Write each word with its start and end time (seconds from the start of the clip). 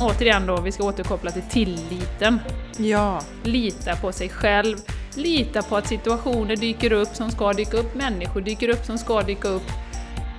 återigen 0.00 0.46
då, 0.46 0.60
vi 0.60 0.72
ska 0.72 0.84
återkoppla 0.84 1.30
till 1.30 1.42
tilliten. 1.42 2.40
Ja. 2.76 3.20
Lita 3.42 3.96
på 3.96 4.12
sig 4.12 4.28
själv, 4.28 4.76
lita 5.14 5.62
på 5.62 5.76
att 5.76 5.86
situationer 5.86 6.56
dyker 6.56 6.92
upp 6.92 7.08
som 7.08 7.30
ska 7.30 7.52
dyka 7.52 7.76
upp, 7.76 7.94
människor 7.94 8.40
dyker 8.40 8.68
upp 8.68 8.84
som 8.84 8.98
ska 8.98 9.22
dyka 9.22 9.48
upp. 9.48 9.70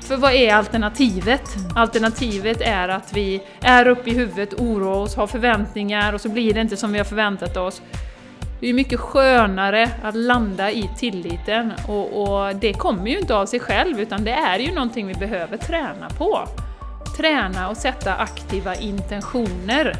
För 0.01 0.17
vad 0.17 0.33
är 0.33 0.53
alternativet? 0.53 1.41
Alternativet 1.75 2.61
är 2.61 2.89
att 2.89 3.13
vi 3.13 3.41
är 3.61 3.87
uppe 3.87 4.09
i 4.09 4.13
huvudet, 4.13 4.53
oroar 4.53 4.99
oss, 4.99 5.15
har 5.15 5.27
förväntningar 5.27 6.13
och 6.13 6.21
så 6.21 6.29
blir 6.29 6.53
det 6.53 6.61
inte 6.61 6.77
som 6.77 6.91
vi 6.91 6.97
har 6.97 7.05
förväntat 7.05 7.57
oss. 7.57 7.81
Det 8.59 8.69
är 8.69 8.73
mycket 8.73 8.99
skönare 8.99 9.89
att 10.03 10.15
landa 10.15 10.71
i 10.71 10.89
tilliten 10.97 11.73
och, 11.87 12.21
och, 12.21 12.55
det 12.55 12.73
kommer 12.73 13.07
ju 13.07 13.19
inte 13.19 13.35
av 13.35 13.45
sig 13.45 13.59
själv 13.59 13.99
utan 13.99 14.23
det 14.23 14.31
är 14.31 14.59
ju 14.59 14.71
någonting 14.71 15.07
vi 15.07 15.13
behöver 15.13 15.57
träna 15.57 16.09
på. 16.17 16.47
Träna 17.19 17.69
och 17.69 17.77
sätta 17.77 18.15
aktiva 18.15 18.75
intentioner. 18.75 19.95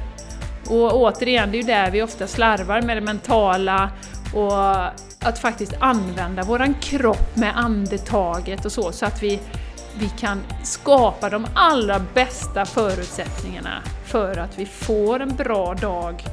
Och 0.69 0.93
återigen, 0.93 1.51
det 1.51 1.57
är 1.57 1.61
ju 1.61 1.67
där 1.67 1.91
vi 1.91 2.03
ofta 2.03 2.27
slarvar 2.27 2.81
med 2.81 2.97
det 2.97 3.01
mentala 3.01 3.89
och 4.33 4.85
att 5.27 5.39
faktiskt 5.39 5.73
använda 5.79 6.43
våran 6.43 6.73
kropp 6.73 7.35
med 7.35 7.57
andetaget 7.57 8.65
och 8.65 8.71
så, 8.71 8.91
så 8.91 9.05
att 9.05 9.23
vi, 9.23 9.39
vi 9.99 10.09
kan 10.19 10.41
skapa 10.63 11.29
de 11.29 11.47
allra 11.53 11.99
bästa 12.13 12.65
förutsättningarna 12.65 13.81
för 14.05 14.37
att 14.37 14.59
vi 14.59 14.65
får 14.65 15.19
en 15.19 15.35
bra 15.35 15.73
dag 15.73 16.23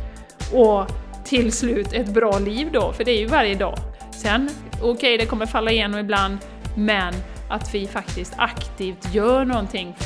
och 0.53 0.87
till 1.25 1.53
slut 1.53 1.93
ett 1.93 2.09
bra 2.09 2.39
liv 2.39 2.69
då, 2.73 2.93
för 2.93 3.05
det 3.05 3.11
är 3.11 3.21
ju 3.21 3.27
varje 3.27 3.55
dag. 3.55 3.79
Sen, 4.11 4.51
okej, 4.73 4.91
okay, 4.91 5.17
det 5.17 5.27
kommer 5.27 5.47
falla 5.47 5.71
igenom 5.71 6.01
ibland, 6.01 6.39
men 6.77 7.15
att 7.51 7.75
vi 7.75 7.87
faktiskt 7.87 8.35
aktivt 8.37 9.15
gör 9.15 9.45
någonting 9.45 9.97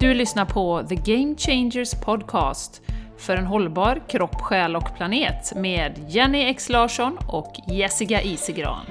Du 0.00 0.14
lyssnar 0.14 0.44
på 0.44 0.82
The 0.88 0.94
Game 0.94 1.36
Changers 1.36 1.94
Podcast 2.04 2.82
för 3.18 3.36
en 3.36 3.46
hållbar 3.46 4.02
kropp, 4.08 4.40
själ 4.40 4.76
och 4.76 4.96
planet 4.96 5.52
med 5.56 6.04
Jenny 6.08 6.42
X 6.42 6.68
Larsson 6.68 7.18
och 7.28 7.54
Jessica 7.68 8.22
Isigran. 8.22 8.86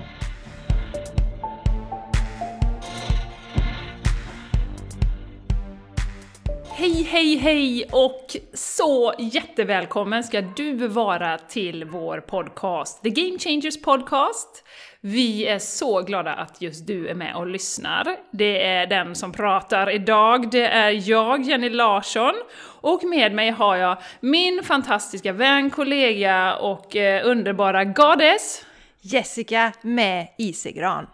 Hej, 6.70 7.04
hej, 7.04 7.38
hej 7.38 7.90
och 7.92 8.36
så 8.54 9.14
jättevälkommen 9.20 10.24
ska 10.24 10.42
du 10.42 10.88
vara 10.88 11.38
till 11.38 11.86
vår 11.86 12.20
podcast, 12.20 13.04
The 13.04 13.10
Game 13.10 13.40
Changers 13.40 13.82
Podcast. 13.82 14.64
Vi 15.02 15.48
är 15.48 15.60
så 15.60 16.02
glada 16.02 16.34
att 16.34 16.62
just 16.62 16.88
du 16.88 17.08
är 17.08 17.14
med 17.14 17.36
och 17.36 17.48
lyssnar. 17.48 18.16
Det 18.32 18.66
är 18.66 18.88
den 18.88 19.16
som 19.16 19.32
pratar 19.32 19.90
idag, 19.90 20.52
det 20.52 20.68
är 20.68 21.10
jag, 21.10 21.42
Jenny 21.42 21.70
Larsson, 21.70 22.34
och 22.82 23.04
med 23.04 23.34
mig 23.34 23.50
har 23.50 23.76
jag 23.76 23.98
min 24.20 24.64
fantastiska 24.64 25.32
vän, 25.32 25.70
kollega 25.70 26.56
och 26.56 26.96
eh, 26.96 27.28
underbara 27.28 27.84
goddess 27.84 28.66
Jessica 29.02 29.72
med 29.82 30.28
Isegran. 30.38 31.08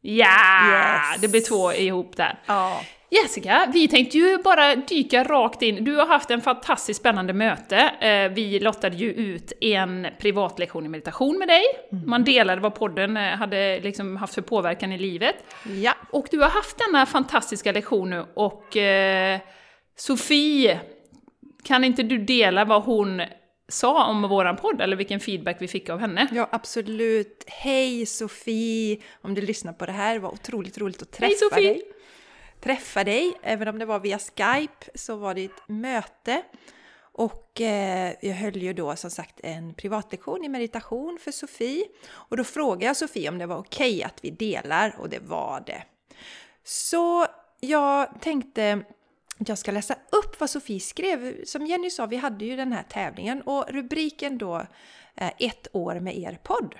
Ja! 0.00 0.70
Yes. 0.70 1.20
Det 1.20 1.28
blir 1.28 1.40
två 1.40 1.72
ihop 1.72 2.16
där. 2.16 2.38
Ja. 2.46 2.80
Jessica, 3.12 3.70
vi 3.72 3.88
tänkte 3.88 4.18
ju 4.18 4.38
bara 4.38 4.76
dyka 4.76 5.24
rakt 5.24 5.62
in. 5.62 5.84
Du 5.84 5.96
har 5.96 6.06
haft 6.06 6.30
en 6.30 6.40
fantastiskt 6.40 7.00
spännande 7.00 7.32
möte. 7.32 7.76
Eh, 7.76 8.32
vi 8.32 8.60
lottade 8.60 8.96
ju 8.96 9.12
ut 9.12 9.52
en 9.60 10.06
privatlektion 10.18 10.86
i 10.86 10.88
meditation 10.88 11.38
med 11.38 11.48
dig. 11.48 11.62
Mm. 11.92 12.10
Man 12.10 12.24
delade 12.24 12.60
vad 12.60 12.74
podden 12.74 13.16
eh, 13.16 13.22
hade 13.22 13.80
liksom 13.80 14.16
haft 14.16 14.34
för 14.34 14.42
påverkan 14.42 14.92
i 14.92 14.98
livet. 14.98 15.36
Ja. 15.82 15.94
Och 16.10 16.26
du 16.30 16.38
har 16.38 16.48
haft 16.48 16.78
denna 16.78 17.06
fantastiska 17.06 17.72
lektion 17.72 18.10
nu 18.10 18.24
och 18.34 18.76
eh, 18.76 19.40
Sofie, 19.96 20.80
kan 21.64 21.84
inte 21.84 22.02
du 22.02 22.18
dela 22.18 22.64
vad 22.64 22.82
hon 22.82 23.22
sa 23.68 24.06
om 24.06 24.22
våran 24.22 24.56
podd, 24.56 24.80
eller 24.80 24.96
vilken 24.96 25.20
feedback 25.20 25.56
vi 25.60 25.68
fick 25.68 25.88
av 25.88 25.98
henne. 25.98 26.28
Ja, 26.32 26.48
absolut. 26.52 27.44
Hej 27.46 28.06
Sofie! 28.06 28.98
Om 29.22 29.34
du 29.34 29.40
lyssnar 29.40 29.72
på 29.72 29.86
det 29.86 29.92
här, 29.92 30.14
det 30.14 30.20
var 30.20 30.32
otroligt 30.32 30.78
roligt 30.78 31.02
att 31.02 31.12
träffa 31.12 31.26
Hej, 31.26 31.36
Sofie. 31.36 31.68
dig 31.68 31.82
träffa 32.62 33.04
dig. 33.04 33.34
Även 33.42 33.68
om 33.68 33.78
det 33.78 33.84
var 33.84 34.00
via 34.00 34.18
Skype 34.18 34.86
så 34.94 35.16
var 35.16 35.34
det 35.34 35.44
ett 35.44 35.68
möte. 35.68 36.42
Och 37.14 37.60
eh, 37.60 38.14
jag 38.20 38.34
höll 38.34 38.56
ju 38.56 38.72
då 38.72 38.96
som 38.96 39.10
sagt 39.10 39.40
en 39.42 39.74
privatlektion 39.74 40.44
i 40.44 40.48
meditation 40.48 41.18
för 41.20 41.30
Sofie. 41.30 41.84
Och 42.10 42.36
då 42.36 42.44
frågade 42.44 42.86
jag 42.86 42.96
Sofie 42.96 43.28
om 43.28 43.38
det 43.38 43.46
var 43.46 43.56
okej 43.56 43.96
okay 43.96 44.02
att 44.02 44.24
vi 44.24 44.30
delar 44.30 44.96
och 44.98 45.08
det 45.08 45.18
var 45.18 45.62
det. 45.66 45.82
Så 46.64 47.26
jag 47.60 48.20
tänkte 48.20 48.84
att 49.38 49.48
jag 49.48 49.58
ska 49.58 49.70
läsa 49.70 49.94
upp 49.94 50.40
vad 50.40 50.50
Sofie 50.50 50.80
skrev. 50.80 51.44
Som 51.44 51.66
Jenny 51.66 51.90
sa, 51.90 52.06
vi 52.06 52.16
hade 52.16 52.44
ju 52.44 52.56
den 52.56 52.72
här 52.72 52.82
tävlingen 52.82 53.42
och 53.42 53.64
rubriken 53.68 54.38
då 54.38 54.66
är 55.14 55.32
Ett 55.38 55.68
år 55.72 56.00
med 56.00 56.18
er 56.18 56.38
podd. 56.42 56.74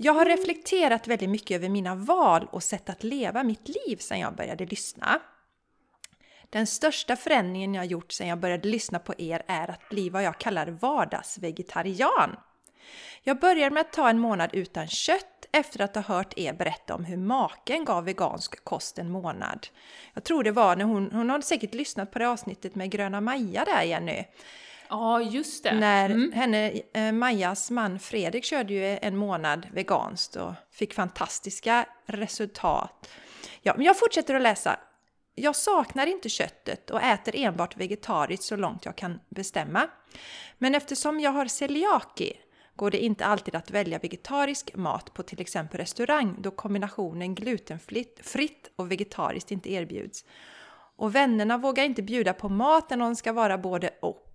Jag 0.00 0.12
har 0.12 0.24
reflekterat 0.24 1.06
väldigt 1.06 1.30
mycket 1.30 1.54
över 1.54 1.68
mina 1.68 1.94
val 1.94 2.48
och 2.52 2.62
sätt 2.62 2.90
att 2.90 3.04
leva 3.04 3.42
mitt 3.42 3.68
liv 3.68 3.96
sedan 3.96 4.20
jag 4.20 4.36
började 4.36 4.66
lyssna. 4.66 5.20
Den 6.50 6.66
största 6.66 7.16
förändringen 7.16 7.74
jag 7.74 7.86
gjort 7.86 8.12
sedan 8.12 8.28
jag 8.28 8.38
började 8.38 8.68
lyssna 8.68 8.98
på 8.98 9.14
er 9.18 9.42
är 9.46 9.70
att 9.70 9.88
bli 9.88 10.10
vad 10.10 10.22
jag 10.22 10.38
kallar 10.38 10.66
vardagsvegetarian. 10.66 12.36
Jag 13.22 13.40
började 13.40 13.74
med 13.74 13.80
att 13.80 13.92
ta 13.92 14.08
en 14.08 14.18
månad 14.18 14.50
utan 14.52 14.88
kött 14.88 15.46
efter 15.52 15.80
att 15.80 15.94
ha 15.94 16.02
hört 16.02 16.38
er 16.38 16.52
berätta 16.52 16.94
om 16.94 17.04
hur 17.04 17.16
maken 17.16 17.84
gav 17.84 18.04
vegansk 18.04 18.64
kost 18.64 18.98
en 18.98 19.10
månad. 19.10 19.66
Jag 20.14 20.24
tror 20.24 20.44
det 20.44 20.52
var 20.52 20.76
när 20.76 20.84
hon, 20.84 21.10
hon 21.12 21.30
har 21.30 21.40
säkert 21.40 21.74
lyssnat 21.74 22.10
på 22.10 22.18
det 22.18 22.28
avsnittet 22.28 22.74
med 22.74 22.90
Gröna 22.90 23.20
Maja 23.20 23.64
där 23.64 23.82
Jenny. 23.82 24.24
Ja, 24.88 25.22
just 25.22 25.64
det. 25.64 25.74
När 25.74 26.10
mm. 26.10 26.32
henne, 26.32 26.72
eh, 26.94 27.12
Majas 27.12 27.70
man 27.70 27.98
Fredrik 27.98 28.44
körde 28.44 28.74
ju 28.74 28.98
en 29.02 29.16
månad 29.16 29.66
veganskt 29.72 30.36
och 30.36 30.52
fick 30.70 30.94
fantastiska 30.94 31.86
resultat. 32.06 33.08
Ja, 33.62 33.74
men 33.76 33.84
jag 33.86 33.98
fortsätter 33.98 34.34
att 34.34 34.42
läsa. 34.42 34.76
Jag 35.34 35.56
saknar 35.56 36.06
inte 36.06 36.28
köttet 36.28 36.90
och 36.90 37.02
äter 37.02 37.36
enbart 37.36 37.76
vegetariskt 37.76 38.44
så 38.44 38.56
långt 38.56 38.84
jag 38.84 38.96
kan 38.96 39.20
bestämma. 39.28 39.88
Men 40.58 40.74
eftersom 40.74 41.20
jag 41.20 41.30
har 41.30 41.46
celiaki 41.46 42.32
går 42.76 42.90
det 42.90 43.04
inte 43.04 43.26
alltid 43.26 43.54
att 43.54 43.70
välja 43.70 43.98
vegetarisk 43.98 44.74
mat 44.74 45.14
på 45.14 45.22
till 45.22 45.40
exempel 45.40 45.80
restaurang 45.80 46.36
då 46.38 46.50
kombinationen 46.50 47.34
glutenfritt 47.34 48.70
och 48.76 48.90
vegetariskt 48.90 49.50
inte 49.50 49.72
erbjuds. 49.72 50.24
Och 50.96 51.14
vännerna 51.14 51.58
vågar 51.58 51.84
inte 51.84 52.02
bjuda 52.02 52.32
på 52.32 52.48
mat 52.48 52.90
när 52.90 52.96
någon 52.96 53.16
ska 53.16 53.32
vara 53.32 53.58
både 53.58 53.90
och. 54.00 54.27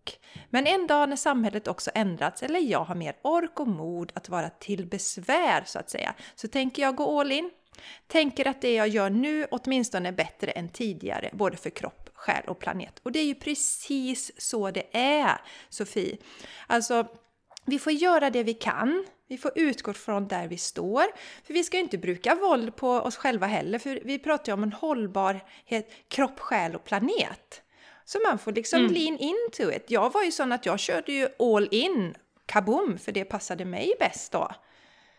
Men 0.49 0.67
en 0.67 0.87
dag 0.87 1.09
när 1.09 1.15
samhället 1.15 1.67
också 1.67 1.91
ändrats, 1.93 2.43
eller 2.43 2.59
jag 2.59 2.83
har 2.83 2.95
mer 2.95 3.15
ork 3.21 3.59
och 3.59 3.67
mod 3.67 4.11
att 4.15 4.29
vara 4.29 4.49
till 4.49 4.85
besvär 4.85 5.63
så 5.65 5.79
att 5.79 5.89
säga, 5.89 6.13
så 6.35 6.47
tänker 6.47 6.81
jag 6.81 6.95
gå 6.95 7.19
all 7.19 7.31
in. 7.31 7.51
Tänker 8.07 8.47
att 8.47 8.61
det 8.61 8.73
jag 8.73 8.87
gör 8.87 9.09
nu 9.09 9.47
åtminstone 9.51 10.09
är 10.09 10.13
bättre 10.13 10.51
än 10.51 10.69
tidigare, 10.69 11.29
både 11.33 11.57
för 11.57 11.69
kropp, 11.69 12.09
själ 12.13 12.43
och 12.47 12.59
planet. 12.59 12.99
Och 13.03 13.11
det 13.11 13.19
är 13.19 13.25
ju 13.25 13.35
precis 13.35 14.31
så 14.37 14.71
det 14.71 14.97
är, 14.97 15.41
Sofie. 15.69 16.17
Alltså, 16.67 17.07
vi 17.65 17.79
får 17.79 17.93
göra 17.93 18.29
det 18.29 18.43
vi 18.43 18.53
kan. 18.53 19.05
Vi 19.27 19.37
får 19.37 19.51
utgå 19.55 19.93
från 19.93 20.27
där 20.27 20.47
vi 20.47 20.57
står. 20.57 21.03
För 21.43 21.53
vi 21.53 21.63
ska 21.63 21.77
ju 21.77 21.83
inte 21.83 21.97
bruka 21.97 22.35
våld 22.35 22.75
på 22.75 22.89
oss 22.89 23.15
själva 23.15 23.47
heller, 23.47 23.79
för 23.79 23.99
vi 24.05 24.19
pratar 24.19 24.51
ju 24.51 24.53
om 24.53 24.63
en 24.63 24.73
hållbarhet, 24.73 25.91
kropp, 26.07 26.39
själ 26.39 26.75
och 26.75 26.83
planet. 26.83 27.61
Så 28.05 28.19
man 28.19 28.39
får 28.39 28.51
liksom 28.51 28.79
mm. 28.79 28.93
lean 28.93 29.17
into 29.17 29.71
it. 29.71 29.91
Jag 29.91 30.13
var 30.13 30.23
ju 30.23 30.31
sån 30.31 30.51
att 30.51 30.65
jag 30.65 30.79
körde 30.79 31.11
ju 31.11 31.27
all 31.39 31.67
in, 31.71 32.15
kaboom, 32.45 32.97
för 32.97 33.11
det 33.11 33.25
passade 33.25 33.65
mig 33.65 33.93
bäst 33.99 34.31
då. 34.31 34.51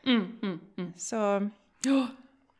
Mm, 0.06 0.38
mm, 0.42 0.60
mm. 0.76 0.92
så... 0.96 1.50
Ja, 1.84 2.06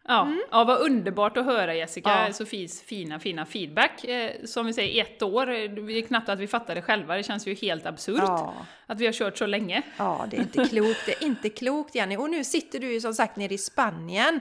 mm. 0.09 0.43
ja, 0.51 0.65
vad 0.65 0.81
underbart 0.81 1.37
att 1.37 1.45
höra 1.45 1.75
Jessica, 1.75 2.25
ja. 2.27 2.33
Sofies 2.33 2.83
fina, 2.83 3.19
fina 3.21 3.47
feedback. 3.47 4.05
Eh, 4.05 4.31
som 4.45 4.67
vi 4.67 4.73
säger, 4.73 5.05
ett 5.05 5.23
år, 5.23 5.47
det 5.87 5.99
är 5.99 6.03
knappt 6.03 6.29
att 6.29 6.39
vi 6.39 6.47
fattar 6.47 6.75
det 6.75 6.83
själva, 6.83 7.17
det 7.17 7.23
känns 7.23 7.47
ju 7.47 7.55
helt 7.55 7.87
absurt 7.87 8.19
ja. 8.19 8.55
att 8.87 9.01
vi 9.01 9.07
har 9.07 9.13
kört 9.13 9.39
så 9.39 9.47
länge. 9.47 9.83
Ja, 9.97 10.27
det 10.31 10.37
är 10.37 10.41
inte 10.41 10.65
klokt, 10.65 11.07
det 11.07 11.13
är 11.13 11.27
inte 11.27 11.49
klokt 11.49 11.95
Jenny. 11.95 12.17
Och 12.17 12.31
nu 12.31 12.45
sitter 12.45 12.79
du 12.79 12.93
ju 12.93 13.01
som 13.01 13.15
sagt 13.15 13.37
nere 13.37 13.55
i 13.55 13.59
Spanien 13.59 14.41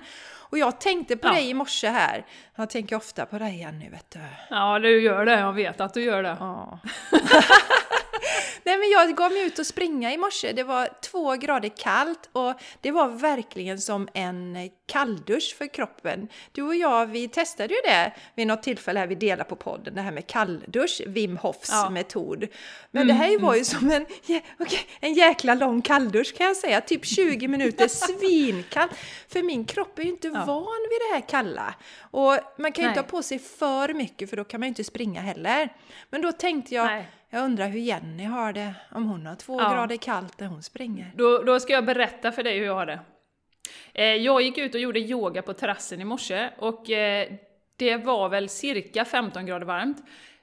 och 0.53 0.57
jag 0.57 0.79
tänkte 0.79 1.17
på 1.17 1.27
ja. 1.27 1.31
dig 1.31 1.49
i 1.49 1.53
morse 1.53 1.87
här. 1.87 2.25
Jag 2.55 2.69
tänker 2.69 2.95
ofta 2.95 3.25
på 3.25 3.39
dig 3.39 3.53
igen 3.53 3.79
nu 3.79 3.89
vet 3.89 4.11
du. 4.11 4.19
Ja, 4.49 4.79
du 4.79 5.01
gör 5.01 5.25
det. 5.25 5.39
Jag 5.39 5.53
vet 5.53 5.81
att 5.81 5.93
du 5.93 6.03
gör 6.03 6.23
det. 6.23 6.37
Ja. 6.39 6.79
Nej 8.63 8.77
men 8.77 8.89
jag 8.89 9.17
gav 9.17 9.31
mig 9.31 9.45
ut 9.45 9.59
och 9.59 9.65
springa 9.65 10.13
i 10.13 10.17
morse. 10.17 10.53
Det 10.53 10.63
var 10.63 10.89
två 11.01 11.35
grader 11.35 11.69
kallt 11.69 12.29
och 12.31 12.53
det 12.81 12.91
var 12.91 13.07
verkligen 13.07 13.81
som 13.81 14.07
en 14.13 14.69
kalldusch 14.85 15.55
för 15.57 15.73
kroppen. 15.73 16.27
Du 16.51 16.61
och 16.61 16.75
jag, 16.75 17.05
vi 17.05 17.27
testade 17.27 17.73
ju 17.73 17.79
det 17.83 18.13
vid 18.35 18.47
något 18.47 18.63
tillfälle 18.63 18.99
här 18.99 19.07
vi 19.07 19.15
delar 19.15 19.43
på 19.43 19.55
podden, 19.55 19.95
det 19.95 20.01
här 20.01 20.11
med 20.11 20.27
kalldusch, 20.27 21.01
Wim 21.07 21.37
Hofs 21.37 21.69
ja. 21.71 21.89
metod. 21.89 22.47
Men 22.91 23.01
mm, 23.01 23.07
det 23.07 23.23
här 23.23 23.39
var 23.39 23.53
ju 23.53 23.57
mm. 23.57 23.65
som 23.65 23.91
en, 23.91 24.05
okay, 24.59 24.79
en 24.99 25.13
jäkla 25.13 25.55
lång 25.55 25.81
kalldusch 25.81 26.37
kan 26.37 26.47
jag 26.47 26.57
säga, 26.57 26.81
typ 26.81 27.05
20 27.05 27.47
minuter 27.47 27.87
svinkall. 28.19 28.89
För 29.27 29.43
min 29.43 29.65
kropp 29.65 29.99
är 29.99 30.03
ju 30.03 30.09
inte 30.09 30.27
ja. 30.27 30.45
van 30.45 30.87
vid 30.89 30.99
det 31.09 31.13
här 31.13 31.29
kalla. 31.29 31.75
Och 32.01 32.37
man 32.57 32.71
kan 32.71 32.83
ju 32.83 32.89
inte 32.89 32.99
ha 32.99 33.07
på 33.07 33.23
sig 33.23 33.39
för 33.39 33.93
mycket 33.93 34.29
för 34.29 34.37
då 34.37 34.43
kan 34.43 34.59
man 34.59 34.67
ju 34.67 34.69
inte 34.69 34.83
springa 34.83 35.21
heller. 35.21 35.69
Men 36.09 36.21
då 36.21 36.31
tänkte 36.31 36.75
jag, 36.75 36.85
Nej. 36.85 37.07
Jag 37.33 37.45
undrar 37.45 37.67
hur 37.67 37.79
Jenny 37.79 38.23
har 38.23 38.53
det, 38.53 38.73
om 38.91 39.05
hon 39.05 39.25
har 39.25 39.35
två 39.35 39.61
ja. 39.61 39.73
grader 39.73 39.97
kallt 39.97 40.39
när 40.39 40.47
hon 40.47 40.63
springer. 40.63 41.11
Då, 41.15 41.43
då 41.43 41.59
ska 41.59 41.73
jag 41.73 41.85
berätta 41.85 42.31
för 42.31 42.43
dig 42.43 42.59
hur 42.59 42.65
jag 42.65 42.75
har 42.75 42.85
det. 42.85 42.99
Eh, 43.93 44.05
jag 44.05 44.41
gick 44.41 44.57
ut 44.57 44.75
och 44.75 44.81
gjorde 44.81 44.99
yoga 44.99 45.41
på 45.41 45.53
terrassen 45.53 46.01
i 46.01 46.05
morse 46.05 46.49
och 46.57 46.89
eh, 46.89 47.27
det 47.75 47.97
var 47.97 48.29
väl 48.29 48.49
cirka 48.49 49.05
15 49.05 49.45
grader 49.45 49.65
varmt. 49.65 49.97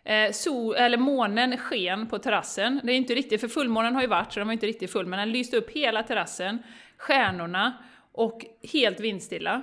Eh, 0.05 0.33
sol, 0.33 0.75
eller 0.75 0.99
månen 0.99 1.57
sken 1.57 2.07
på 2.07 2.19
terrassen. 2.19 2.81
Det 2.85 2.93
är 2.93 2.97
inte 2.97 3.15
riktigt, 3.15 3.41
för 3.41 3.49
fullmånen 3.49 3.95
har 3.95 4.03
ju 4.03 4.09
varit 4.09 4.33
så 4.33 4.41
den 4.41 4.47
var 4.47 4.53
inte 4.53 4.67
riktigt 4.67 4.93
full, 4.93 5.07
men 5.07 5.19
den 5.19 5.33
lyste 5.33 5.57
upp 5.57 5.71
hela 5.71 6.03
terrassen, 6.03 6.59
stjärnorna 6.97 7.73
och 8.13 8.45
helt 8.73 9.01
vindstilla. 9.01 9.63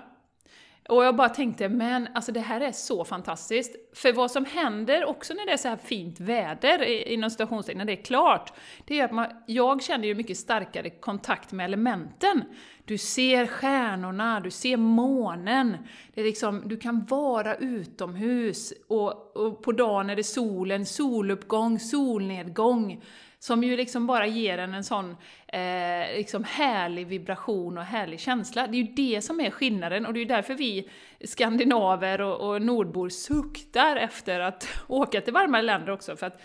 Och 0.89 1.05
jag 1.05 1.15
bara 1.15 1.29
tänkte, 1.29 1.69
men 1.69 2.07
alltså 2.13 2.31
det 2.31 2.39
här 2.39 2.61
är 2.61 2.71
så 2.71 3.05
fantastiskt. 3.05 3.75
För 3.93 4.13
vad 4.13 4.31
som 4.31 4.45
händer 4.45 5.05
också 5.05 5.33
när 5.33 5.45
det 5.45 5.51
är 5.51 5.57
så 5.57 5.67
här 5.67 5.77
fint 5.77 6.19
väder, 6.19 6.83
inom 7.07 7.29
stationstecken, 7.29 7.77
när 7.77 7.85
det 7.85 7.99
är 7.99 8.03
klart, 8.03 8.53
det 8.85 8.99
är 8.99 9.05
att 9.05 9.11
man, 9.11 9.27
jag 9.45 9.83
känner 9.83 10.07
ju 10.07 10.15
mycket 10.15 10.37
starkare 10.37 10.89
kontakt 10.89 11.51
med 11.51 11.65
elementen. 11.65 12.43
Du 12.85 12.97
ser 12.97 13.47
stjärnorna, 13.47 14.39
du 14.39 14.51
ser 14.51 14.77
månen, 14.77 15.77
det 16.13 16.21
är 16.21 16.25
liksom, 16.25 16.61
du 16.65 16.77
kan 16.77 17.05
vara 17.05 17.55
utomhus 17.55 18.73
och, 18.87 19.37
och 19.37 19.63
på 19.63 19.71
dagen 19.71 20.09
är 20.09 20.15
det 20.15 20.23
solen, 20.23 20.85
soluppgång, 20.85 21.79
solnedgång 21.79 23.01
som 23.39 23.63
ju 23.63 23.77
liksom 23.77 24.07
bara 24.07 24.27
ger 24.27 24.57
en 24.57 24.73
en 24.73 24.83
sån 24.83 25.17
eh, 25.47 26.17
liksom 26.17 26.43
härlig 26.43 27.07
vibration 27.07 27.77
och 27.77 27.83
härlig 27.83 28.19
känsla. 28.19 28.67
Det 28.67 28.77
är 28.77 28.83
ju 28.83 28.93
det 28.93 29.21
som 29.21 29.39
är 29.39 29.51
skillnaden 29.51 30.05
och 30.05 30.13
det 30.13 30.19
är 30.19 30.21
ju 30.21 30.27
därför 30.27 30.53
vi 30.53 30.89
skandinaver 31.25 32.21
och, 32.21 32.49
och 32.49 32.61
nordbor 32.61 33.09
suktar 33.09 33.95
efter 33.95 34.39
att 34.39 34.67
åka 34.87 35.21
till 35.21 35.33
varmare 35.33 35.61
länder 35.61 35.91
också. 35.91 36.15
För 36.15 36.27
att 36.27 36.41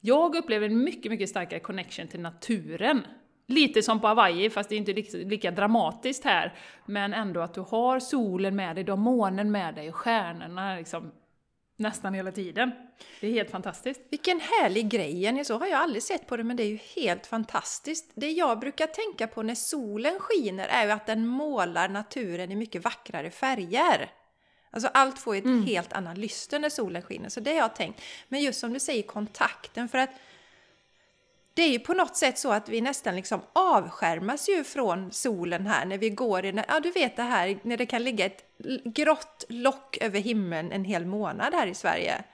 jag 0.00 0.36
upplever 0.36 0.66
en 0.66 0.84
mycket, 0.84 1.12
mycket 1.12 1.28
starkare 1.28 1.60
connection 1.60 2.08
till 2.08 2.20
naturen. 2.20 3.06
Lite 3.46 3.82
som 3.82 4.00
på 4.00 4.06
Hawaii, 4.06 4.50
fast 4.50 4.68
det 4.68 4.74
är 4.74 4.76
inte 4.76 4.92
lika, 4.92 5.16
lika 5.16 5.50
dramatiskt 5.50 6.24
här. 6.24 6.54
Men 6.86 7.14
ändå 7.14 7.40
att 7.40 7.54
du 7.54 7.60
har 7.60 8.00
solen 8.00 8.56
med 8.56 8.76
dig, 8.76 8.84
du 8.84 8.92
har 8.92 8.96
månen 8.96 9.52
med 9.52 9.74
dig 9.74 9.88
och 9.88 9.94
stjärnorna 9.94 10.76
liksom 10.76 11.12
nästan 11.76 12.14
hela 12.14 12.32
tiden. 12.32 12.70
Det 13.20 13.26
är 13.26 13.32
helt 13.32 13.50
fantastiskt. 13.50 14.00
Vilken 14.10 14.40
härlig 14.40 14.88
grej 14.88 15.22
Jenny, 15.22 15.44
så 15.44 15.58
har 15.58 15.66
jag 15.66 15.80
aldrig 15.80 16.02
sett 16.02 16.26
på 16.26 16.36
det 16.36 16.44
men 16.44 16.56
det 16.56 16.62
är 16.62 16.68
ju 16.68 16.78
helt 16.96 17.26
fantastiskt. 17.26 18.12
Det 18.14 18.30
jag 18.30 18.58
brukar 18.58 18.86
tänka 18.86 19.26
på 19.26 19.42
när 19.42 19.54
solen 19.54 20.18
skiner 20.18 20.68
är 20.68 20.84
ju 20.84 20.90
att 20.90 21.06
den 21.06 21.26
målar 21.26 21.88
naturen 21.88 22.52
i 22.52 22.56
mycket 22.56 22.84
vackrare 22.84 23.30
färger. 23.30 24.10
Alltså 24.70 24.90
allt 24.94 25.18
får 25.18 25.34
ett 25.34 25.44
mm. 25.44 25.66
helt 25.66 25.92
annat 25.92 26.18
lyster 26.18 26.58
när 26.58 26.68
solen 26.68 27.02
skiner, 27.02 27.28
så 27.28 27.40
det 27.40 27.50
har 27.50 27.58
jag 27.58 27.74
tänkt. 27.74 28.02
Men 28.28 28.42
just 28.42 28.60
som 28.60 28.72
du 28.72 28.80
säger, 28.80 29.02
kontakten, 29.02 29.88
för 29.88 29.98
att 29.98 30.10
det 31.54 31.62
är 31.62 31.70
ju 31.70 31.78
på 31.78 31.94
något 31.94 32.16
sätt 32.16 32.38
så 32.38 32.52
att 32.52 32.68
vi 32.68 32.80
nästan 32.80 33.16
liksom 33.16 33.40
avskärmas 33.52 34.48
ju 34.48 34.64
från 34.64 35.12
solen 35.12 35.66
här 35.66 35.86
när 35.86 35.98
vi 35.98 36.10
går 36.10 36.44
i, 36.44 36.62
ja 36.68 36.80
du 36.80 36.90
vet 36.90 37.16
det 37.16 37.22
här 37.22 37.58
när 37.62 37.76
det 37.76 37.86
kan 37.86 38.04
ligga 38.04 38.26
ett 38.26 38.44
grått 38.84 39.44
lock 39.48 39.98
över 40.00 40.20
himlen 40.20 40.72
en 40.72 40.84
hel 40.84 41.06
månad 41.06 41.54
här 41.54 41.66
i 41.66 41.74
Sverige. 41.74 42.24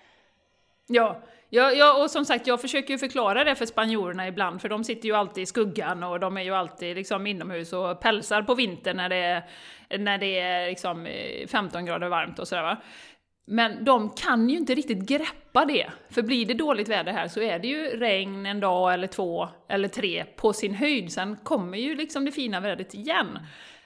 Ja, 0.86 1.22
ja, 1.48 1.72
ja 1.72 2.02
och 2.02 2.10
som 2.10 2.24
sagt 2.24 2.46
jag 2.46 2.60
försöker 2.60 2.94
ju 2.94 2.98
förklara 2.98 3.44
det 3.44 3.54
för 3.54 3.66
spanjorerna 3.66 4.28
ibland 4.28 4.60
för 4.60 4.68
de 4.68 4.84
sitter 4.84 5.08
ju 5.08 5.14
alltid 5.14 5.42
i 5.42 5.46
skuggan 5.46 6.02
och 6.02 6.20
de 6.20 6.36
är 6.36 6.42
ju 6.42 6.54
alltid 6.54 6.96
liksom 6.96 7.26
inomhus 7.26 7.72
och 7.72 8.00
pälsar 8.00 8.42
på 8.42 8.54
vintern 8.54 8.96
när 8.96 9.08
det 9.08 9.16
är, 9.16 9.42
när 9.98 10.18
det 10.18 10.40
är 10.40 10.68
liksom 10.68 11.06
eh, 11.06 11.46
15 11.48 11.84
grader 11.84 12.08
varmt 12.08 12.38
och 12.38 12.48
sådär 12.48 12.62
va. 12.62 12.76
Men 13.52 13.84
de 13.84 14.10
kan 14.10 14.50
ju 14.50 14.56
inte 14.56 14.74
riktigt 14.74 14.98
greppa 14.98 15.64
det. 15.64 15.86
För 16.10 16.22
blir 16.22 16.46
det 16.46 16.54
dåligt 16.54 16.88
väder 16.88 17.12
här 17.12 17.28
så 17.28 17.40
är 17.40 17.58
det 17.58 17.68
ju 17.68 17.84
regn 17.84 18.46
en 18.46 18.60
dag 18.60 18.94
eller 18.94 19.06
två 19.06 19.48
eller 19.68 19.88
tre 19.88 20.24
på 20.36 20.52
sin 20.52 20.74
höjd. 20.74 21.12
Sen 21.12 21.36
kommer 21.36 21.78
ju 21.78 21.94
liksom 21.94 22.24
det 22.24 22.32
fina 22.32 22.60
vädret 22.60 22.94
igen. 22.94 23.38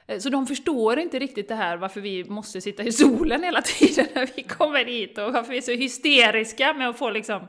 Eh, 0.06 0.19
så 0.19 0.28
de 0.28 0.46
förstår 0.46 0.99
inte 0.99 1.19
riktigt 1.19 1.49
det 1.49 1.55
här 1.55 1.76
varför 1.76 2.00
vi 2.00 2.25
måste 2.25 2.61
sitta 2.61 2.82
i 2.82 2.93
solen 2.93 3.43
hela 3.43 3.62
tiden 3.62 4.06
när 4.14 4.28
vi 4.37 4.43
kommer 4.43 4.84
hit 4.84 5.19
och 5.19 5.32
varför 5.32 5.50
vi 5.50 5.56
är 5.56 5.62
så 5.62 5.72
hysteriska 5.72 6.75
med 6.75 6.88
att 6.88 6.99
få 6.99 7.11
liksom 7.11 7.49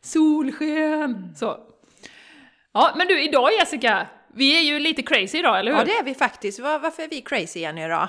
solsken. 0.00 1.34
Så. 1.36 1.58
Ja, 2.72 2.94
men 2.96 3.06
du, 3.06 3.22
idag 3.22 3.52
Jessica, 3.58 4.06
vi 4.34 4.58
är 4.58 4.62
ju 4.62 4.78
lite 4.78 5.02
crazy 5.02 5.38
idag, 5.38 5.58
eller 5.58 5.72
hur? 5.72 5.78
Ja, 5.78 5.84
det 5.84 5.92
är 5.92 6.04
vi 6.04 6.14
faktiskt. 6.14 6.60
Varför 6.60 7.02
är 7.02 7.08
vi 7.08 7.20
crazy 7.20 7.58
igen 7.58 7.78
idag? 7.78 8.08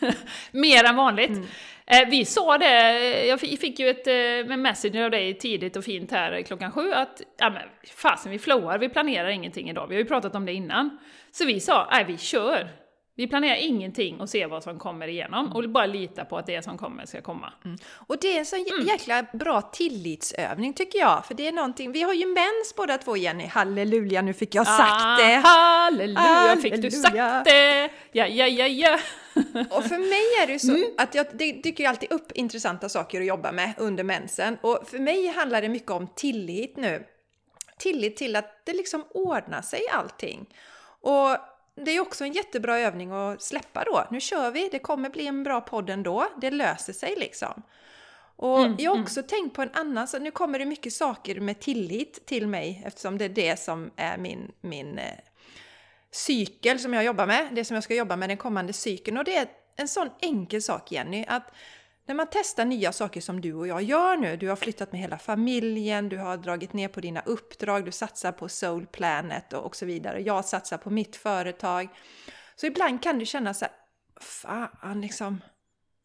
Mer 0.52 0.84
än 0.84 0.96
vanligt. 0.96 1.30
Mm. 1.30 1.46
Eh, 1.86 2.08
vi 2.08 2.24
sa 2.24 2.58
det, 2.58 2.66
eh, 2.66 3.24
jag 3.24 3.40
fick 3.40 3.78
ju 3.78 3.88
ett 3.88 4.06
eh, 4.06 4.56
message 4.56 4.96
av 4.96 5.10
dig 5.10 5.38
tidigt 5.38 5.76
och 5.76 5.84
fint 5.84 6.10
här 6.10 6.42
klockan 6.42 6.72
sju 6.72 6.92
att 6.92 7.22
ja 7.38 7.50
men 7.50 7.62
fasen 7.96 8.32
vi 8.32 8.38
flowar, 8.38 8.78
vi 8.78 8.88
planerar 8.88 9.28
ingenting 9.28 9.70
idag, 9.70 9.86
vi 9.86 9.94
har 9.94 10.02
ju 10.02 10.08
pratat 10.08 10.34
om 10.34 10.46
det 10.46 10.52
innan. 10.52 10.98
Så 11.30 11.44
vi 11.44 11.60
sa, 11.60 11.88
nej 11.90 12.04
vi 12.04 12.18
kör, 12.18 12.68
vi 13.14 13.26
planerar 13.26 13.56
ingenting 13.56 14.20
och 14.20 14.28
ser 14.28 14.46
vad 14.46 14.62
som 14.62 14.78
kommer 14.78 15.08
igenom 15.08 15.52
och 15.52 15.70
bara 15.70 15.86
lita 15.86 16.24
på 16.24 16.38
att 16.38 16.46
det 16.46 16.64
som 16.64 16.78
kommer 16.78 17.06
ska 17.06 17.22
komma. 17.22 17.52
Mm. 17.64 17.76
Och 18.06 18.16
det 18.20 18.34
är 18.34 18.38
en 18.38 18.46
sån 18.46 18.58
mm. 18.58 18.86
jäkla 18.86 19.26
bra 19.32 19.62
tillitsövning 19.62 20.72
tycker 20.72 20.98
jag. 20.98 21.26
För 21.26 21.34
det 21.34 21.46
är 21.46 21.52
någonting, 21.52 21.92
vi 21.92 22.02
har 22.02 22.14
ju 22.14 22.26
mens 22.26 22.74
båda 22.76 22.98
två 22.98 23.16
Jenny, 23.16 23.46
halleluja 23.46 24.22
nu 24.22 24.34
fick 24.34 24.54
jag 24.54 24.66
sagt 24.66 25.02
ah, 25.02 25.16
det! 25.16 25.34
Halleluja, 25.34 26.20
halleluja 26.20 26.62
fick 26.62 26.82
du 26.82 26.90
sagt 26.90 27.44
det! 27.44 27.90
Ja, 28.12 28.26
ja, 28.26 28.46
ja, 28.46 28.66
ja! 28.66 28.98
och 29.70 29.84
för 29.84 29.98
mig 29.98 30.42
är 30.42 30.46
det 30.46 30.52
ju 30.52 30.58
så 30.58 30.74
mm. 30.74 30.90
att 30.98 31.14
jag, 31.14 31.26
det 31.32 31.52
dyker 31.52 31.84
ju 31.84 31.90
alltid 31.90 32.12
upp 32.12 32.32
intressanta 32.32 32.88
saker 32.88 33.20
att 33.20 33.26
jobba 33.26 33.52
med 33.52 33.72
under 33.76 34.04
mensen. 34.04 34.58
Och 34.60 34.82
för 34.86 34.98
mig 34.98 35.26
handlar 35.26 35.62
det 35.62 35.68
mycket 35.68 35.90
om 35.90 36.08
tillit 36.16 36.76
nu. 36.76 37.06
Tillit 37.78 38.16
till 38.16 38.36
att 38.36 38.62
det 38.64 38.72
liksom 38.72 39.04
ordnar 39.10 39.62
sig 39.62 39.80
allting. 39.92 40.46
Och 41.00 41.36
det 41.84 41.90
är 41.90 42.00
också 42.00 42.24
en 42.24 42.32
jättebra 42.32 42.78
övning 42.78 43.12
att 43.12 43.42
släppa 43.42 43.84
då. 43.84 44.06
Nu 44.10 44.20
kör 44.20 44.50
vi, 44.50 44.68
det 44.72 44.78
kommer 44.78 45.10
bli 45.10 45.26
en 45.26 45.42
bra 45.42 45.60
podd 45.60 45.90
ändå. 45.90 46.28
Det 46.40 46.50
löser 46.50 46.92
sig 46.92 47.14
liksom. 47.16 47.62
Och 48.36 48.58
mm, 48.58 48.76
jag 48.78 48.90
har 48.90 48.96
mm. 48.96 49.04
också 49.04 49.20
mm. 49.20 49.28
tänkt 49.28 49.56
på 49.56 49.62
en 49.62 49.70
annan, 49.72 50.08
så 50.08 50.18
nu 50.18 50.30
kommer 50.30 50.58
det 50.58 50.64
mycket 50.64 50.92
saker 50.92 51.40
med 51.40 51.60
tillit 51.60 52.26
till 52.26 52.46
mig 52.46 52.82
eftersom 52.86 53.18
det 53.18 53.24
är 53.24 53.28
det 53.28 53.60
som 53.60 53.90
är 53.96 54.18
min, 54.18 54.52
min 54.60 54.98
eh, 54.98 55.18
cykel 56.10 56.78
som 56.78 56.94
jag 56.94 57.04
jobbar 57.04 57.26
med, 57.26 57.48
det 57.52 57.64
som 57.64 57.74
jag 57.74 57.84
ska 57.84 57.94
jobba 57.94 58.16
med 58.16 58.30
den 58.30 58.36
kommande 58.36 58.72
cykeln. 58.72 59.18
Och 59.18 59.24
det 59.24 59.36
är 59.36 59.46
en 59.76 59.88
sån 59.88 60.10
enkel 60.20 60.62
sak 60.62 60.92
Jenny, 60.92 61.24
att 61.28 61.54
när 62.06 62.14
man 62.14 62.26
testar 62.30 62.64
nya 62.64 62.92
saker 62.92 63.20
som 63.20 63.40
du 63.40 63.54
och 63.54 63.68
jag 63.68 63.82
gör 63.82 64.16
nu, 64.16 64.36
du 64.36 64.48
har 64.48 64.56
flyttat 64.56 64.92
med 64.92 65.00
hela 65.00 65.18
familjen, 65.18 66.08
du 66.08 66.18
har 66.18 66.36
dragit 66.36 66.72
ner 66.72 66.88
på 66.88 67.00
dina 67.00 67.20
uppdrag, 67.20 67.84
du 67.84 67.92
satsar 67.92 68.32
på 68.32 68.48
Soul 68.48 68.86
Planet 68.86 69.52
och, 69.52 69.76
så 69.76 69.86
vidare. 69.86 70.20
Jag 70.20 70.44
satsar 70.44 70.78
på 70.78 70.90
mitt 70.90 71.16
företag. 71.16 71.88
Så 72.56 72.66
ibland 72.66 73.02
kan 73.02 73.18
du 73.18 73.26
känna 73.26 73.54
så 73.54 73.64
här, 73.64 73.74
fan 74.20 75.00
liksom, 75.00 75.40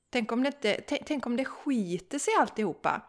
tänk 0.09 0.31
om 0.31 0.43
det, 0.43 0.47
inte, 0.47 0.99
tänk 1.05 1.25
om 1.25 1.37
det 1.37 1.45
skiter 1.45 2.19
sig 2.19 2.33
alltihopa. 2.39 3.01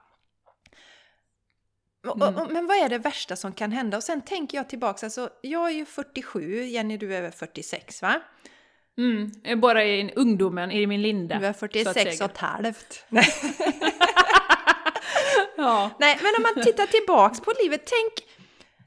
Mm. 2.05 2.53
Men 2.53 2.67
vad 2.67 2.77
är 2.77 2.89
det 2.89 2.99
värsta 2.99 3.37
som 3.37 3.53
kan 3.53 3.73
hända? 3.73 3.97
Och 3.97 4.05
sen 4.05 4.23
tänker 4.23 4.59
jag 4.59 4.69
tillbaka, 4.69 5.07
alltså 5.07 5.31
jag 5.43 5.67
är 5.67 5.75
ju 5.75 5.85
47, 5.85 6.65
Jenny 6.65 6.97
du 6.97 7.15
är 7.15 7.23
väl 7.23 7.33
46 7.33 8.03
va? 8.03 8.21
Mm, 8.99 9.61
bara 9.61 9.85
i 9.85 10.13
ungdomen, 10.17 10.71
i 10.71 10.87
min 10.87 11.03
linda. 11.03 11.39
Du 11.39 11.47
är 11.47 11.53
46 11.53 12.21
och 12.21 12.31
ett 12.31 12.39
halvt. 12.39 13.05
Nej. 13.09 13.27
ja. 15.57 15.91
Nej, 15.99 16.19
men 16.23 16.33
om 16.37 16.43
man 16.43 16.65
tittar 16.65 16.87
tillbaks 16.87 17.41
på 17.41 17.53
livet, 17.63 17.83
tänk, 17.87 18.29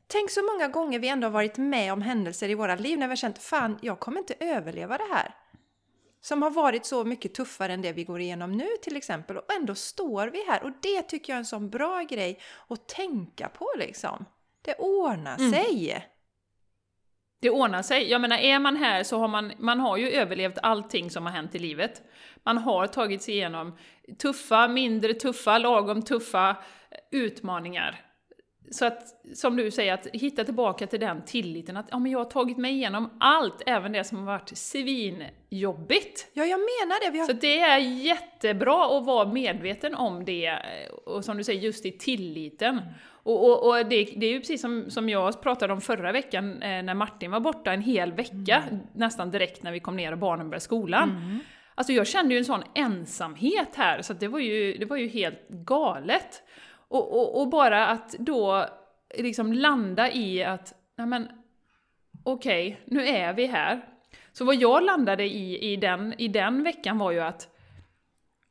tänk 0.07 0.31
så 0.31 0.41
många 0.43 0.67
gånger 0.67 0.99
vi 0.99 1.07
ändå 1.07 1.27
har 1.27 1.31
varit 1.31 1.57
med 1.57 1.93
om 1.93 2.01
händelser 2.01 2.49
i 2.49 2.55
våra 2.55 2.75
liv 2.75 2.99
när 2.99 3.07
vi 3.07 3.11
har 3.11 3.15
känt 3.15 3.43
fan, 3.43 3.79
jag 3.81 3.99
kommer 3.99 4.19
inte 4.19 4.35
överleva 4.39 4.97
det 4.97 5.07
här. 5.13 5.35
Som 6.21 6.41
har 6.41 6.51
varit 6.51 6.85
så 6.85 7.03
mycket 7.03 7.33
tuffare 7.33 7.73
än 7.73 7.81
det 7.81 7.91
vi 7.91 8.03
går 8.03 8.21
igenom 8.21 8.51
nu 8.57 8.67
till 8.81 8.97
exempel. 8.97 9.37
Och 9.37 9.53
ändå 9.53 9.75
står 9.75 10.27
vi 10.27 10.45
här. 10.47 10.63
Och 10.63 10.71
det 10.81 11.01
tycker 11.01 11.33
jag 11.33 11.35
är 11.35 11.39
en 11.39 11.45
sån 11.45 11.69
bra 11.69 12.01
grej 12.01 12.39
att 12.67 12.87
tänka 12.87 13.49
på 13.49 13.71
liksom. 13.77 14.25
Det 14.61 14.75
ordnar 14.75 15.37
mm. 15.37 15.51
sig. 15.51 16.05
Det 17.41 17.49
ordnar 17.49 17.81
sig. 17.81 18.09
Jag 18.09 18.21
menar, 18.21 18.37
är 18.37 18.59
man 18.59 18.75
här 18.75 19.03
så 19.03 19.17
har 19.17 19.27
man, 19.27 19.51
man 19.57 19.79
har 19.79 19.97
ju 19.97 20.09
överlevt 20.09 20.57
allting 20.63 21.09
som 21.09 21.25
har 21.25 21.33
hänt 21.33 21.55
i 21.55 21.59
livet. 21.59 22.01
Man 22.43 22.57
har 22.57 22.87
tagit 22.87 23.21
sig 23.21 23.33
igenom 23.33 23.77
tuffa, 24.21 24.67
mindre 24.67 25.13
tuffa, 25.13 25.57
lagom 25.57 26.01
tuffa 26.01 26.55
utmaningar. 27.11 28.01
så 28.71 28.85
att, 28.85 29.03
som 29.35 29.55
du 29.55 29.71
säger, 29.71 29.93
att 29.93 30.07
hitta 30.13 30.43
tillbaka 30.43 30.87
till 30.87 30.99
den 30.99 31.21
tilliten 31.25 31.77
att 31.77 31.87
ja, 31.91 31.99
men 31.99 32.11
jag 32.11 32.19
har 32.19 32.25
tagit 32.25 32.57
mig 32.57 32.71
igenom 32.71 33.09
allt, 33.19 33.63
även 33.65 33.91
det 33.91 34.03
som 34.03 34.17
har 34.17 34.25
varit 34.25 34.57
svinjobbigt. 34.57 36.27
Ja, 36.33 36.45
jag 36.45 36.59
menar 36.59 37.11
det. 37.11 37.19
Har... 37.19 37.25
Så 37.25 37.33
det 37.33 37.59
är 37.59 37.77
jättebra 37.77 38.97
att 38.97 39.05
vara 39.05 39.31
medveten 39.31 39.95
om 39.95 40.25
det, 40.25 40.57
och 41.05 41.25
som 41.25 41.37
du 41.37 41.43
säger, 41.43 41.61
just 41.61 41.85
i 41.85 41.91
tilliten. 41.91 42.81
Och, 43.23 43.45
och, 43.45 43.69
och 43.69 43.85
det, 43.85 44.03
det, 44.15 44.25
är 44.25 44.31
ju 44.31 44.39
precis 44.39 44.61
som, 44.61 44.89
som 44.89 45.09
jag 45.09 45.41
pratade 45.41 45.73
om 45.73 45.81
förra 45.81 46.11
veckan, 46.11 46.61
eh, 46.61 46.83
när 46.83 46.93
Martin 46.93 47.31
var 47.31 47.39
borta 47.39 47.73
en 47.73 47.81
hel 47.81 48.11
vecka, 48.11 48.63
mm. 48.69 48.79
nästan 48.93 49.31
direkt 49.31 49.63
när 49.63 49.71
vi 49.71 49.79
kom 49.79 49.95
ner 49.95 50.11
och 50.11 50.17
barnen 50.17 50.49
började 50.49 50.63
skolan. 50.63 51.09
Mm. 51.09 51.39
Alltså 51.75 51.93
jag 51.93 52.07
kände 52.07 52.33
ju 52.33 52.37
en 52.37 52.45
sån 52.45 52.63
ensamhet 52.75 53.75
här, 53.75 54.01
så 54.01 54.13
det, 54.13 54.27
var 54.27 54.39
ju, 54.39 54.77
det 54.77 54.85
var 54.85 54.97
ju 54.97 55.07
helt 55.07 55.49
galet. 55.49 56.43
Och, 56.87 57.19
och, 57.19 57.41
och, 57.41 57.49
bara 57.49 57.87
att 57.87 58.11
då 58.11 58.65
liksom 59.17 59.53
landa 59.53 60.11
i 60.11 60.43
att, 60.43 60.73
nej 60.97 61.07
men 61.07 61.27
okej, 62.23 62.67
okay, 62.67 62.95
nu 62.97 63.07
är 63.07 63.33
vi 63.33 63.45
här. 63.45 63.81
Så 64.31 64.45
vad 64.45 64.55
jag 64.55 64.83
landade 64.83 65.23
i, 65.23 65.71
i, 65.71 65.75
den, 65.75 66.13
i 66.17 66.27
den 66.27 66.63
veckan 66.63 66.97
var 66.97 67.11
ju 67.11 67.19
att, 67.19 67.47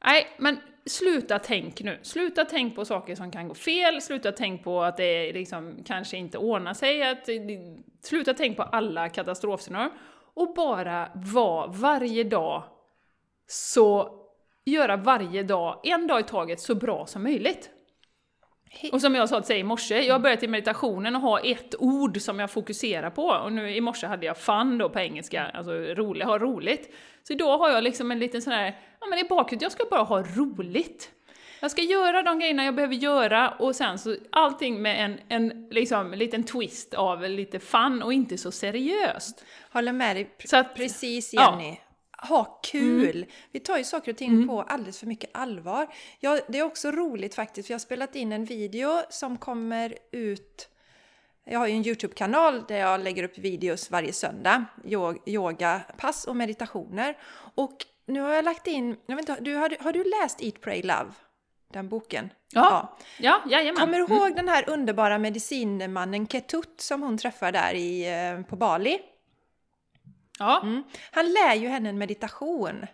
nej 0.05 0.27
men 0.39 0.59
sluta 0.87 1.39
tänk 1.39 1.81
nu. 1.81 1.99
Sluta 2.03 2.45
tänk 2.45 2.77
på 2.77 2.85
saker 2.85 3.15
som 3.15 3.31
kan 3.31 3.49
gå 3.49 3.55
fel, 3.55 4.03
sluta 4.03 4.33
tänk 4.33 4.65
på 4.65 4.83
att 4.83 4.97
det 4.97 5.33
liksom 5.33 5.83
kanske 5.85 6.17
inte 6.17 6.39
ordnar 6.39 6.75
sig, 6.75 7.03
att, 7.03 7.29
sluta 8.03 8.35
tänk 8.35 8.57
på 8.57 8.63
alla 8.63 9.09
katastrofscenarier. 9.09 9.91
Och 10.35 10.55
bara 10.55 11.11
vara 11.15 11.67
varje 11.67 12.25
dag 12.25 12.63
så 13.47 14.17
göra 14.65 14.97
varje 14.97 15.43
dag, 15.43 15.81
en 15.85 16.07
dag 16.07 16.21
i 16.21 16.23
taget, 16.23 16.61
så 16.61 16.75
bra 16.75 17.07
som 17.07 17.23
möjligt. 17.23 17.71
Och 18.93 19.01
som 19.01 19.15
jag 19.15 19.29
sa 19.29 19.41
till 19.41 19.53
dig 19.53 19.61
i 19.61 19.65
morse, 19.65 20.01
jag 20.01 20.15
har 20.15 20.19
börjat 20.19 20.43
i 20.43 20.49
meditationen 20.49 21.17
och 21.17 21.23
ha 21.23 21.41
ett 21.41 21.75
ord 21.79 22.21
som 22.21 22.39
jag 22.39 22.51
fokuserar 22.51 23.11
på. 23.11 23.27
Och 23.27 23.53
nu 23.53 23.77
i 23.77 23.81
morse 23.81 24.07
hade 24.07 24.27
jag 24.27 24.39
fun 24.39 24.79
då 24.79 24.89
på 24.89 24.99
engelska, 24.99 25.47
alltså 25.55 25.73
rolig, 25.73 26.25
ha 26.25 26.39
roligt. 26.39 26.95
Så 27.23 27.33
idag 27.33 27.59
har 27.59 27.71
jag 27.71 27.85
liksom 27.85 28.11
en 28.11 28.19
liten 28.19 28.43
sån 28.43 28.53
här, 28.53 28.79
ja 29.01 29.07
men 29.07 29.19
i 29.19 29.25
bakhuvudet, 29.25 29.63
jag 29.63 29.73
ska 29.73 29.85
bara 29.91 30.03
ha 30.03 30.23
roligt. 30.23 31.11
Jag 31.61 31.71
ska 31.71 31.83
göra 31.83 32.23
de 32.23 32.39
grejerna 32.39 32.65
jag 32.65 32.75
behöver 32.75 32.95
göra 32.95 33.49
och 33.49 33.77
sen 33.77 33.99
så 33.99 34.17
allting 34.31 34.83
med 34.83 35.05
en, 35.05 35.21
en 35.29 35.69
liksom, 35.71 36.13
liten 36.13 36.45
twist 36.45 36.95
av 36.95 37.23
lite 37.23 37.61
fun 37.61 38.03
och 38.03 38.13
inte 38.13 38.39
så 38.39 38.51
seriöst. 38.51 39.45
Håller 39.73 39.93
med 39.93 40.17
dig 40.17 40.31
så 40.45 40.57
att, 40.57 40.75
precis 40.75 41.35
Jenny. 41.35 41.69
Ja 41.69 41.90
ha 42.29 42.61
kul! 42.63 43.17
Mm. 43.17 43.29
Vi 43.53 43.61
tar 43.61 43.79
ju 43.79 43.85
saker 43.85 44.13
och 44.13 44.19
ting 44.19 44.31
mm. 44.31 44.49
på 44.49 44.63
alldeles 44.63 44.99
för 44.99 45.07
mycket 45.07 45.31
allvar. 45.35 45.87
Ja, 46.21 46.41
det 46.49 46.59
är 46.59 46.63
också 46.63 46.91
roligt 46.91 47.35
faktiskt, 47.35 47.67
för 47.67 47.73
jag 47.73 47.79
har 47.79 47.81
spelat 47.81 48.17
in 48.17 48.33
en 48.33 48.45
video 48.45 49.03
som 49.11 49.39
kommer 49.39 49.95
ut 50.13 50.69
jag 51.45 51.59
har 51.59 51.67
ju 51.67 51.75
en 51.75 51.87
Youtube-kanal 51.87 52.65
där 52.69 52.79
jag 52.79 53.01
lägger 53.01 53.23
upp 53.23 53.39
videos 53.39 53.91
varje 53.91 54.13
söndag, 54.13 54.65
yoga, 55.27 55.81
pass 55.97 56.25
och 56.25 56.37
meditationer. 56.37 57.17
Och 57.55 57.77
nu 58.07 58.21
har 58.21 58.33
jag 58.33 58.45
lagt 58.45 58.67
in, 58.67 58.97
jag 59.07 59.17
vet 59.17 59.29
inte, 59.29 59.43
du, 59.43 59.55
har, 59.55 59.77
har 59.81 59.93
du 59.93 60.05
läst 60.05 60.43
Eat, 60.43 60.61
Pray, 60.61 60.83
Love? 60.83 61.11
Den 61.73 61.89
boken? 61.89 62.33
Ja, 62.53 62.97
ja. 63.19 63.41
ja 63.45 63.51
jajamän. 63.51 63.81
Kommer 63.81 63.99
du 63.99 64.05
ihåg 64.05 64.27
mm. 64.27 64.37
den 64.37 64.49
här 64.49 64.71
underbara 64.71 65.19
medicinmannen 65.19 66.27
Ketut 66.27 66.81
som 66.81 67.03
hon 67.03 67.19
träffar 67.19 67.53
där 67.53 67.75
i, 67.75 68.07
eh, 68.31 68.47
på 68.47 68.57
Bali? 68.57 68.99
Ja. 70.41 70.61
Mm. 70.63 70.83
Han 71.11 71.33
lär 71.33 71.55
ju 71.55 71.69
henne 71.69 71.89
en 71.89 71.99
meditation. 71.99 72.87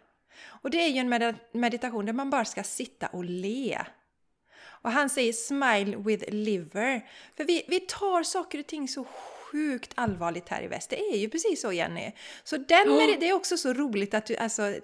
Och 0.47 0.71
det 0.71 0.79
är 0.79 0.89
ju 0.89 0.99
en 0.99 1.37
meditation 1.53 2.07
där 2.07 2.13
man 2.13 2.31
bara 2.31 2.45
ska 2.45 2.63
sitta 2.63 3.07
och 3.07 3.25
le. 3.25 3.79
Och 4.65 4.91
han 4.91 5.11
säger 5.11 5.33
smile 5.33 5.97
with 5.97 6.25
liver. 6.33 7.09
För 7.37 7.45
vi, 7.45 7.65
vi 7.69 7.81
tar 7.81 8.23
saker 8.23 8.59
och 8.59 8.67
ting 8.67 8.89
så 8.89 9.05
sjukt 9.05 9.93
allvarligt 9.95 10.49
här 10.49 10.63
i 10.63 10.67
väst. 10.67 10.91
Det 10.91 11.01
är 11.01 11.17
ju 11.17 11.29
precis 11.29 11.61
så 11.61 11.73
Jenny. 11.73 12.13
Så 12.45 12.57
den, 12.57 12.89
oh. 12.89 13.19
det 13.21 13.29
är 13.29 13.33
också 13.33 13.57
så 13.57 13.73
roligt 13.73 14.15
att 14.15 14.27
du, 14.27 14.37
alltså, 14.37 14.75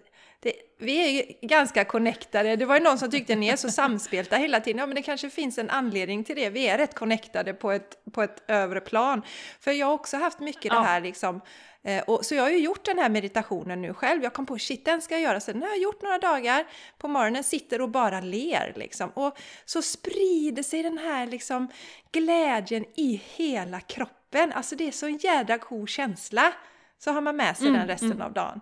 det, 0.43 0.53
vi 0.79 1.05
är 1.05 1.09
ju 1.09 1.47
ganska 1.49 1.85
connectade. 1.85 2.57
Det 2.57 2.65
var 2.65 2.77
ju 2.77 2.83
någon 2.83 2.99
som 2.99 3.11
tyckte 3.11 3.37
ni 3.37 3.49
är 3.49 3.57
så 3.57 3.71
samspelta 3.71 4.37
hela 4.37 4.61
tiden. 4.61 4.79
Ja, 4.79 4.87
men 4.87 4.95
det 4.95 5.03
kanske 5.03 5.31
finns 5.31 5.59
en 5.59 5.71
anledning 5.71 6.25
till 6.25 6.37
det. 6.37 6.51
Vi 6.51 6.69
är 6.69 6.79
rätt 6.79 6.95
connectade 6.95 7.55
på 7.55 7.71
ett, 7.71 8.05
på 8.13 8.23
ett 8.23 8.43
övre 8.49 8.81
plan. 8.81 9.23
För 9.61 9.71
jag 9.73 9.87
har 9.87 9.95
också 9.95 10.17
haft 10.17 10.41
mycket 10.41 10.65
ja. 10.65 10.75
det 10.75 10.85
här 10.85 11.01
liksom 11.01 11.41
Eh, 11.85 12.03
och, 12.03 12.25
så 12.25 12.35
jag 12.35 12.43
har 12.43 12.51
ju 12.51 12.59
gjort 12.59 12.85
den 12.85 12.99
här 12.99 13.09
meditationen 13.09 13.83
nu 13.83 13.95
själv. 13.95 14.23
Jag 14.23 14.33
kom 14.33 14.47
på 14.47 14.59
shit, 14.59 14.85
den 14.85 15.03
ska 15.03 15.15
jag 15.15 15.23
göra. 15.23 15.41
Sen 15.41 15.63
har 15.63 15.69
jag 15.69 15.79
gjort 15.79 16.03
några 16.03 16.19
dagar 16.19 16.65
på 16.99 17.09
morgonen, 17.09 17.45
sitter 17.45 17.81
och 17.81 17.89
bara 17.89 18.21
ler 18.21 18.73
liksom. 18.77 19.11
Och 19.11 19.39
så 19.65 19.83
sprider 19.83 20.63
sig 20.63 20.83
den 20.83 20.99
här 20.99 21.27
liksom 21.27 21.69
glädjen 22.13 22.85
i 22.95 23.23
hela 23.37 23.81
kroppen. 23.81 24.53
Alltså 24.53 24.77
det 24.77 24.89
är 24.89 24.93
så 24.93 25.07
en 25.07 25.17
jädra 25.17 25.57
god 25.57 25.89
känsla. 25.89 26.53
Så 26.99 27.13
har 27.13 27.21
man 27.21 27.37
med 27.37 27.57
sig 27.57 27.67
mm, 27.67 27.79
den 27.79 27.89
resten 27.89 28.13
mm. 28.13 28.23
av 28.23 28.33
dagen. 28.33 28.61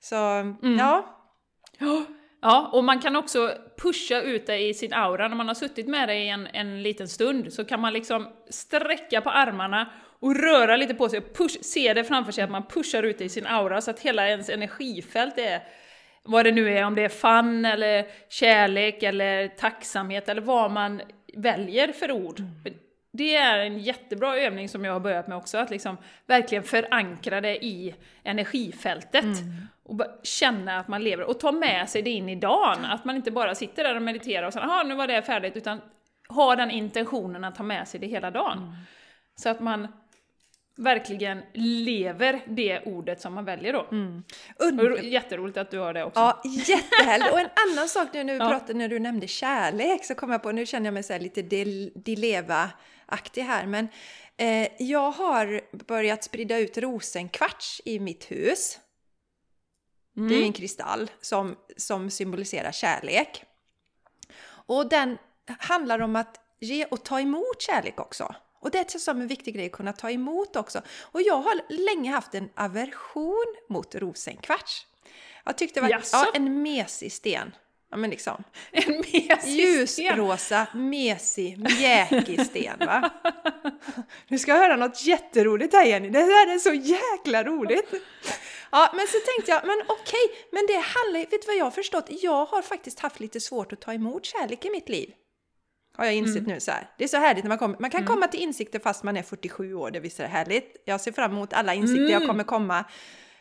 Så 0.00 0.16
mm. 0.16 0.78
ja. 0.78 1.17
Ja, 2.40 2.70
och 2.72 2.84
man 2.84 3.00
kan 3.00 3.16
också 3.16 3.54
pusha 3.82 4.20
ut 4.20 4.46
det 4.46 4.58
i 4.58 4.74
sin 4.74 4.94
aura. 4.94 5.28
När 5.28 5.36
man 5.36 5.48
har 5.48 5.54
suttit 5.54 5.88
med 5.88 6.08
det 6.08 6.14
i 6.14 6.28
en, 6.28 6.46
en 6.46 6.82
liten 6.82 7.08
stund 7.08 7.52
så 7.52 7.64
kan 7.64 7.80
man 7.80 7.92
liksom 7.92 8.28
sträcka 8.50 9.20
på 9.20 9.30
armarna 9.30 9.92
och 10.20 10.36
röra 10.36 10.76
lite 10.76 10.94
på 10.94 11.08
sig 11.08 11.20
push, 11.20 11.58
se 11.62 11.94
det 11.94 12.04
framför 12.04 12.32
sig 12.32 12.44
att 12.44 12.50
man 12.50 12.66
pushar 12.66 13.02
ut 13.02 13.18
det 13.18 13.24
i 13.24 13.28
sin 13.28 13.46
aura 13.46 13.80
så 13.80 13.90
att 13.90 14.00
hela 14.00 14.28
ens 14.28 14.48
energifält 14.48 15.38
är 15.38 15.62
vad 16.22 16.44
det 16.44 16.52
nu 16.52 16.78
är, 16.78 16.84
om 16.84 16.94
det 16.94 17.02
är 17.02 17.08
fun 17.08 17.64
eller 17.64 18.06
kärlek 18.28 19.02
eller 19.02 19.48
tacksamhet 19.48 20.28
eller 20.28 20.42
vad 20.42 20.70
man 20.70 21.00
väljer 21.36 21.92
för 21.92 22.12
ord. 22.12 22.40
Mm. 22.40 22.78
Det 23.12 23.36
är 23.36 23.58
en 23.58 23.78
jättebra 23.78 24.36
övning 24.38 24.68
som 24.68 24.84
jag 24.84 24.92
har 24.92 25.00
börjat 25.00 25.28
med 25.28 25.36
också, 25.36 25.58
att 25.58 25.70
liksom 25.70 25.96
verkligen 26.26 26.64
förankra 26.64 27.40
det 27.40 27.64
i 27.64 27.94
energifältet. 28.24 29.24
Mm. 29.24 29.66
Och 29.88 30.04
känna 30.22 30.78
att 30.78 30.88
man 30.88 31.04
lever, 31.04 31.24
och 31.24 31.40
ta 31.40 31.52
med 31.52 31.88
sig 31.88 32.02
det 32.02 32.10
in 32.10 32.28
i 32.28 32.34
dagen. 32.34 32.84
Att 32.84 33.04
man 33.04 33.16
inte 33.16 33.30
bara 33.30 33.54
sitter 33.54 33.84
där 33.84 33.96
och 33.96 34.02
mediterar 34.02 34.46
och 34.46 34.52
sen, 34.52 34.88
nu 34.88 34.94
var 34.94 35.06
det 35.06 35.22
färdigt, 35.22 35.56
utan 35.56 35.80
ha 36.28 36.56
den 36.56 36.70
intentionen 36.70 37.44
att 37.44 37.54
ta 37.54 37.62
med 37.62 37.88
sig 37.88 38.00
det 38.00 38.06
hela 38.06 38.30
dagen. 38.30 38.58
Mm. 38.58 38.74
Så 39.36 39.48
att 39.48 39.60
man 39.60 39.88
verkligen 40.78 41.42
lever 41.54 42.40
det 42.46 42.80
ordet 42.80 43.20
som 43.20 43.34
man 43.34 43.44
väljer 43.44 43.72
då. 43.72 43.86
Mm. 43.90 44.22
Und 44.58 45.02
Jätteroligt 45.02 45.58
att 45.58 45.70
du 45.70 45.78
har 45.78 45.94
det 45.94 46.04
också. 46.04 46.20
Ja, 46.20 46.42
jättehärligt! 46.44 47.32
Och 47.32 47.40
en 47.40 47.48
annan 47.70 47.88
sak 47.88 48.08
nu 48.12 48.24
när, 48.24 48.32
vi 48.32 48.38
pratade, 48.38 48.74
när 48.74 48.88
du 48.88 48.98
nämnde 48.98 49.26
kärlek 49.26 50.04
så 50.04 50.14
kom 50.14 50.30
jag 50.30 50.42
på, 50.42 50.52
nu 50.52 50.66
känner 50.66 50.86
jag 50.86 50.94
mig 50.94 51.02
så 51.02 51.18
lite 51.18 51.42
Dileva-aktig 51.94 53.42
här, 53.42 53.66
men 53.66 53.88
eh, 54.36 54.68
jag 54.78 55.10
har 55.10 55.60
börjat 55.84 56.24
sprida 56.24 56.58
ut 56.58 56.78
rosenkvarts 56.78 57.82
i 57.84 58.00
mitt 58.00 58.30
hus. 58.30 58.78
Mm. 60.18 60.28
Det 60.28 60.34
är 60.34 60.42
en 60.42 60.52
kristall 60.52 61.10
som, 61.20 61.56
som 61.76 62.10
symboliserar 62.10 62.72
kärlek. 62.72 63.44
Och 64.48 64.88
den 64.88 65.18
handlar 65.58 65.98
om 65.98 66.16
att 66.16 66.40
ge 66.60 66.84
och 66.84 67.04
ta 67.04 67.20
emot 67.20 67.62
kärlek 67.62 68.00
också. 68.00 68.34
Och 68.60 68.70
det 68.70 68.94
är 68.94 68.98
som 68.98 69.20
en 69.20 69.26
viktig 69.26 69.54
grej 69.54 69.66
att 69.66 69.72
kunna 69.72 69.92
ta 69.92 70.10
emot 70.10 70.56
också. 70.56 70.82
Och 71.00 71.22
jag 71.22 71.36
har 71.36 71.60
länge 71.68 72.10
haft 72.10 72.34
en 72.34 72.48
aversion 72.54 73.54
mot 73.68 73.94
rosenkvarts. 73.94 74.86
Jag 75.44 75.58
tyckte 75.58 75.80
det 75.80 75.82
var 75.82 76.02
ja, 76.12 76.26
en 76.34 76.62
mesig 76.62 77.12
sten. 77.12 77.52
Ja 77.90 77.96
men 77.96 78.10
liksom. 78.10 78.44
En 78.72 79.00
mesig 79.00 79.50
Ljusrosa, 79.50 80.66
mesig, 80.74 81.58
mjäkig 81.58 82.46
sten 82.46 82.78
va. 82.78 83.10
Nu 84.28 84.38
ska 84.38 84.50
jag 84.50 84.58
höra 84.58 84.76
något 84.76 85.02
jätteroligt 85.02 85.74
här 85.74 85.84
Jenny. 85.84 86.08
Det 86.08 86.18
här 86.18 86.54
är 86.54 86.58
så 86.58 86.72
jäkla 86.72 87.44
roligt. 87.44 87.94
Ja 88.70 88.92
men 88.96 89.06
så 89.06 89.16
tänkte 89.28 89.50
jag, 89.52 89.66
men 89.66 89.80
okej, 89.88 90.24
okay, 90.24 90.44
men 90.52 90.66
det 90.66 90.74
handlar 90.74 91.20
vet 91.20 91.30
du 91.30 91.46
vad 91.46 91.56
jag 91.56 91.64
har 91.64 91.70
förstått? 91.70 92.06
Jag 92.08 92.44
har 92.44 92.62
faktiskt 92.62 92.98
haft 93.00 93.20
lite 93.20 93.40
svårt 93.40 93.72
att 93.72 93.80
ta 93.80 93.92
emot 93.92 94.24
kärlek 94.24 94.64
i 94.64 94.70
mitt 94.70 94.88
liv. 94.88 95.12
Har 95.96 96.04
jag 96.04 96.14
insett 96.14 96.36
mm. 96.36 96.52
nu 96.52 96.60
så 96.60 96.70
här. 96.70 96.90
Det 96.98 97.04
är 97.04 97.08
så 97.08 97.16
härligt 97.16 97.44
när 97.44 97.48
man 97.48 97.58
kommer. 97.58 97.76
Man 97.80 97.90
kan 97.90 98.00
mm. 98.00 98.14
komma 98.14 98.28
till 98.28 98.40
insikter 98.40 98.78
fast 98.78 99.02
man 99.04 99.16
är 99.16 99.22
47 99.22 99.74
år, 99.74 99.90
det 99.90 100.00
visst 100.00 100.20
är 100.20 100.24
det 100.24 100.30
härligt. 100.30 100.76
Jag 100.84 101.00
ser 101.00 101.12
fram 101.12 101.32
emot 101.32 101.52
alla 101.52 101.74
insikter 101.74 102.00
mm. 102.00 102.12
jag 102.12 102.26
kommer 102.26 102.44
komma 102.44 102.84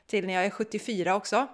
till 0.08 0.26
när 0.26 0.34
jag 0.34 0.46
är 0.46 0.50
74 0.50 1.16
också. 1.16 1.48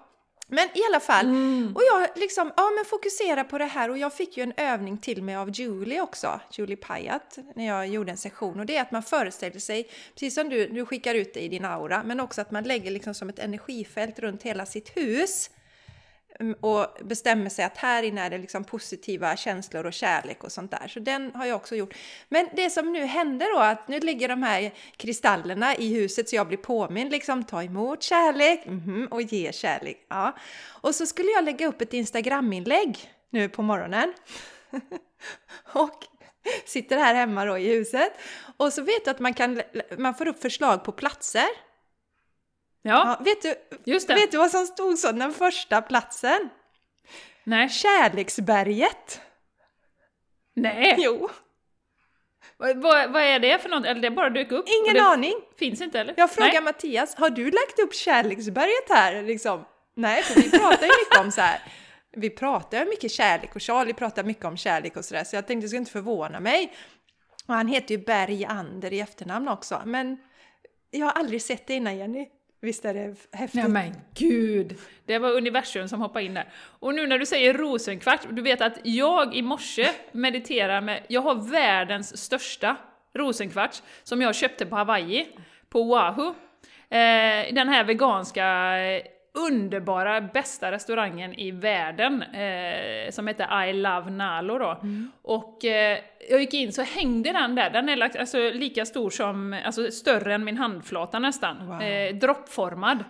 Men 0.54 0.70
i 0.74 0.82
alla 0.90 1.00
fall, 1.00 1.26
mm. 1.26 1.76
och 1.76 1.82
jag 1.84 2.10
liksom, 2.16 2.52
ja 2.58 2.72
men 2.76 2.86
fokusera 2.86 3.44
på 3.44 3.58
det 3.58 3.66
här. 3.66 3.90
Och 3.90 3.98
jag 3.98 4.14
fick 4.14 4.38
ju 4.38 4.44
en 4.44 4.54
övning 4.58 4.98
till 4.98 5.24
mig 5.24 5.36
av 5.36 5.50
Julie 5.50 6.02
också, 6.02 6.40
Julie 6.52 6.76
Payat, 6.76 7.38
när 7.56 7.68
jag 7.68 7.88
gjorde 7.88 8.12
en 8.12 8.18
session. 8.18 8.60
Och 8.60 8.66
det 8.66 8.78
är 8.78 8.82
att 8.82 8.92
man 8.92 9.04
föreställer 9.04 9.60
sig, 9.60 9.90
precis 10.14 10.36
som 10.36 10.50
du, 10.50 10.68
du 10.68 10.86
skickar 10.86 11.16
ut 11.16 11.34
det 11.34 11.40
i 11.40 11.48
din 11.48 11.66
aura, 11.66 12.04
men 12.04 12.20
också 12.20 12.42
att 12.42 12.52
man 12.52 12.64
lägger 12.64 12.92
liksom 12.92 13.14
som 13.14 13.30
ett 13.30 13.40
energifält 13.40 14.20
runt 14.20 14.44
hela 14.44 14.66
sitt 14.66 14.98
hus 14.98 15.50
Mm, 16.40 16.56
och 16.62 16.88
bestämmer 17.02 17.50
sig 17.50 17.66
att 17.66 17.78
här 17.78 18.04
inne 18.04 18.22
är 18.22 18.30
det 18.30 18.38
liksom 18.38 18.64
positiva 18.64 19.36
känslor 19.36 19.86
och 19.86 19.94
kärlek 19.94 20.44
och 20.44 20.52
sånt 20.52 20.72
där. 20.72 20.88
Så 20.88 21.00
den 21.00 21.32
har 21.36 21.46
jag 21.46 21.56
också 21.56 21.76
gjort. 21.76 21.94
Men 22.30 22.50
det 22.56 22.70
som 22.70 22.94
nu 22.94 23.06
händer 23.06 23.54
då, 23.56 23.60
att 23.60 23.88
nu 23.88 24.00
ligger 24.00 24.28
de 24.28 24.44
här 24.44 24.74
kristallerna 24.98 25.76
i 25.76 25.94
huset 25.94 26.30
så 26.30 26.36
jag 26.36 26.48
blir 26.48 26.58
påmind 26.58 27.12
liksom, 27.12 27.44
ta 27.44 27.64
emot 27.64 28.04
kärlek 28.04 28.66
mm 28.66 28.80
-hmm, 28.80 29.08
och 29.08 29.22
ge 29.22 29.52
kärlek. 29.54 30.06
Ja. 30.10 30.36
Och 30.66 30.96
så 30.96 31.06
skulle 31.06 31.30
jag 31.30 31.44
lägga 31.44 31.68
upp 31.68 31.82
ett 31.82 31.94
Instagram-inlägg 31.94 33.12
nu 33.30 33.50
på 33.50 33.62
morgonen. 33.62 34.14
och 35.74 36.04
sitter 36.66 36.98
här 36.98 37.16
hemma 37.16 37.46
då 37.46 37.58
i 37.58 37.68
huset. 37.68 38.14
Och 38.58 38.74
så 38.74 38.82
vet 38.82 39.06
du 39.06 39.12
att 39.12 39.20
man, 39.20 39.34
kan, 39.34 39.62
man 39.98 40.16
får 40.16 40.28
upp 40.28 40.42
förslag 40.42 40.84
på 40.84 40.92
platser. 40.92 41.48
Ja, 42.86 43.18
Ja, 43.20 43.24
vet, 43.26 43.42
du, 43.42 43.56
just 43.92 44.08
det. 44.08 44.14
vet 44.16 44.32
du 44.32 44.38
vad 44.38 44.52
som 44.52 44.66
stod 44.66 44.98
som 44.98 45.20
den 45.20 45.34
första 45.34 45.82
platsen? 45.82 46.50
Nej. 47.44 47.70
Kärleksberget! 47.70 49.22
Nej. 50.56 50.96
Jo, 51.00 51.30
Vad, 52.58 52.78
vad, 52.78 53.12
vad 53.12 53.22
är 53.24 53.40
det 53.40 53.60
för 53.62 53.70
något? 53.70 53.86
Eller 53.86 54.02
det 54.02 54.12
bara 54.12 54.30
dök 54.30 54.52
upp? 54.52 54.66
ingen 54.84 54.94
det 54.94 55.04
aning! 55.04 55.34
Finns 55.60 55.82
inte 55.82 56.00
eller? 56.00 56.14
Jag 56.18 56.32
frågar 56.32 56.52
Nej. 56.52 56.62
Mattias, 56.62 57.16
har 57.16 57.30
du 57.30 57.46
lagt 57.52 57.80
upp 57.80 57.94
Kärleksberget 57.96 58.90
här? 58.90 59.24
Liksom? 59.24 59.66
Nej, 59.96 60.24
för 60.24 60.42
vi 60.42 60.52
pratar 60.52 60.86
ju 60.86 60.92
mycket 61.02 61.20
om 61.20 61.32
så 61.32 61.42
här. 61.42 61.60
Vi 62.12 62.30
pratar 62.30 62.80
ju 62.80 62.86
mycket 62.86 63.12
kärlek 63.12 63.56
och 63.56 63.62
Charlie 63.62 63.94
pratar 63.94 64.24
mycket 64.24 64.46
om 64.46 64.58
kärlek 64.58 64.98
och 64.98 65.06
sådär 65.06 65.24
så 65.24 65.36
jag 65.36 65.48
tänkte 65.48 65.66
det 65.66 65.70
skulle 65.70 65.80
inte 65.80 65.92
förvåna 65.92 66.40
mig. 66.40 66.74
Och 67.48 67.54
han 67.54 67.68
heter 67.68 67.96
ju 67.96 68.04
Berg 68.06 68.46
Ander 68.46 68.94
i 68.94 69.00
efternamn 69.00 69.48
också, 69.48 69.82
men 69.86 70.18
jag 70.92 71.06
har 71.06 71.12
aldrig 71.14 71.42
sett 71.42 71.68
det 71.68 71.74
innan 71.74 71.98
Jenny. 71.98 72.28
Visst 72.64 72.86
är 72.86 72.94
det 72.94 73.16
häftigt? 73.32 73.62
Nej 73.62 73.72
men 73.72 73.94
gud! 74.14 74.78
Det 75.06 75.20
var 75.20 75.32
universum 75.32 75.88
som 75.88 76.02
hoppade 76.02 76.26
in 76.26 76.34
där. 76.34 76.50
Och 76.56 76.96
nu 76.96 77.08
när 77.08 77.20
du 77.20 77.26
säger 77.26 77.54
rosenkvarts, 77.54 78.28
du 78.32 78.42
vet 78.42 78.62
att 78.62 78.78
jag 78.84 79.36
i 79.36 79.42
morse 79.42 79.90
mediterar 80.12 80.82
med, 80.82 81.04
jag 81.08 81.22
har 81.22 81.52
världens 81.52 82.18
största 82.18 82.76
rosenkvarts 83.14 83.84
som 84.04 84.22
jag 84.22 84.36
köpte 84.36 84.66
på 84.66 84.76
Hawaii, 84.76 85.28
på 85.70 85.82
Oahu. 85.82 86.28
Eh, 86.90 87.54
den 87.54 87.70
här 87.70 87.84
veganska, 87.84 88.78
eh, 88.78 89.04
underbara, 89.34 90.22
bästa 90.22 90.72
restaurangen 90.72 91.34
i 91.40 91.52
världen 91.52 92.24
eh, 92.24 93.12
som 93.12 93.28
heter 93.28 93.66
I 93.66 93.74
Love 93.74 94.12
Nalo 94.12 94.58
då. 94.58 94.82
Och 95.22 95.66
eh, 95.66 96.00
jag 96.30 96.40
gick 96.42 96.54
in 96.54 96.74
så 96.74 96.82
hängde 96.82 97.32
den 97.32 97.56
där, 97.56 97.70
den 97.70 97.90
är 97.90 98.18
alltså, 98.20 98.38
lika 98.38 98.86
stor 98.86 99.10
som, 99.10 99.62
alltså 99.66 99.92
större 99.92 100.34
än 100.34 100.44
min 100.44 100.58
handflata 100.58 101.20
nästan. 101.20 101.68
Wow. 101.68 101.82
Eh, 101.82 102.16
droppformad. 102.16 103.04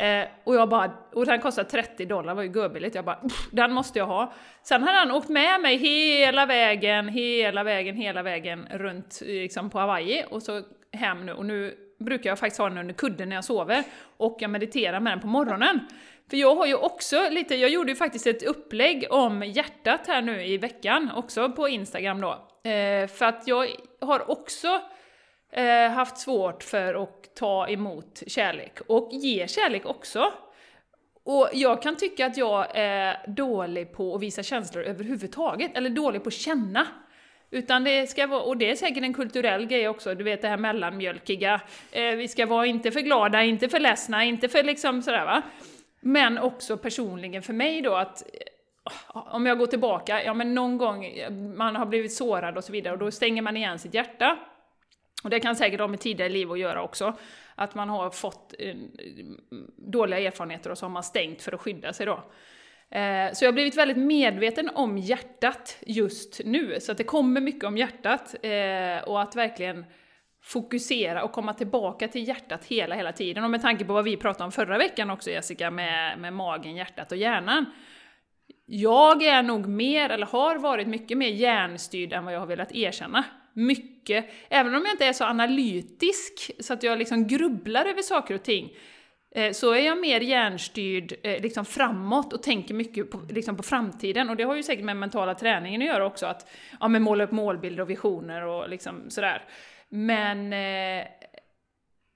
Eh, 0.00 0.24
och 0.44 0.54
jag 0.54 0.68
bara, 0.68 0.90
och 1.12 1.26
den 1.26 1.40
kostade 1.40 1.70
30 1.70 2.06
dollar, 2.06 2.34
var 2.34 2.42
ju 2.42 2.50
görbilligt. 2.50 2.94
Jag 2.94 3.04
bara, 3.04 3.16
"Pff, 3.16 3.48
den 3.52 3.72
måste 3.72 3.98
jag 3.98 4.06
ha. 4.06 4.32
Sen 4.62 4.82
hade 4.82 4.98
han 4.98 5.10
åkt 5.10 5.28
med 5.28 5.60
mig 5.60 5.76
hela 5.76 6.46
vägen, 6.46 7.08
hela 7.08 7.62
vägen, 7.64 7.96
hela 7.96 8.22
vägen 8.22 8.66
runt 8.70 9.20
liksom 9.26 9.70
på 9.70 9.78
Hawaii 9.78 10.24
och 10.30 10.42
så 10.42 10.62
hem 10.92 11.26
nu. 11.26 11.32
Och 11.32 11.46
nu 11.46 11.74
brukar 11.98 12.30
jag 12.30 12.38
faktiskt 12.38 12.58
ha 12.58 12.68
den 12.68 12.78
under 12.78 12.94
kudden 12.94 13.28
när 13.28 13.36
jag 13.36 13.44
sover 13.44 13.84
och 14.16 14.36
jag 14.40 14.50
mediterar 14.50 15.00
med 15.00 15.12
den 15.12 15.20
på 15.20 15.26
morgonen. 15.26 15.80
För 16.30 16.36
jag 16.36 16.56
har 16.56 16.66
ju 16.66 16.74
också 16.74 17.28
lite, 17.30 17.54
jag 17.56 17.70
gjorde 17.70 17.90
ju 17.92 17.96
faktiskt 17.96 18.26
ett 18.26 18.42
upplägg 18.42 19.06
om 19.10 19.42
hjärtat 19.42 20.06
här 20.06 20.22
nu 20.22 20.46
i 20.46 20.58
veckan, 20.58 21.10
också 21.16 21.52
på 21.52 21.68
Instagram 21.68 22.20
då. 22.20 22.30
Eh, 22.70 23.06
för 23.06 23.24
att 23.24 23.42
jag 23.46 23.68
har 24.00 24.30
också 24.30 24.80
eh, 25.52 25.90
haft 25.90 26.18
svårt 26.18 26.62
för 26.62 27.02
att 27.02 27.34
ta 27.36 27.68
emot 27.68 28.22
kärlek 28.26 28.80
och 28.86 29.08
ge 29.12 29.48
kärlek 29.48 29.86
också. 29.86 30.32
Och 31.24 31.48
jag 31.52 31.82
kan 31.82 31.96
tycka 31.96 32.26
att 32.26 32.36
jag 32.36 32.66
är 32.74 33.24
dålig 33.26 33.92
på 33.92 34.14
att 34.14 34.22
visa 34.22 34.42
känslor 34.42 34.84
överhuvudtaget, 34.84 35.76
eller 35.76 35.90
dålig 35.90 36.22
på 36.22 36.28
att 36.28 36.34
känna. 36.34 36.86
Utan 37.56 37.84
det 37.84 38.06
ska 38.06 38.26
vara, 38.26 38.42
och 38.42 38.56
det 38.56 38.70
är 38.70 38.76
säkert 38.76 39.04
en 39.04 39.14
kulturell 39.14 39.66
grej 39.66 39.88
också, 39.88 40.14
du 40.14 40.24
vet 40.24 40.42
det 40.42 40.48
här 40.48 40.56
mellanmjölkiga. 40.56 41.60
Eh, 41.92 42.14
vi 42.16 42.28
ska 42.28 42.46
vara 42.46 42.66
inte 42.66 42.90
för 42.90 43.00
glada, 43.00 43.42
inte 43.42 43.68
för 43.68 43.80
ledsna, 43.80 44.24
inte 44.24 44.48
för 44.48 44.62
liksom 44.62 45.02
sådär 45.02 45.24
va. 45.24 45.42
Men 46.00 46.38
också 46.38 46.76
personligen 46.76 47.42
för 47.42 47.52
mig 47.52 47.82
då 47.82 47.94
att 47.94 48.22
eh, 48.22 49.34
om 49.34 49.46
jag 49.46 49.58
går 49.58 49.66
tillbaka, 49.66 50.24
ja 50.24 50.34
men 50.34 50.54
någon 50.54 50.78
gång 50.78 51.06
man 51.56 51.76
har 51.76 51.86
blivit 51.86 52.14
sårad 52.14 52.56
och 52.56 52.64
så 52.64 52.72
vidare 52.72 52.92
och 52.92 52.98
då 52.98 53.10
stänger 53.10 53.42
man 53.42 53.56
igen 53.56 53.78
sitt 53.78 53.94
hjärta. 53.94 54.38
Och 55.24 55.30
det 55.30 55.40
kan 55.40 55.56
säkert 55.56 55.80
ha 55.80 55.88
med 55.88 56.00
tidigare 56.00 56.32
liv 56.32 56.52
att 56.52 56.58
göra 56.58 56.82
också. 56.82 57.14
Att 57.54 57.74
man 57.74 57.88
har 57.88 58.10
fått 58.10 58.54
eh, 58.58 58.74
dåliga 59.76 60.18
erfarenheter 60.18 60.70
och 60.70 60.78
så 60.78 60.84
har 60.84 60.90
man 60.90 61.02
stängt 61.02 61.42
för 61.42 61.52
att 61.52 61.60
skydda 61.60 61.92
sig 61.92 62.06
då. 62.06 62.24
Eh, 62.90 63.32
så 63.32 63.44
jag 63.44 63.48
har 63.48 63.52
blivit 63.52 63.76
väldigt 63.76 63.96
medveten 63.96 64.70
om 64.74 64.98
hjärtat 64.98 65.78
just 65.86 66.40
nu, 66.44 66.80
så 66.80 66.92
att 66.92 66.98
det 66.98 67.04
kommer 67.04 67.40
mycket 67.40 67.64
om 67.64 67.76
hjärtat. 67.76 68.34
Eh, 68.42 69.08
och 69.08 69.22
att 69.22 69.36
verkligen 69.36 69.84
fokusera 70.42 71.22
och 71.22 71.32
komma 71.32 71.54
tillbaka 71.54 72.08
till 72.08 72.28
hjärtat 72.28 72.64
hela, 72.64 72.94
hela 72.94 73.12
tiden. 73.12 73.44
Och 73.44 73.50
med 73.50 73.62
tanke 73.62 73.84
på 73.84 73.92
vad 73.92 74.04
vi 74.04 74.16
pratade 74.16 74.44
om 74.44 74.52
förra 74.52 74.78
veckan 74.78 75.10
också 75.10 75.30
Jessica, 75.30 75.70
med, 75.70 76.18
med 76.18 76.32
magen, 76.32 76.76
hjärtat 76.76 77.12
och 77.12 77.18
hjärnan. 77.18 77.66
Jag 78.66 79.22
är 79.22 79.42
nog 79.42 79.66
mer, 79.66 80.10
eller 80.10 80.26
har 80.26 80.58
varit 80.58 80.88
mycket 80.88 81.18
mer 81.18 81.28
hjärnstyrd 81.28 82.12
än 82.12 82.24
vad 82.24 82.34
jag 82.34 82.40
har 82.40 82.46
velat 82.46 82.72
erkänna. 82.72 83.24
Mycket. 83.52 84.30
Även 84.48 84.74
om 84.74 84.82
jag 84.84 84.94
inte 84.94 85.06
är 85.06 85.12
så 85.12 85.24
analytisk, 85.24 86.50
så 86.60 86.72
att 86.72 86.82
jag 86.82 86.98
liksom 86.98 87.26
grubblar 87.26 87.86
över 87.86 88.02
saker 88.02 88.34
och 88.34 88.42
ting, 88.42 88.70
så 89.52 89.72
är 89.72 89.86
jag 89.86 90.00
mer 90.00 90.20
hjärnstyrd 90.20 91.14
eh, 91.22 91.42
liksom 91.42 91.64
framåt 91.64 92.32
och 92.32 92.42
tänker 92.42 92.74
mycket 92.74 93.10
på, 93.10 93.20
liksom 93.28 93.56
på 93.56 93.62
framtiden. 93.62 94.30
Och 94.30 94.36
det 94.36 94.44
har 94.44 94.56
ju 94.56 94.62
säkert 94.62 94.84
med 94.84 94.96
mentala 94.96 95.34
träningen 95.34 95.82
att 95.82 95.88
göra 95.88 96.06
också, 96.06 96.26
att 96.26 96.50
ja, 96.80 96.88
men 96.88 97.02
måla 97.02 97.24
upp 97.24 97.32
målbilder 97.32 97.82
och 97.82 97.90
visioner 97.90 98.42
och 98.42 98.68
liksom 98.68 99.10
sådär. 99.10 99.44
Men 99.88 100.52
eh, 100.52 101.06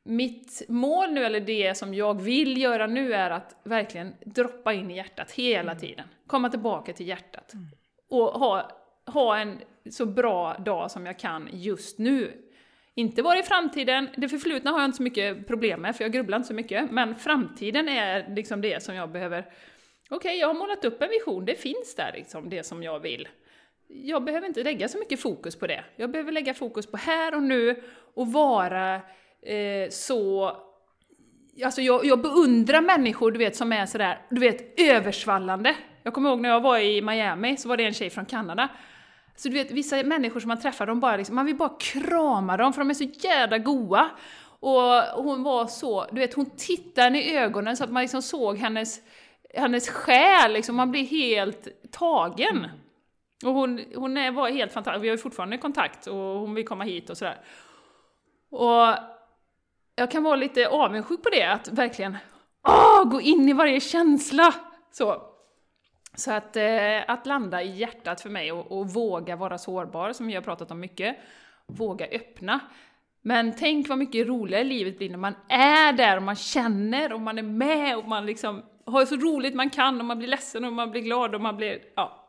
mitt 0.04 0.62
mål 0.68 1.10
nu, 1.10 1.24
eller 1.24 1.40
det 1.40 1.76
som 1.76 1.94
jag 1.94 2.22
vill 2.22 2.62
göra 2.62 2.86
nu, 2.86 3.14
är 3.14 3.30
att 3.30 3.56
verkligen 3.64 4.14
droppa 4.24 4.72
in 4.72 4.90
i 4.90 4.96
hjärtat 4.96 5.30
hela 5.30 5.74
tiden. 5.74 6.06
Komma 6.26 6.50
tillbaka 6.50 6.92
till 6.92 7.08
hjärtat. 7.08 7.52
Och 8.08 8.26
ha, 8.26 8.70
ha 9.06 9.38
en 9.38 9.58
så 9.90 10.06
bra 10.06 10.54
dag 10.54 10.90
som 10.90 11.06
jag 11.06 11.18
kan 11.18 11.48
just 11.52 11.98
nu. 11.98 12.49
Inte 13.00 13.22
vara 13.22 13.38
i 13.38 13.42
framtiden, 13.42 14.08
det 14.16 14.28
förflutna 14.28 14.70
har 14.70 14.78
jag 14.78 14.88
inte 14.88 14.96
så 14.96 15.02
mycket 15.02 15.46
problem 15.46 15.80
med, 15.80 15.96
för 15.96 16.04
jag 16.04 16.12
grubblar 16.12 16.36
inte 16.36 16.48
så 16.48 16.54
mycket. 16.54 16.90
Men 16.90 17.14
framtiden 17.14 17.88
är 17.88 18.34
liksom 18.34 18.60
det 18.60 18.82
som 18.82 18.94
jag 18.94 19.10
behöver... 19.10 19.46
Okej, 20.10 20.38
jag 20.38 20.46
har 20.46 20.54
målat 20.54 20.84
upp 20.84 21.02
en 21.02 21.08
vision, 21.08 21.44
det 21.44 21.54
finns 21.54 21.94
där 21.96 22.12
liksom, 22.14 22.50
det 22.50 22.66
som 22.66 22.82
jag 22.82 23.00
vill. 23.00 23.28
Jag 23.88 24.24
behöver 24.24 24.46
inte 24.46 24.62
lägga 24.62 24.88
så 24.88 24.98
mycket 24.98 25.20
fokus 25.20 25.56
på 25.56 25.66
det. 25.66 25.84
Jag 25.96 26.10
behöver 26.10 26.32
lägga 26.32 26.54
fokus 26.54 26.86
på 26.86 26.96
här 26.96 27.34
och 27.34 27.42
nu 27.42 27.82
och 28.14 28.32
vara 28.32 28.94
eh, 29.42 29.88
så... 29.90 30.56
Alltså 31.64 31.82
jag, 31.82 32.04
jag 32.04 32.22
beundrar 32.22 32.80
människor, 32.80 33.30
du 33.30 33.38
vet, 33.38 33.56
som 33.56 33.72
är 33.72 33.86
sådär, 33.86 34.18
du 34.30 34.40
vet, 34.40 34.80
översvallande. 34.80 35.76
Jag 36.02 36.14
kommer 36.14 36.30
ihåg 36.30 36.40
när 36.40 36.48
jag 36.48 36.60
var 36.60 36.78
i 36.78 37.02
Miami, 37.02 37.56
så 37.56 37.68
var 37.68 37.76
det 37.76 37.84
en 37.84 37.94
tjej 37.94 38.10
från 38.10 38.26
Kanada. 38.26 38.68
Så 39.40 39.48
du 39.48 39.54
vet, 39.54 39.70
vissa 39.70 40.02
människor 40.02 40.40
som 40.40 40.48
man 40.48 40.60
träffar, 40.60 40.86
de 40.86 41.00
bara 41.00 41.16
liksom, 41.16 41.34
man 41.34 41.46
vill 41.46 41.56
bara 41.56 41.76
krama 41.78 42.56
dem 42.56 42.72
för 42.72 42.80
de 42.80 42.90
är 42.90 42.94
så 42.94 43.04
jävla 43.04 43.58
goa. 43.58 44.10
Och 44.60 45.22
hon 45.24 45.42
var 45.42 45.66
så, 45.66 46.06
du 46.12 46.20
vet, 46.20 46.34
hon 46.34 46.50
tittade 46.50 47.02
henne 47.04 47.22
i 47.22 47.36
ögonen 47.36 47.76
så 47.76 47.84
att 47.84 47.90
man 47.90 48.02
liksom 48.02 48.22
såg 48.22 48.56
hennes, 48.56 49.00
hennes 49.54 49.88
själ, 49.88 50.52
liksom, 50.52 50.76
man 50.76 50.90
blir 50.90 51.04
helt 51.04 51.68
tagen. 51.90 52.66
Och 53.44 53.52
hon, 53.52 53.80
hon 53.94 54.16
är, 54.16 54.30
var 54.30 54.50
helt 54.50 54.72
fantastisk, 54.72 55.04
vi 55.04 55.08
har 55.08 55.16
ju 55.16 55.22
fortfarande 55.22 55.58
kontakt 55.58 56.06
och 56.06 56.14
hon 56.14 56.54
vill 56.54 56.66
komma 56.66 56.84
hit 56.84 57.10
och 57.10 57.16
sådär. 57.16 57.40
Och 58.50 58.94
jag 59.94 60.10
kan 60.10 60.22
vara 60.22 60.36
lite 60.36 60.68
avundsjuk 60.68 61.22
på 61.22 61.28
det, 61.28 61.44
att 61.44 61.68
verkligen 61.68 62.16
åh, 62.68 63.04
gå 63.04 63.20
in 63.20 63.48
i 63.48 63.52
varje 63.52 63.80
känsla. 63.80 64.54
Så, 64.92 65.29
så 66.14 66.32
att, 66.32 66.56
eh, 66.56 67.00
att 67.10 67.26
landa 67.26 67.62
i 67.62 67.76
hjärtat 67.76 68.20
för 68.20 68.30
mig 68.30 68.52
och, 68.52 68.72
och 68.78 68.88
våga 68.90 69.36
vara 69.36 69.58
sårbar, 69.58 70.12
som 70.12 70.26
vi 70.26 70.34
har 70.34 70.42
pratat 70.42 70.70
om 70.70 70.80
mycket. 70.80 71.16
Våga 71.66 72.06
öppna. 72.06 72.60
Men 73.22 73.56
tänk 73.56 73.88
vad 73.88 73.98
mycket 73.98 74.26
roligare 74.26 74.64
livet 74.64 74.98
blir 74.98 75.10
när 75.10 75.18
man 75.18 75.34
är 75.48 75.92
där 75.92 76.16
och 76.16 76.22
man 76.22 76.36
känner 76.36 77.12
och 77.12 77.20
man 77.20 77.38
är 77.38 77.42
med 77.42 77.96
och 77.98 78.08
man 78.08 78.26
liksom 78.26 78.62
har 78.86 79.06
så 79.06 79.16
roligt 79.16 79.54
man 79.54 79.70
kan 79.70 79.98
och 79.98 80.04
man 80.04 80.18
blir 80.18 80.28
ledsen 80.28 80.64
och 80.64 80.72
man 80.72 80.90
blir 80.90 81.00
glad 81.02 81.34
och 81.34 81.40
man 81.40 81.56
blir... 81.56 81.78
Ja. 81.96 82.26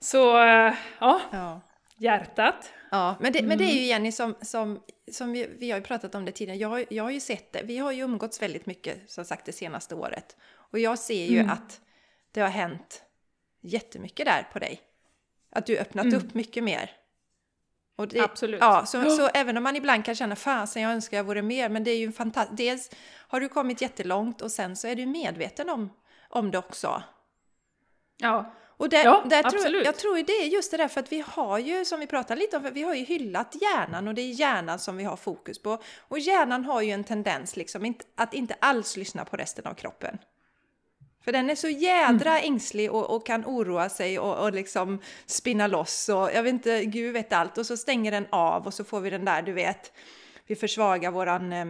Så, 0.00 0.38
eh, 0.38 0.74
ja, 1.00 1.20
Ja. 1.32 1.60
Ja, 1.60 1.60
hjärtat. 1.96 2.72
men 3.20 3.32
det, 3.32 3.42
men 3.42 3.58
det 3.58 3.64
är 3.64 3.70
Mm. 3.70 3.76
ju 3.78 3.84
Jenny 3.84 4.12
som, 4.12 4.34
som, 4.40 4.80
som 5.12 5.32
vi, 5.32 5.48
vi 5.58 5.70
har 5.70 5.78
ju 5.78 5.84
pratat 5.84 6.14
om 6.14 6.24
det 6.24 6.32
tidigare. 6.32 6.58
Jag, 6.58 6.84
jag 6.92 7.04
har 7.04 7.10
ju 7.10 7.20
sett 7.20 7.52
det. 7.52 7.62
Vi 7.64 7.78
har 7.78 7.92
ju 7.92 8.02
umgåtts 8.02 8.42
väldigt 8.42 8.66
mycket 8.66 9.10
som 9.10 9.24
sagt 9.24 9.46
det 9.46 9.52
senaste 9.52 9.94
året. 9.94 10.36
Och 10.70 10.78
jag 10.78 10.98
ser 10.98 11.24
ju 11.26 11.38
Mm. 11.38 11.50
att 11.50 11.80
det 12.32 12.40
har 12.40 12.48
hänt 12.48 13.02
jättemycket 13.60 14.26
där 14.26 14.48
på 14.52 14.58
dig. 14.58 14.80
Att 15.50 15.66
du 15.66 15.78
öppnat 15.78 16.06
Mm. 16.06 16.18
upp 16.18 16.34
mycket 16.34 16.64
mer. 16.64 16.90
Och 17.96 18.08
det, 18.08 18.20
Absolut. 18.20 18.60
Ja, 18.60 18.86
så, 18.86 19.10
så 19.10 19.28
även 19.28 19.56
om 19.56 19.62
man 19.62 19.76
ibland 19.76 20.04
kan 20.04 20.14
känna 20.14 20.36
fasen 20.36 20.82
jag 20.82 20.92
önskar 20.92 21.16
jag 21.16 21.24
vore 21.24 21.42
mer, 21.42 21.68
men 21.68 21.84
det 21.84 21.90
är 21.90 21.98
ju 21.98 22.12
fantastiskt. 22.12 22.56
Dels 22.56 22.90
har 23.28 23.40
du 23.40 23.48
kommit 23.48 23.80
jättelångt 23.82 24.42
och 24.42 24.52
sen 24.52 24.76
så 24.76 24.88
är 24.88 24.96
du 24.96 25.06
medveten 25.06 25.68
om, 25.70 25.90
om 26.28 26.50
det 26.50 26.58
också. 26.58 27.02
Ja. 28.16 28.54
Och 28.66 28.88
där, 28.88 29.04
Ja, 29.04 29.22
där 29.26 29.42
tror, 29.42 29.54
jag, 29.54 29.60
absolut. 29.60 29.84
jag 29.84 29.96
tror 29.96 30.16
det 30.22 30.32
är 30.32 30.46
just 30.46 30.70
det 30.70 30.76
där 30.76 30.88
för 30.88 31.00
att 31.00 31.12
vi 31.12 31.24
har 31.28 31.58
ju, 31.58 31.84
som 31.84 32.00
vi 32.00 32.06
pratade 32.06 32.40
lite 32.40 32.56
om, 32.56 32.70
vi 32.72 32.82
har 32.82 32.94
ju 32.94 33.04
hyllat 33.04 33.54
hjärnan 33.62 34.08
och 34.08 34.14
det 34.14 34.22
är 34.22 34.32
hjärnan 34.32 34.78
som 34.78 34.96
vi 34.96 35.04
har 35.04 35.16
fokus 35.16 35.62
på. 35.62 35.82
Och 35.98 36.18
hjärnan 36.18 36.64
har 36.64 36.82
ju 36.82 36.90
en 36.90 37.04
tendens 37.04 37.56
liksom 37.56 37.94
att 38.16 38.34
inte 38.34 38.56
alls 38.60 38.96
lyssna 38.96 39.24
på 39.24 39.36
resten 39.36 39.66
av 39.66 39.74
kroppen. 39.74 40.18
För 41.28 41.32
den 41.32 41.50
är 41.50 41.54
så 41.54 41.68
jädra 41.68 42.38
mm. 42.38 42.52
ängslig 42.52 42.92
och, 42.92 43.16
och, 43.16 43.26
kan 43.26 43.44
oroa 43.44 43.88
sig 43.88 44.18
och, 44.18 44.44
och 44.44 44.52
liksom 44.52 44.98
spinna 45.26 45.66
loss 45.66 46.08
och 46.08 46.30
jag 46.34 46.42
vet 46.42 46.52
inte, 46.52 46.84
Gud 46.84 47.12
vet 47.12 47.32
allt. 47.32 47.58
Och 47.58 47.66
så 47.66 47.76
stänger 47.76 48.10
den 48.10 48.26
av 48.30 48.66
och 48.66 48.74
så 48.74 48.84
får 48.84 49.00
vi 49.00 49.10
den 49.10 49.24
där, 49.24 49.42
du 49.42 49.52
vet, 49.52 49.92
vi 50.46 50.56
försvagar 50.56 51.10
våran 51.10 51.52
eh, 51.52 51.66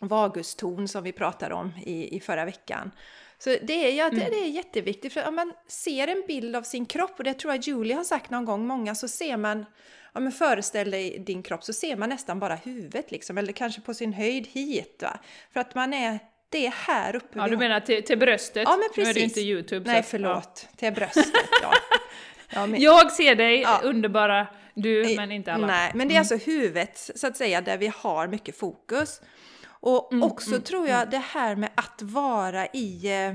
vaguston 0.00 0.88
som 0.88 1.04
vi 1.04 1.12
pratade 1.12 1.54
om 1.54 1.72
i, 1.86 2.16
i 2.16 2.20
förra 2.20 2.44
veckan. 2.44 2.90
Så 3.38 3.56
det 3.62 3.72
är, 3.72 3.92
ja, 3.92 4.10
det, 4.10 4.16
mm. 4.16 4.30
det 4.30 4.38
är 4.38 4.50
jätteviktigt, 4.50 5.12
för 5.12 5.28
om 5.28 5.34
man 5.34 5.52
ser 5.68 6.08
en 6.08 6.24
bild 6.26 6.56
av 6.56 6.62
sin 6.62 6.86
kropp, 6.86 7.14
och 7.18 7.24
det 7.24 7.34
tror 7.34 7.54
jag 7.54 7.62
Julie 7.62 7.94
har 7.94 8.04
sagt 8.04 8.30
någon 8.30 8.44
gång, 8.44 8.66
många 8.66 8.94
så 8.94 9.08
ser 9.08 9.36
man, 9.36 9.66
ja 10.14 10.20
men 10.20 10.32
föreställ 10.32 10.90
dig 10.90 11.18
din 11.18 11.42
kropp, 11.42 11.64
så 11.64 11.72
ser 11.72 11.96
man 11.96 12.08
nästan 12.08 12.40
bara 12.40 12.54
huvudet 12.54 13.10
liksom, 13.10 13.38
eller 13.38 13.52
kanske 13.52 13.80
på 13.80 13.94
sin 13.94 14.12
höjd 14.12 14.46
hit. 14.46 14.98
Va? 15.02 15.18
För 15.52 15.60
att 15.60 15.74
man 15.74 15.94
är, 15.94 16.18
det 16.54 16.66
är 16.66 16.70
här 16.70 17.16
uppe. 17.16 17.38
Ja, 17.38 17.48
du 17.48 17.56
menar 17.56 17.80
till, 17.80 18.04
till 18.04 18.18
bröstet? 18.18 18.62
Ja, 18.66 18.76
men 18.76 18.88
precis. 18.94 19.04
Nu 19.04 19.10
är 19.10 19.14
det 19.14 19.20
inte 19.20 19.40
YouTube. 19.40 19.92
Nej, 19.92 20.02
förlåt. 20.02 20.68
Ja. 20.70 20.76
Till 20.76 20.92
bröstet, 20.92 21.48
ja. 21.62 21.72
ja 22.50 22.66
men... 22.66 22.80
Jag 22.80 23.12
ser 23.12 23.34
dig, 23.34 23.60
ja. 23.60 23.80
underbara 23.84 24.46
du, 24.74 25.14
men 25.16 25.32
inte 25.32 25.52
alla. 25.52 25.66
Nej, 25.66 25.90
men 25.94 26.08
det 26.08 26.12
är 26.12 26.16
mm. 26.16 26.20
alltså 26.20 26.50
huvudet, 26.50 27.10
så 27.14 27.26
att 27.26 27.36
säga, 27.36 27.60
där 27.60 27.78
vi 27.78 27.92
har 27.96 28.28
mycket 28.28 28.56
fokus. 28.56 29.20
Och 29.66 30.12
mm, 30.12 30.22
också 30.22 30.50
mm, 30.50 30.62
tror 30.62 30.88
jag 30.88 30.98
mm. 30.98 31.10
det 31.10 31.18
här 31.18 31.56
med 31.56 31.70
att 31.74 32.02
vara 32.02 32.66
i... 32.66 33.12
Eh, 33.26 33.34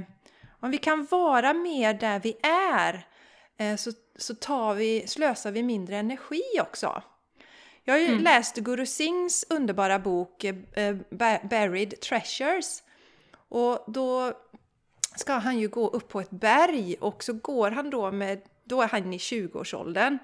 om 0.60 0.71
vi 0.71 0.77
kan 0.77 1.08
vara 1.12 1.53
mer 1.53 1.93
där 1.93 2.19
vi 2.19 2.38
är 2.43 3.08
eh, 3.60 3.75
så, 3.75 3.91
så 4.15 4.36
tar 4.36 4.73
vi, 4.73 5.08
slösar 5.08 5.51
vi 5.51 5.63
mindre 5.63 5.97
energi 5.97 6.43
också. 6.62 7.03
Jag 7.84 7.93
har 7.93 7.99
ju 7.99 8.08
mm. 8.08 8.23
läst 8.23 8.55
Guru 8.55 8.86
Singhs 8.86 9.45
underbara 9.49 9.99
bok 9.99 10.43
eh, 10.43 10.95
Buried 11.49 12.01
Treasures. 12.01 12.84
Och 13.49 13.83
då 13.88 14.33
ska 15.15 15.33
han 15.33 15.59
ju 15.59 15.67
gå 15.67 15.88
upp 15.88 16.07
på 16.07 16.21
ett 16.21 16.29
berg 16.29 16.95
och 16.99 17.23
så 17.23 17.33
går 17.33 17.71
han 17.71 17.89
då 17.89 18.12
med, 18.12 18.41
då 18.63 18.81
är 18.81 18.88
han 18.88 19.13
i 19.13 19.17
20-årsåldern 19.17 20.19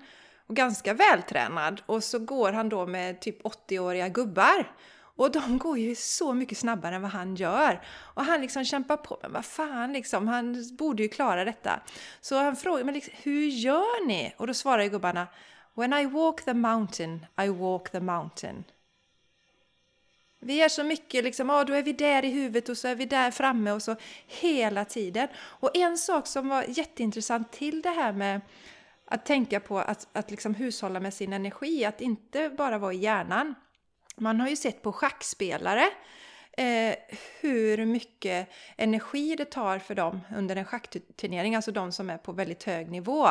och 0.48 0.56
ganska 0.56 0.94
vältränad 0.94 1.82
och 1.86 2.04
så 2.04 2.20
går 2.20 2.52
han 2.52 2.70
då 2.70 2.86
med 2.86 3.22
typ 3.22 3.44
80-åriga 3.44 4.10
gubbar 4.10 4.72
och 5.18 5.32
de 5.32 5.58
går 5.58 5.78
ju 5.78 5.96
så 5.96 6.34
mycket 6.34 6.58
snabbare 6.58 6.96
än 6.96 7.02
vad 7.02 7.12
han 7.12 7.36
gör. 7.36 7.82
Och 7.98 8.24
han 8.24 8.42
liksom 8.42 8.66
kämpar 8.66 8.98
på, 8.98 9.20
men 9.22 9.32
vad 9.32 9.46
fan 9.46 9.94
liksom, 9.94 10.28
han 10.28 10.76
borde 10.78 11.04
ju 11.04 11.10
klara 11.10 11.46
detta. 11.46 11.80
Så 12.22 12.38
han 12.38 12.56
frågar, 12.56 12.84
men 12.84 12.94
liksom, 12.94 13.14
hur 13.24 13.48
gör 13.48 14.08
ni? 14.08 14.34
Och 14.38 14.48
då 14.48 14.54
svarar 14.54 14.86
gubbarna, 14.86 15.28
When 15.74 15.94
I 15.94 16.06
walk 16.06 16.46
the 16.46 16.54
mountain, 16.54 17.26
I 17.42 17.48
walk 17.48 17.90
the 17.90 18.00
mountain. 18.00 18.64
Vi 20.46 20.62
är 20.62 20.70
så 20.70 20.84
mycket 20.84 21.24
liksom, 21.24 21.50
ja 21.50 21.64
då 21.64 21.74
är 21.74 21.84
vi 21.84 21.94
där 21.94 22.26
i 22.26 22.30
huvudet 22.30 22.70
och 22.70 22.78
så 22.78 22.88
är 22.88 22.96
vi 22.96 23.06
där 23.06 23.32
framme 23.32 23.72
och 23.72 23.82
så 23.82 23.96
hela 24.28 24.86
tiden. 24.86 25.28
Och 25.38 25.78
en 25.78 25.98
sak 25.98 26.28
som 26.28 26.50
var 26.50 26.66
jätteintressant 26.68 27.52
till 27.52 27.82
det 27.82 27.90
här 27.90 28.14
med 28.14 28.42
att 29.06 29.26
tänka 29.26 29.60
på 29.60 29.80
att, 29.80 30.08
att 30.14 30.32
liksom 30.32 30.56
hushålla 30.56 31.00
med 31.00 31.14
sin 31.14 31.34
energi, 31.34 31.86
att 31.86 32.02
inte 32.02 32.50
bara 32.50 32.78
vara 32.78 32.94
i 32.94 32.98
hjärnan. 32.98 33.56
Man 34.16 34.40
har 34.40 34.50
ju 34.50 34.56
sett 34.56 34.82
på 34.82 34.94
schackspelare 34.94 35.84
eh, 36.58 36.96
hur 37.40 37.86
mycket 37.86 38.50
energi 38.78 39.36
det 39.36 39.46
tar 39.46 39.80
för 39.80 39.96
dem 39.96 40.22
under 40.38 40.56
en 40.56 40.66
schackturnering, 40.66 41.56
alltså 41.56 41.72
de 41.72 41.92
som 41.92 42.10
är 42.10 42.18
på 42.18 42.32
väldigt 42.32 42.64
hög 42.64 42.92
nivå. 42.92 43.28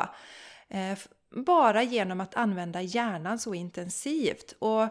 Eh, 0.69 0.99
bara 1.31 1.83
genom 1.83 2.21
att 2.21 2.35
använda 2.35 2.83
hjärnan 2.83 3.39
så 3.39 3.55
intensivt. 3.55 4.55
Och 4.59 4.89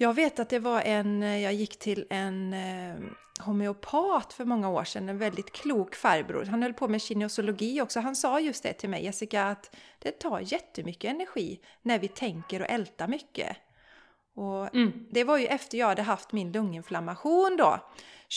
jag 0.00 0.14
vet 0.14 0.38
att 0.38 0.48
det 0.48 0.58
var 0.58 0.80
en, 0.80 1.22
jag 1.22 1.54
gick 1.54 1.78
till 1.78 2.06
en 2.10 2.52
eh, 2.52 2.94
homeopat 3.40 4.32
för 4.32 4.44
många 4.44 4.68
år 4.68 4.84
sedan, 4.84 5.08
en 5.08 5.18
väldigt 5.18 5.52
klok 5.52 5.94
farbror. 5.94 6.44
Han 6.44 6.62
höll 6.62 6.74
på 6.74 6.88
med 6.88 7.02
kinesologi 7.02 7.80
också. 7.80 8.00
Han 8.00 8.16
sa 8.16 8.40
just 8.40 8.62
det 8.62 8.72
till 8.72 8.88
mig, 8.88 9.04
Jessica, 9.04 9.44
att 9.44 9.76
det 9.98 10.10
tar 10.10 10.40
jättemycket 10.40 11.10
energi 11.10 11.60
när 11.82 11.98
vi 11.98 12.08
tänker 12.08 12.60
och 12.60 12.70
ältar 12.70 13.08
mycket. 13.08 13.56
Och 14.34 14.74
mm. 14.74 15.06
Det 15.10 15.24
var 15.24 15.38
ju 15.38 15.46
efter 15.46 15.78
jag 15.78 15.86
hade 15.86 16.02
haft 16.02 16.32
min 16.32 16.52
lunginflammation 16.52 17.56
då, 17.56 17.78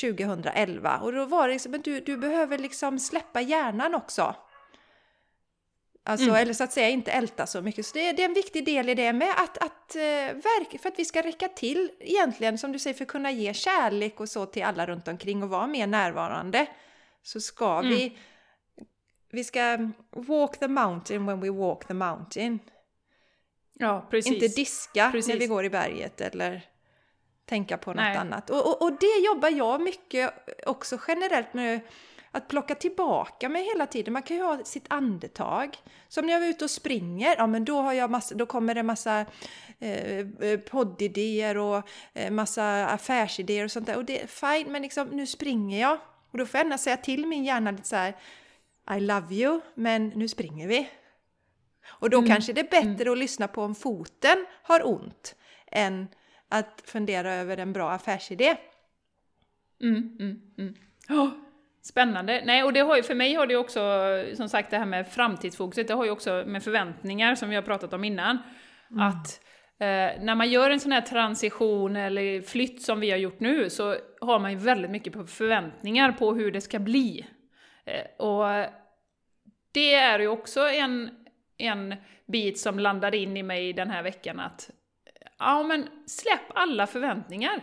2011. 0.01 0.97
Och 0.97 1.13
då 1.13 1.25
var 1.25 1.47
det 1.47 1.53
liksom, 1.53 1.71
du, 1.71 1.99
du 1.99 2.17
behöver 2.17 2.57
liksom 2.57 2.99
släppa 2.99 3.41
hjärnan 3.41 3.95
också. 3.95 4.35
Alltså, 6.03 6.25
mm. 6.25 6.41
Eller 6.41 6.53
så 6.53 6.63
att 6.63 6.71
säga 6.73 6.89
inte 6.89 7.11
älta 7.11 7.47
så 7.47 7.61
mycket. 7.61 7.85
Så 7.85 7.97
det, 7.97 8.11
det 8.11 8.21
är 8.21 8.25
en 8.25 8.33
viktig 8.33 8.65
del 8.65 8.89
i 8.89 8.93
det 8.93 9.13
med 9.13 9.33
att, 9.37 9.57
att 9.57 9.95
uh, 9.95 10.01
verka, 10.33 10.77
för 10.77 10.89
att 10.89 10.99
vi 10.99 11.05
ska 11.05 11.21
räcka 11.21 11.47
till 11.47 11.91
egentligen, 11.99 12.57
som 12.57 12.71
du 12.71 12.79
säger, 12.79 12.93
för 12.93 13.03
att 13.03 13.11
kunna 13.11 13.31
ge 13.31 13.53
kärlek 13.53 14.19
och 14.19 14.29
så 14.29 14.45
till 14.45 14.63
alla 14.63 14.85
runt 14.85 15.07
omkring 15.07 15.43
och 15.43 15.49
vara 15.49 15.67
mer 15.67 15.87
närvarande. 15.87 16.67
Så 17.23 17.41
ska 17.41 17.79
mm. 17.79 17.89
vi, 17.89 18.17
vi 19.31 19.43
ska 19.43 19.91
walk 20.09 20.59
the 20.59 20.67
mountain 20.67 21.25
when 21.25 21.41
we 21.41 21.49
walk 21.49 21.87
the 21.87 21.93
mountain. 21.93 22.59
Ja, 23.73 24.07
precis. 24.09 24.33
Inte 24.33 24.47
diska 24.47 25.11
precis. 25.11 25.33
när 25.33 25.39
vi 25.39 25.47
går 25.47 25.65
i 25.65 25.69
berget 25.69 26.21
eller 26.21 26.61
tänka 27.45 27.77
på 27.77 27.89
något 27.89 27.95
Nej. 27.95 28.17
annat. 28.17 28.49
Och, 28.49 28.67
och, 28.67 28.81
och, 28.81 28.91
det 28.99 29.25
jobbar 29.25 29.49
jag 29.49 29.81
mycket 29.81 30.33
också 30.65 30.99
generellt 31.07 31.53
med 31.53 31.79
att 32.31 32.47
plocka 32.47 32.75
tillbaka 32.75 33.49
mig 33.49 33.65
hela 33.65 33.87
tiden. 33.87 34.13
Man 34.13 34.23
kan 34.23 34.37
ju 34.37 34.43
ha 34.43 34.63
sitt 34.63 34.85
andetag. 34.87 35.77
Som 36.07 36.25
när 36.25 36.33
jag 36.33 36.45
är 36.45 36.49
ute 36.49 36.63
och 36.63 36.71
springer, 36.71 37.35
ja 37.37 37.47
men 37.47 37.65
då, 37.65 37.81
har 37.81 37.93
jag 37.93 38.11
massa, 38.11 38.35
då 38.35 38.45
kommer 38.45 38.75
det 38.75 38.83
massa 38.83 39.25
eh, 39.79 40.19
eh, 40.19 40.59
poddidéer 40.59 41.57
och 41.57 41.89
eh, 42.13 42.31
massa 42.31 42.85
affärsidéer 42.85 43.63
och 43.63 43.71
sånt 43.71 43.85
där. 43.85 43.97
Och 43.97 44.05
det 44.05 44.21
är 44.21 44.27
fine, 44.27 44.71
men 44.71 44.81
liksom 44.81 45.07
nu 45.07 45.27
springer 45.27 45.81
jag. 45.81 45.97
Och 46.31 46.37
då 46.37 46.45
får 46.45 46.57
jag 46.57 46.65
gärna 46.65 46.77
säga 46.77 46.97
till 46.97 47.27
min 47.27 47.43
hjärna 47.43 47.71
lite 47.71 47.87
så 47.87 47.95
här, 47.95 48.15
I 48.97 48.99
love 48.99 49.35
you, 49.35 49.61
men 49.75 50.07
nu 50.07 50.27
springer 50.27 50.67
vi. 50.67 50.89
Och 51.87 52.09
då 52.09 52.17
mm. 52.17 52.29
kanske 52.29 52.53
det 52.53 52.61
är 52.61 52.69
bättre 52.69 53.03
mm. 53.03 53.11
att 53.11 53.17
lyssna 53.17 53.47
på 53.47 53.63
om 53.63 53.75
foten 53.75 54.45
har 54.63 54.87
ont 54.87 55.35
än 55.71 56.07
att 56.49 56.81
fundera 56.85 57.33
över 57.33 57.57
en 57.57 57.73
bra 57.73 57.91
affärsidé. 57.91 58.57
Mm, 59.81 60.17
mm, 60.57 60.75
oh, 61.09 61.29
spännande! 61.81 62.41
Nej, 62.45 62.63
och 62.63 62.73
det 62.73 62.79
har 62.79 62.95
ju, 62.95 63.03
för 63.03 63.15
mig 63.15 63.33
har 63.33 63.47
det 63.47 63.55
också, 63.55 63.81
som 64.33 64.49
sagt 64.49 64.71
det 64.71 64.77
här 64.77 64.85
med 64.85 65.07
framtidsfokuset, 65.07 65.87
det 65.87 65.93
har 65.93 66.05
ju 66.05 66.11
också 66.11 66.43
med 66.45 66.63
förväntningar 66.63 67.35
som 67.35 67.49
vi 67.49 67.55
har 67.55 67.63
pratat 67.63 67.93
om 67.93 68.03
innan. 68.03 68.37
Mm. 68.91 69.07
Att 69.07 69.41
eh, 69.79 70.23
när 70.23 70.35
man 70.35 70.49
gör 70.49 70.69
en 70.69 70.79
sån 70.79 70.91
här 70.91 71.01
transition 71.01 71.95
eller 71.95 72.41
flytt 72.41 72.81
som 72.81 72.99
vi 72.99 73.11
har 73.11 73.17
gjort 73.17 73.39
nu 73.39 73.69
så 73.69 73.95
har 74.21 74.39
man 74.39 74.51
ju 74.51 74.57
väldigt 74.57 74.91
mycket 74.91 75.13
förväntningar 75.13 76.11
på 76.11 76.33
hur 76.33 76.51
det 76.51 76.61
ska 76.61 76.79
bli. 76.79 77.25
Eh, 77.85 78.25
och 78.25 78.65
det 79.73 79.93
är 79.93 80.19
ju 80.19 80.27
också 80.27 80.69
en 80.69 81.09
en 81.61 81.95
bit 82.27 82.59
som 82.59 82.79
landade 82.79 83.17
in 83.17 83.37
i 83.37 83.43
mig 83.43 83.73
den 83.73 83.89
här 83.89 84.03
veckan 84.03 84.39
att 84.39 84.69
ja 85.39 85.63
men 85.63 85.87
släpp 86.05 86.51
alla 86.55 86.87
förväntningar. 86.87 87.61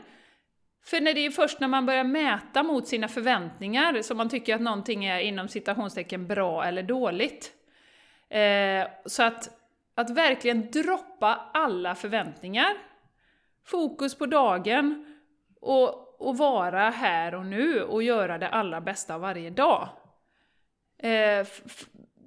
För 0.89 1.01
när 1.01 1.15
det 1.15 1.27
är 1.27 1.31
först 1.31 1.61
när 1.61 1.69
man 1.69 1.87
börjar 1.87 2.05
mäta 2.05 2.63
mot 2.63 2.89
sina 2.89 3.09
förväntningar 3.09 4.03
som 4.03 4.17
man 4.17 4.29
tycker 4.29 4.55
att 4.55 4.61
någonting 4.61 5.05
är 5.05 5.19
inom 5.19 5.49
citationstecken 5.49 6.27
bra 6.27 6.65
eller 6.65 6.83
dåligt. 6.83 7.53
Eh, 8.29 8.89
så 9.05 9.23
att, 9.23 9.51
att 9.95 10.11
verkligen 10.11 10.71
droppa 10.71 11.51
alla 11.55 11.95
förväntningar. 11.95 12.75
Fokus 13.67 14.19
på 14.19 14.27
dagen 14.27 15.17
och, 15.61 16.21
och 16.21 16.39
vara 16.39 16.91
här 16.91 17.35
och 17.35 17.47
nu 17.47 17.83
och 17.83 18.03
göra 18.03 18.39
det 18.39 18.49
allra 18.49 18.81
bästa 18.81 19.19
varje 19.19 19.51
dag. 19.51 19.89
Eh, 20.99 21.47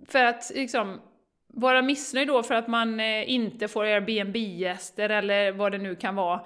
för 0.08 0.26
att 0.26 0.52
liksom, 0.56 1.02
vara 1.48 1.82
missnöjd 1.82 2.28
då 2.28 2.44
för 2.44 2.56
att 2.56 2.68
man 2.68 3.00
eh, 3.00 3.32
inte 3.32 3.68
får 3.68 3.84
Airbnb-gäster 3.84 5.10
eller 5.10 5.52
vad 5.52 5.72
det 5.72 5.78
nu 5.78 5.96
kan 5.96 6.16
vara. 6.16 6.46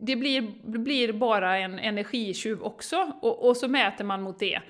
Det 0.00 0.16
blir, 0.16 0.42
blir 0.78 1.12
bara 1.12 1.58
en 1.58 1.78
energitjuv 1.78 2.62
också, 2.62 3.12
och, 3.20 3.48
och, 3.48 3.56
så 3.56 3.68
mäter 3.68 4.04
man 4.04 4.22
mot 4.22 4.38
det. 4.38 4.60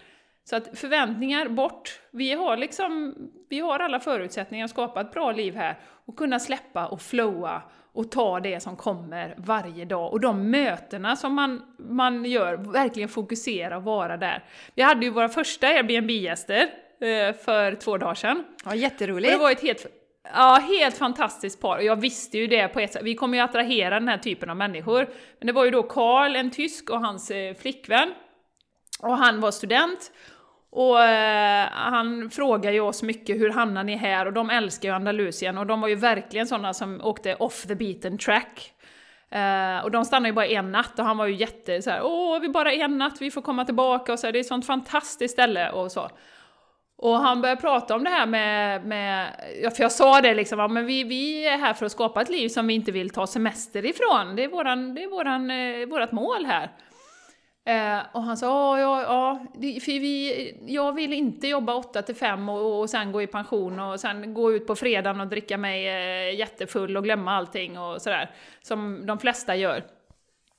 Så 0.44 0.56
att 0.56 0.78
förväntningar 0.78 1.48
bort. 1.48 2.00
Vi 2.10 2.32
har 2.32 2.56
liksom, 2.56 3.14
vi 3.48 3.60
har 3.60 3.78
alla 3.78 4.00
förutsättningar 4.00 4.64
att 4.64 4.70
skapa 4.70 5.00
ett 5.00 5.12
bra 5.12 5.32
liv 5.32 5.56
här 5.56 5.78
och 6.06 6.16
kunna 6.16 6.40
släppa 6.40 6.86
och 6.86 7.02
flowa 7.02 7.62
och 7.92 8.10
ta 8.10 8.40
det 8.40 8.60
som 8.60 8.76
kommer 8.76 9.34
varje 9.38 9.84
dag. 9.84 10.12
Och 10.12 10.20
de 10.20 10.50
mötena 10.50 11.16
som 11.16 11.34
man, 11.34 11.62
man 11.78 12.24
gör, 12.24 12.56
verkligen 12.56 13.08
fokusera 13.08 13.76
och 13.76 13.82
vara 13.82 14.16
där. 14.16 14.44
Vi 14.74 14.82
hade 14.82 15.06
ju 15.06 15.10
våra 15.10 15.28
första 15.28 15.66
Airbnb-gäster 15.66 16.70
Eh, 17.00 17.34
för 17.34 17.74
två 17.74 17.98
dagar 17.98 18.14
sedan. 18.14 18.44
Ja, 18.64 18.74
jätteroligt! 18.74 19.32
Och 19.32 19.38
det 19.38 19.42
var 19.42 19.50
ett 19.50 19.62
helt, 19.62 19.86
ja, 20.34 20.60
helt 20.68 20.98
fantastiskt 20.98 21.60
par, 21.60 21.76
och 21.76 21.84
jag 21.84 22.00
visste 22.00 22.38
ju 22.38 22.46
det 22.46 22.68
på 22.68 22.80
ett 22.80 22.92
sätt, 22.92 23.02
vi 23.04 23.14
kommer 23.14 23.38
ju 23.38 23.44
attrahera 23.44 24.00
den 24.00 24.08
här 24.08 24.18
typen 24.18 24.50
av 24.50 24.56
människor. 24.56 25.08
Men 25.38 25.46
det 25.46 25.52
var 25.52 25.64
ju 25.64 25.70
då 25.70 25.82
Karl, 25.82 26.36
en 26.36 26.50
tysk, 26.50 26.90
och 26.90 27.00
hans 27.00 27.30
eh, 27.30 27.54
flickvän. 27.54 28.14
Och 29.00 29.16
han 29.16 29.40
var 29.40 29.50
student. 29.50 30.12
Och 30.70 31.02
eh, 31.02 31.68
han 31.72 32.30
frågar 32.30 32.72
ju 32.72 32.80
oss 32.80 33.02
mycket, 33.02 33.36
hur 33.36 33.50
hamnar 33.50 33.84
ni 33.84 33.96
här? 33.96 34.26
Och 34.26 34.32
de 34.32 34.50
älskar 34.50 34.88
ju 34.88 34.94
Andalusien, 34.94 35.58
och 35.58 35.66
de 35.66 35.80
var 35.80 35.88
ju 35.88 35.94
verkligen 35.94 36.46
sådana 36.46 36.74
som 36.74 37.00
åkte 37.04 37.34
off 37.34 37.62
the 37.62 37.74
beaten 37.74 38.18
track. 38.18 38.72
Eh, 39.30 39.84
och 39.84 39.90
de 39.90 40.04
stannade 40.04 40.28
ju 40.28 40.32
bara 40.32 40.46
en 40.46 40.72
natt 40.72 40.98
och 40.98 41.04
han 41.04 41.16
var 41.16 41.26
ju 41.26 41.34
jätte 41.34 41.82
så 41.82 41.90
här, 41.90 42.00
åh, 42.02 42.40
vi 42.40 42.48
bara 42.48 42.72
en 42.72 42.98
natt, 42.98 43.16
vi 43.20 43.30
får 43.30 43.42
komma 43.42 43.64
tillbaka 43.64 44.12
och 44.12 44.18
så 44.18 44.26
här, 44.26 44.32
det 44.32 44.38
är 44.38 44.40
ett 44.40 44.46
sånt 44.46 44.66
fantastiskt 44.66 45.32
ställe 45.32 45.70
och 45.70 45.92
så. 45.92 46.10
Och 46.98 47.14
han 47.14 47.40
började 47.40 47.60
prata 47.60 47.94
om 47.94 48.04
det 48.04 48.10
här 48.10 48.26
med, 48.26 48.84
med 48.86 49.30
ja, 49.62 49.70
för 49.70 49.82
jag 49.82 49.92
sa 49.92 50.20
det 50.20 50.34
liksom, 50.34 50.58
ja, 50.58 50.68
men 50.68 50.86
vi, 50.86 51.04
vi 51.04 51.46
är 51.46 51.58
här 51.58 51.74
för 51.74 51.86
att 51.86 51.92
skapa 51.92 52.22
ett 52.22 52.28
liv 52.28 52.48
som 52.48 52.66
vi 52.66 52.74
inte 52.74 52.92
vill 52.92 53.10
ta 53.10 53.26
semester 53.26 53.84
ifrån, 53.84 54.36
det 54.36 54.44
är, 54.44 54.48
våran, 54.48 54.94
det 54.94 55.02
är 55.02 55.08
våran, 55.08 55.50
eh, 55.50 55.86
vårat 55.86 56.12
mål 56.12 56.44
här. 56.46 56.70
Eh, 57.66 58.06
och 58.12 58.22
han 58.22 58.36
sa, 58.36 58.78
ja, 58.78 59.02
ja, 59.02 59.46
för 59.54 60.00
vi, 60.00 60.54
jag 60.66 60.92
vill 60.92 61.12
inte 61.12 61.48
jobba 61.48 61.74
8 61.74 62.02
till 62.02 62.14
5 62.14 62.48
och, 62.48 62.80
och 62.80 62.90
sen 62.90 63.12
gå 63.12 63.22
i 63.22 63.26
pension 63.26 63.80
och 63.80 64.00
sen 64.00 64.34
gå 64.34 64.52
ut 64.52 64.66
på 64.66 64.74
fredagen 64.74 65.20
och 65.20 65.26
dricka 65.26 65.58
mig 65.58 65.86
eh, 65.88 66.38
jättefull 66.38 66.96
och 66.96 67.04
glömma 67.04 67.36
allting 67.36 67.78
och 67.78 68.02
sådär, 68.02 68.30
som 68.62 69.06
de 69.06 69.18
flesta 69.18 69.56
gör. 69.56 69.84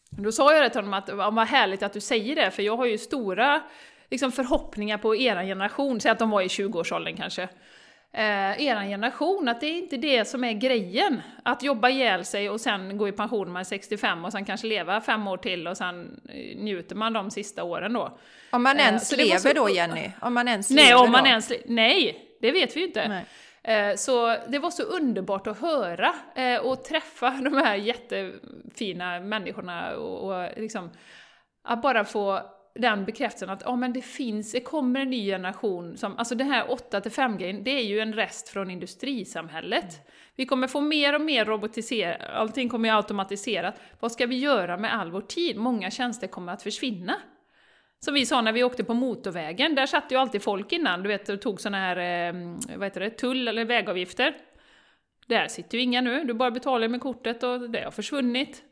Då 0.10 0.32
sa 0.32 0.54
jag 0.54 0.64
det 0.64 0.70
till 0.70 0.80
honom 0.80 0.94
att 0.94 1.10
vad 1.10 1.48
härligt 1.48 1.84
att 1.84 1.94
du 1.94 2.02
säger 2.02 2.36
det, 2.36 2.52
för 2.52 2.64
jag 2.64 2.78
har 2.78 2.86
ju 2.86 2.98
stora 2.98 3.62
liksom, 4.10 4.32
förhoppningar 4.32 4.98
på 4.98 5.16
er 5.16 5.44
generation, 5.44 6.02
säg 6.02 6.12
att 6.12 6.20
de 6.20 6.30
var 6.30 6.42
i 6.42 6.48
20-årsåldern 6.48 7.16
kanske 7.18 7.50
eh, 8.14 8.68
er 8.68 8.88
generation, 8.88 9.48
att 9.48 9.62
det 9.62 9.68
är 9.68 9.78
inte 9.78 9.98
det 9.98 10.26
som 10.26 10.44
är 10.44 10.54
grejen. 10.54 11.22
Att 11.44 11.64
jobba 11.64 11.90
ihjäl 11.90 12.26
sig 12.26 12.50
och 12.50 12.62
sen 12.62 12.98
gå 12.98 13.08
i 13.08 13.12
pension 13.12 13.48
när 13.48 13.54
man 13.54 13.60
är 13.60 13.64
65 13.64 14.26
och 14.26 14.32
sen 14.32 14.46
kanske 14.46 14.68
leva 14.68 15.02
fem 15.02 15.28
år 15.28 15.38
till 15.38 15.68
och 15.68 15.78
sen 15.78 16.22
eh, 16.30 16.58
njuter 16.58 16.96
man 16.96 17.14
de 17.14 17.32
sista 17.32 17.64
åren 17.64 17.94
då. 17.94 18.18
Om 18.52 18.64
man 18.64 18.80
ens 18.80 19.14
eh, 19.14 19.18
lever 19.18 19.38
så... 19.38 19.54
då 19.54 19.70
Jenny? 19.70 20.12
Om 20.22 20.34
man 20.34 20.48
ens 20.48 20.70
nej, 20.70 20.86
lever 20.86 21.04
om 21.04 21.12
man 21.12 21.24
då? 21.24 21.30
Ens... 21.30 21.52
nej, 21.66 22.28
det 22.42 22.52
vet 22.52 22.76
vi 22.76 22.80
ju 22.80 22.86
inte. 22.88 23.26
Eh, 23.64 23.96
så 23.96 24.36
det 24.48 24.60
var 24.60 24.70
så 24.70 24.84
underbart 24.84 25.48
att 25.48 25.62
höra 25.62 26.16
eh, 26.36 26.60
och 26.60 26.84
träffa 26.84 27.30
de 27.42 27.54
här 27.54 27.76
jättefina 27.76 29.20
människorna 29.20 29.96
och, 29.96 30.30
och 30.30 30.50
liksom, 30.58 30.90
att 31.64 31.82
bara 31.82 32.06
få 32.06 32.42
den 32.80 33.06
bekräftelsen 33.06 33.50
att 33.50 33.64
oh, 33.64 33.78
men 33.78 33.94
det 33.94 34.02
finns, 34.02 34.52
det 34.52 34.60
kommer 34.60 35.00
en 35.00 35.10
ny 35.10 35.26
generation 35.26 35.98
som, 35.98 36.18
alltså 36.18 36.36
den 36.36 36.52
här 36.52 36.66
8-5 36.66 37.38
grejen, 37.38 37.64
det 37.64 37.72
är 37.72 37.84
ju 37.84 38.00
en 38.00 38.14
rest 38.14 38.50
från 38.50 38.72
industrisamhället. 38.72 40.08
Vi 40.36 40.46
kommer 40.46 40.68
få 40.68 40.82
mer 40.82 41.16
och 41.16 41.22
mer 41.22 41.46
robotiserat, 41.46 42.22
allting 42.34 42.70
kommer 42.70 42.90
ju 42.90 42.96
automatiserat. 42.96 43.76
Vad 44.00 44.12
ska 44.12 44.26
vi 44.26 44.38
göra 44.38 44.78
med 44.78 44.94
all 44.94 45.12
vår 45.12 45.22
tid? 45.22 45.58
Många 45.58 45.92
tjänster 45.92 46.28
kommer 46.28 46.54
att 46.54 46.64
försvinna. 46.64 47.16
Som 48.00 48.14
vi 48.14 48.26
sa 48.26 48.42
när 48.42 48.52
vi 48.52 48.64
åkte 48.64 48.84
på 48.84 48.94
motorvägen, 48.94 49.76
där 49.76 49.86
satt 49.86 50.12
ju 50.12 50.16
alltid 50.16 50.42
folk 50.42 50.72
innan, 50.72 51.04
du 51.04 51.08
vet, 51.08 51.30
och 51.30 51.42
tog 51.42 51.62
sådana 51.62 51.78
här, 51.78 51.98
eh, 52.28 52.34
vad 52.76 52.84
heter 52.84 53.02
det, 53.02 53.10
tull 53.10 53.48
eller 53.48 53.66
vägavgifter. 53.66 54.36
Där 55.28 55.48
sitter 55.48 55.78
ju 55.78 55.84
inga 55.84 56.02
nu, 56.02 56.24
du 56.24 56.34
bara 56.34 56.52
betalar 56.52 56.88
med 56.88 57.02
kortet 57.02 57.44
och 57.44 57.70
det 57.70 57.84
har 57.84 57.92
försvunnit. 57.92 58.64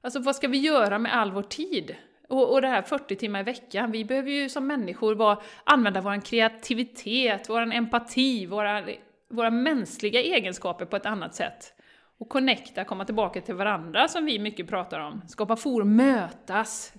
Alltså 0.00 0.20
vad 0.20 0.36
ska 0.36 0.48
vi 0.48 0.58
göra 0.58 0.98
med 0.98 1.16
all 1.16 1.32
vår 1.32 1.42
tid? 1.42 1.96
Och, 2.28 2.52
och 2.52 2.62
det 2.62 2.68
här 2.68 2.82
40 2.82 3.16
timmar 3.16 3.40
i 3.40 3.42
veckan, 3.42 3.90
vi 3.90 4.04
behöver 4.04 4.30
ju 4.30 4.48
som 4.48 4.66
människor 4.66 5.14
vara, 5.14 5.38
använda 5.64 6.00
vår 6.00 6.20
kreativitet, 6.20 7.48
vår 7.48 7.60
empati, 7.60 8.46
våra, 8.46 8.82
våra 9.28 9.50
mänskliga 9.50 10.20
egenskaper 10.20 10.84
på 10.84 10.96
ett 10.96 11.06
annat 11.06 11.34
sätt. 11.34 11.72
Och 12.18 12.28
connecta, 12.28 12.84
komma 12.84 13.04
tillbaka 13.04 13.40
till 13.40 13.54
varandra 13.54 14.08
som 14.08 14.24
vi 14.24 14.38
mycket 14.38 14.68
pratar 14.68 15.00
om. 15.00 15.22
Skapa 15.28 15.56
forum, 15.56 15.96
mötas, 15.96 16.92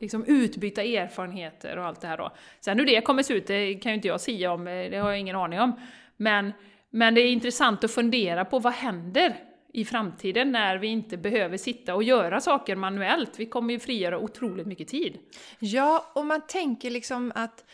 liksom 0.00 0.24
utbyta 0.24 0.82
erfarenheter 0.82 1.78
och 1.78 1.86
allt 1.86 2.00
det 2.00 2.08
här 2.08 2.16
då. 2.16 2.32
Sen 2.60 2.78
hur 2.78 2.86
det 2.86 3.00
kommer 3.00 3.22
se 3.22 3.34
ut, 3.34 3.46
det 3.46 3.74
kan 3.74 3.92
ju 3.92 3.96
inte 3.96 4.08
jag 4.08 4.20
säga 4.20 4.52
om, 4.52 4.64
det 4.64 4.98
har 4.98 5.10
jag 5.10 5.20
ingen 5.20 5.36
aning 5.36 5.60
om. 5.60 5.80
Men, 6.16 6.52
men 6.90 7.14
det 7.14 7.20
är 7.20 7.32
intressant 7.32 7.84
att 7.84 7.90
fundera 7.90 8.44
på 8.44 8.58
vad 8.58 8.72
händer 8.72 9.36
i 9.72 9.84
framtiden 9.84 10.52
när 10.52 10.78
vi 10.78 10.86
inte 10.86 11.16
behöver 11.16 11.56
sitta 11.56 11.94
och 11.94 12.02
göra 12.02 12.40
saker 12.40 12.76
manuellt. 12.76 13.38
Vi 13.38 13.46
kommer 13.46 13.74
ju 13.74 13.80
frigöra 13.80 14.18
otroligt 14.18 14.66
mycket 14.66 14.88
tid. 14.88 15.18
Ja, 15.58 16.12
och 16.14 16.26
man 16.26 16.46
tänker 16.46 16.90
liksom 16.90 17.32
att 17.34 17.64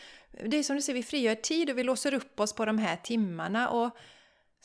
det 0.43 0.57
är 0.57 0.63
som 0.63 0.75
du 0.75 0.81
säger, 0.81 0.99
vi 0.99 1.03
frigör 1.03 1.35
tid 1.35 1.69
och 1.69 1.77
vi 1.77 1.83
låser 1.83 2.13
upp 2.13 2.39
oss 2.39 2.53
på 2.53 2.65
de 2.65 2.77
här 2.77 2.95
timmarna. 2.95 3.69
Och 3.69 3.97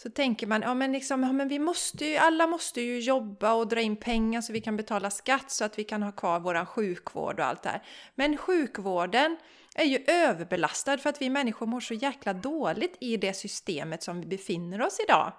så 0.02 0.10
tänker 0.10 0.46
man, 0.46 0.62
ja 0.62 0.74
men, 0.74 0.92
liksom, 0.92 1.22
ja, 1.22 1.32
men 1.32 1.48
vi 1.48 1.58
måste 1.58 2.04
ju, 2.04 2.16
alla 2.16 2.46
måste 2.46 2.80
ju 2.80 3.00
jobba 3.00 3.52
och 3.52 3.68
dra 3.68 3.80
in 3.80 3.96
pengar 3.96 4.40
så 4.40 4.52
vi 4.52 4.60
kan 4.60 4.76
betala 4.76 5.10
skatt 5.10 5.50
så 5.50 5.64
att 5.64 5.78
vi 5.78 5.84
kan 5.84 6.02
ha 6.02 6.12
kvar 6.12 6.40
vår 6.40 6.64
sjukvård 6.64 7.40
och 7.40 7.46
allt 7.46 7.62
det 7.62 7.68
här. 7.68 7.82
Men 8.14 8.36
sjukvården 8.36 9.36
är 9.74 9.84
ju 9.84 10.04
överbelastad 10.06 10.98
för 10.98 11.10
att 11.10 11.22
vi 11.22 11.30
människor 11.30 11.66
mår 11.66 11.80
så 11.80 11.94
jäkla 11.94 12.32
dåligt 12.32 12.96
i 13.00 13.16
det 13.16 13.34
systemet 13.34 14.02
som 14.02 14.20
vi 14.20 14.26
befinner 14.26 14.82
oss 14.82 15.00
idag. 15.08 15.32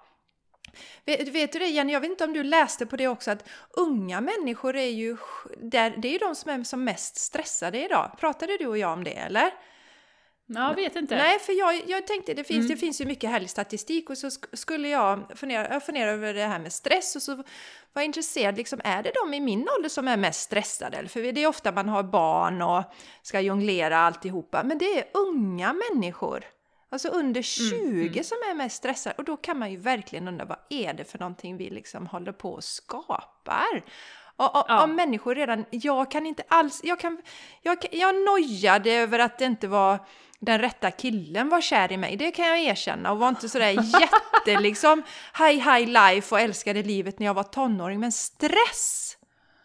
Vet, 1.04 1.28
vet, 1.28 1.52
du 1.52 1.58
det 1.58 1.66
Jenny, 1.66 1.92
jag 1.92 2.00
vet 2.00 2.10
inte 2.10 2.24
om 2.24 2.32
du 2.32 2.42
läste 2.42 2.86
på 2.86 2.96
det 2.96 3.08
också 3.08 3.30
att 3.30 3.48
unga 3.70 4.20
människor 4.20 4.76
är 4.76 4.88
ju, 4.88 5.16
det 5.60 5.78
är 5.78 6.06
ju 6.06 6.18
de 6.18 6.34
som 6.34 6.50
är 6.50 6.64
som 6.64 6.84
mest 6.84 7.16
stressade 7.16 7.84
idag. 7.84 8.10
Pratade 8.18 8.56
du 8.56 8.66
och 8.66 8.78
jag 8.78 8.92
om 8.92 9.04
det 9.04 9.12
eller? 9.12 9.50
Ja, 10.46 10.68
jag 10.68 10.74
vet 10.74 10.96
inte. 10.96 11.16
Nej, 11.16 11.38
för 11.38 11.52
jag, 11.52 11.82
jag 11.86 12.06
tänkte 12.06 12.34
det 12.34 12.44
finns, 12.44 12.58
mm. 12.58 12.68
det 12.68 12.76
finns 12.76 13.00
ju 13.00 13.06
mycket 13.06 13.30
härlig 13.30 13.50
statistik 13.50 14.10
och 14.10 14.18
så 14.18 14.30
skulle 14.52 14.88
jag 14.88 15.32
fundera, 15.34 15.72
jag 15.72 15.82
fundera 15.82 16.10
över 16.10 16.34
det 16.34 16.46
här 16.46 16.58
med 16.58 16.72
stress 16.72 17.16
och 17.16 17.22
så 17.22 17.36
var 17.36 17.44
jag 17.94 18.04
intresserad, 18.04 18.56
liksom, 18.56 18.80
är 18.84 19.02
det 19.02 19.12
de 19.24 19.34
i 19.34 19.40
min 19.40 19.68
ålder 19.76 19.88
som 19.88 20.08
är 20.08 20.16
mest 20.16 20.40
stressade? 20.40 21.08
För 21.08 21.32
det 21.32 21.42
är 21.42 21.46
ofta 21.46 21.72
man 21.72 21.88
har 21.88 22.02
barn 22.02 22.62
och 22.62 22.82
ska 23.22 23.40
jonglera 23.40 23.98
alltihopa, 23.98 24.62
men 24.62 24.78
det 24.78 24.98
är 24.98 25.04
unga 25.14 25.72
människor 25.90 26.44
Alltså 26.92 27.08
under 27.08 27.42
20 27.42 27.76
mm, 27.76 28.00
mm. 28.00 28.24
som 28.24 28.38
är 28.50 28.54
mest 28.54 28.76
stressade. 28.76 29.14
Och 29.18 29.24
då 29.24 29.36
kan 29.36 29.58
man 29.58 29.70
ju 29.70 29.76
verkligen 29.76 30.28
undra 30.28 30.44
vad 30.44 30.58
är 30.68 30.92
det 30.92 31.04
för 31.04 31.18
någonting 31.18 31.56
vi 31.56 31.70
liksom 31.70 32.06
håller 32.06 32.32
på 32.32 32.52
och 32.52 32.64
skapar? 32.64 33.84
Och, 34.36 34.56
och, 34.56 34.64
ja. 34.68 34.82
och 34.82 34.88
människor 34.88 35.34
redan, 35.34 35.64
jag 35.70 36.10
kan 36.10 36.26
inte 36.26 36.42
alls, 36.48 36.80
jag 36.84 37.00
kan, 37.00 37.22
jag, 37.62 37.86
jag 37.92 38.14
nojade 38.14 38.92
över 38.92 39.18
att 39.18 39.38
det 39.38 39.44
inte 39.44 39.68
var 39.68 39.98
den 40.38 40.58
rätta 40.58 40.90
killen 40.90 41.48
var 41.48 41.60
kär 41.60 41.92
i 41.92 41.96
mig, 41.96 42.16
det 42.16 42.30
kan 42.30 42.46
jag 42.46 42.58
erkänna 42.58 43.12
och 43.12 43.18
var 43.18 43.28
inte 43.28 43.48
sådär 43.48 43.70
jätte 44.00 44.60
liksom 44.60 45.02
high 45.38 45.72
high 45.72 45.88
life 45.88 46.34
och 46.34 46.40
älskade 46.40 46.82
livet 46.82 47.18
när 47.18 47.26
jag 47.26 47.34
var 47.34 47.42
tonåring. 47.42 48.00
Men 48.00 48.12
stress, 48.12 49.16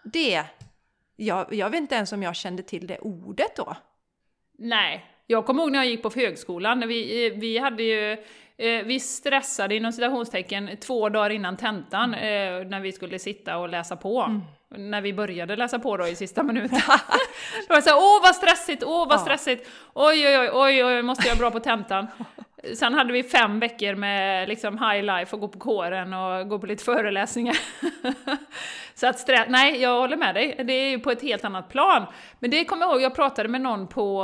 det, 0.04 0.44
jag, 1.16 1.54
jag 1.54 1.70
vet 1.70 1.82
inte 1.82 1.96
ens 1.96 2.12
om 2.12 2.24
jag 2.24 2.36
kände 2.36 2.64
till 2.64 2.88
det 2.88 3.00
ordet 3.00 3.56
då. 3.56 3.76
Nej, 4.58 5.17
jag 5.28 5.46
kommer 5.46 5.64
ihåg 5.64 5.72
när 5.72 5.80
jag 5.80 5.88
gick 5.88 6.04
på 6.04 6.12
högskolan, 6.16 6.88
vi, 6.88 7.28
eh, 7.28 7.34
vi 7.34 7.58
hade 7.58 7.84
ju 7.84 8.12
eh, 8.58 8.86
vi 8.86 9.00
stressade 9.00 9.76
inom 9.76 9.92
citationstecken 9.92 10.78
två 10.78 11.10
dagar 11.10 11.30
innan 11.30 11.58
tentan 11.58 12.14
eh, 12.14 12.20
när 12.66 12.80
vi 12.80 12.92
skulle 12.92 13.20
sitta 13.20 13.58
och 13.58 13.70
läsa 13.70 13.96
på. 13.96 14.22
Mm. 14.22 14.42
När 14.92 15.02
vi 15.02 15.14
började 15.14 15.56
läsa 15.56 15.80
på 15.80 15.98
då 15.98 16.08
i 16.08 16.16
sista 16.16 16.44
minuten. 16.44 16.80
då 17.68 17.74
var 17.74 17.82
såhär, 17.82 17.98
åh 17.98 18.22
vad 18.24 18.36
stressigt, 18.36 18.84
åh 18.84 19.08
vad 19.08 19.18
ja. 19.18 19.22
stressigt, 19.22 19.70
oj 19.94 20.28
oj 20.28 20.40
oj, 20.40 20.50
oj 20.54 20.86
oj, 20.86 21.02
måste 21.02 21.28
jag 21.28 21.38
bra 21.38 21.52
på 21.52 21.60
tentan. 21.60 22.08
Sen 22.76 22.94
hade 22.94 23.14
vi 23.14 23.24
fem 23.24 23.60
veckor 23.60 23.96
med 23.96 24.50
liksom 24.50 24.78
high 24.78 25.04
life 25.04 25.36
och 25.36 25.40
gå 25.40 25.48
på 25.48 25.60
kåren 25.60 26.14
och 26.14 26.50
gå 26.50 26.60
på 26.60 26.66
lite 26.66 26.84
föreläsningar. 26.84 27.58
så 28.94 29.08
att 29.08 29.20
stress, 29.20 29.46
nej 29.50 29.82
jag 29.82 30.00
håller 30.00 30.18
med 30.18 30.36
dig, 30.36 30.62
det 30.64 30.74
är 30.74 30.90
ju 30.90 31.00
på 31.00 31.12
ett 31.12 31.22
helt 31.22 31.46
annat 31.46 31.70
plan. 31.70 32.06
Men 32.40 32.52
det 32.52 32.66
kommer 32.66 32.86
jag 32.86 32.92
ihåg, 32.94 33.02
jag 33.02 33.16
pratade 33.16 33.50
med 33.50 33.62
någon 33.62 33.88
på 33.88 34.24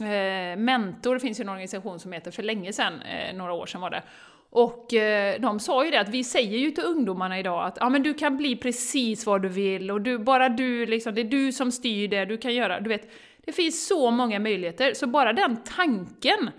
Eh, 0.00 0.58
Mentor 0.58 1.18
finns 1.18 1.40
ju 1.40 1.42
en 1.42 1.48
organisation 1.48 2.00
som 2.00 2.12
heter 2.12 2.30
för 2.30 2.42
länge 2.42 2.72
sedan, 2.72 3.02
eh, 3.02 3.36
några 3.36 3.52
år 3.52 3.66
sedan 3.66 3.80
var 3.80 3.90
det. 3.90 4.02
Och 4.50 4.94
eh, 4.94 5.40
de 5.40 5.60
sa 5.60 5.84
ju 5.84 5.90
det 5.90 6.00
att 6.00 6.08
vi 6.08 6.24
säger 6.24 6.58
ju 6.58 6.70
till 6.70 6.84
ungdomarna 6.84 7.38
idag 7.38 7.64
att 7.64 7.76
ja, 7.80 7.88
men 7.88 8.02
du 8.02 8.14
kan 8.14 8.36
bli 8.36 8.56
precis 8.56 9.26
vad 9.26 9.42
du 9.42 9.48
vill 9.48 9.90
och 9.90 10.00
du, 10.00 10.18
bara 10.18 10.48
du, 10.48 10.86
liksom, 10.86 11.14
det 11.14 11.20
är 11.20 11.24
du 11.24 11.52
som 11.52 11.72
styr 11.72 12.08
det, 12.08 12.24
du 12.24 12.38
kan 12.38 12.54
göra, 12.54 12.80
du 12.80 12.88
vet. 12.88 13.10
Det 13.46 13.52
finns 13.52 13.86
så 13.86 14.10
många 14.10 14.38
möjligheter, 14.38 14.94
så 14.94 15.06
bara 15.06 15.32
den 15.32 15.56
tanken 15.76 16.50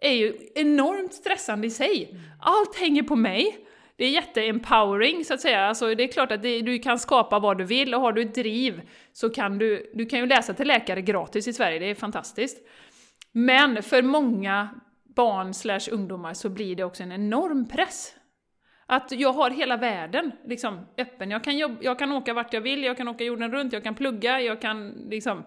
är 0.00 0.12
ju 0.12 0.38
enormt 0.54 1.14
stressande 1.14 1.66
i 1.66 1.70
sig. 1.70 2.20
Allt 2.40 2.76
hänger 2.76 3.02
på 3.02 3.16
mig. 3.16 3.63
Det 3.96 4.04
är 4.04 4.10
jätteempowering 4.10 5.24
så 5.24 5.34
att 5.34 5.40
säga. 5.40 5.60
Alltså, 5.60 5.94
det 5.94 6.04
är 6.04 6.08
klart 6.08 6.32
att 6.32 6.42
det, 6.42 6.60
du 6.60 6.78
kan 6.78 6.98
skapa 6.98 7.38
vad 7.38 7.58
du 7.58 7.64
vill 7.64 7.94
och 7.94 8.00
har 8.00 8.12
du 8.12 8.22
ett 8.22 8.34
driv 8.34 8.82
så 9.12 9.30
kan 9.30 9.58
du, 9.58 9.90
du 9.94 10.06
kan 10.06 10.18
ju 10.18 10.26
läsa 10.26 10.54
till 10.54 10.68
läkare 10.68 11.02
gratis 11.02 11.48
i 11.48 11.52
Sverige, 11.52 11.78
det 11.78 11.90
är 11.90 11.94
fantastiskt. 11.94 12.66
Men 13.32 13.82
för 13.82 14.02
många 14.02 14.68
barn 15.16 15.54
slash 15.54 15.90
ungdomar 15.90 16.34
så 16.34 16.48
blir 16.48 16.76
det 16.76 16.84
också 16.84 17.02
en 17.02 17.12
enorm 17.12 17.68
press. 17.68 18.14
Att 18.86 19.12
jag 19.12 19.32
har 19.32 19.50
hela 19.50 19.76
världen 19.76 20.32
liksom, 20.44 20.86
öppen. 20.98 21.30
Jag 21.30 21.44
kan, 21.44 21.58
jobba, 21.58 21.76
jag 21.80 21.98
kan 21.98 22.12
åka 22.12 22.34
vart 22.34 22.52
jag 22.52 22.60
vill, 22.60 22.84
jag 22.84 22.96
kan 22.96 23.08
åka 23.08 23.24
jorden 23.24 23.52
runt, 23.52 23.72
jag 23.72 23.82
kan 23.82 23.94
plugga, 23.94 24.40
jag 24.40 24.60
kan 24.60 24.90
liksom... 24.90 25.44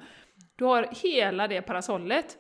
Du 0.56 0.66
har 0.66 0.88
hela 1.04 1.48
det 1.48 1.62
parasollet. 1.62 2.38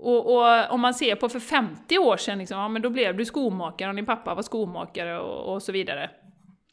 Och, 0.00 0.34
och, 0.34 0.70
om 0.70 0.80
man 0.80 0.94
ser 0.94 1.14
på 1.14 1.28
för 1.28 1.40
50 1.40 1.98
år 1.98 2.16
sedan, 2.16 2.38
liksom, 2.38 2.58
ja, 2.58 2.68
men 2.68 2.82
då 2.82 2.90
blev 2.90 3.16
du 3.16 3.24
skomakare 3.24 3.88
och 3.88 3.96
din 3.96 4.06
pappa 4.06 4.34
var 4.34 4.42
skomakare 4.42 5.18
och, 5.18 5.54
och 5.54 5.62
så 5.62 5.72
vidare. 5.72 6.10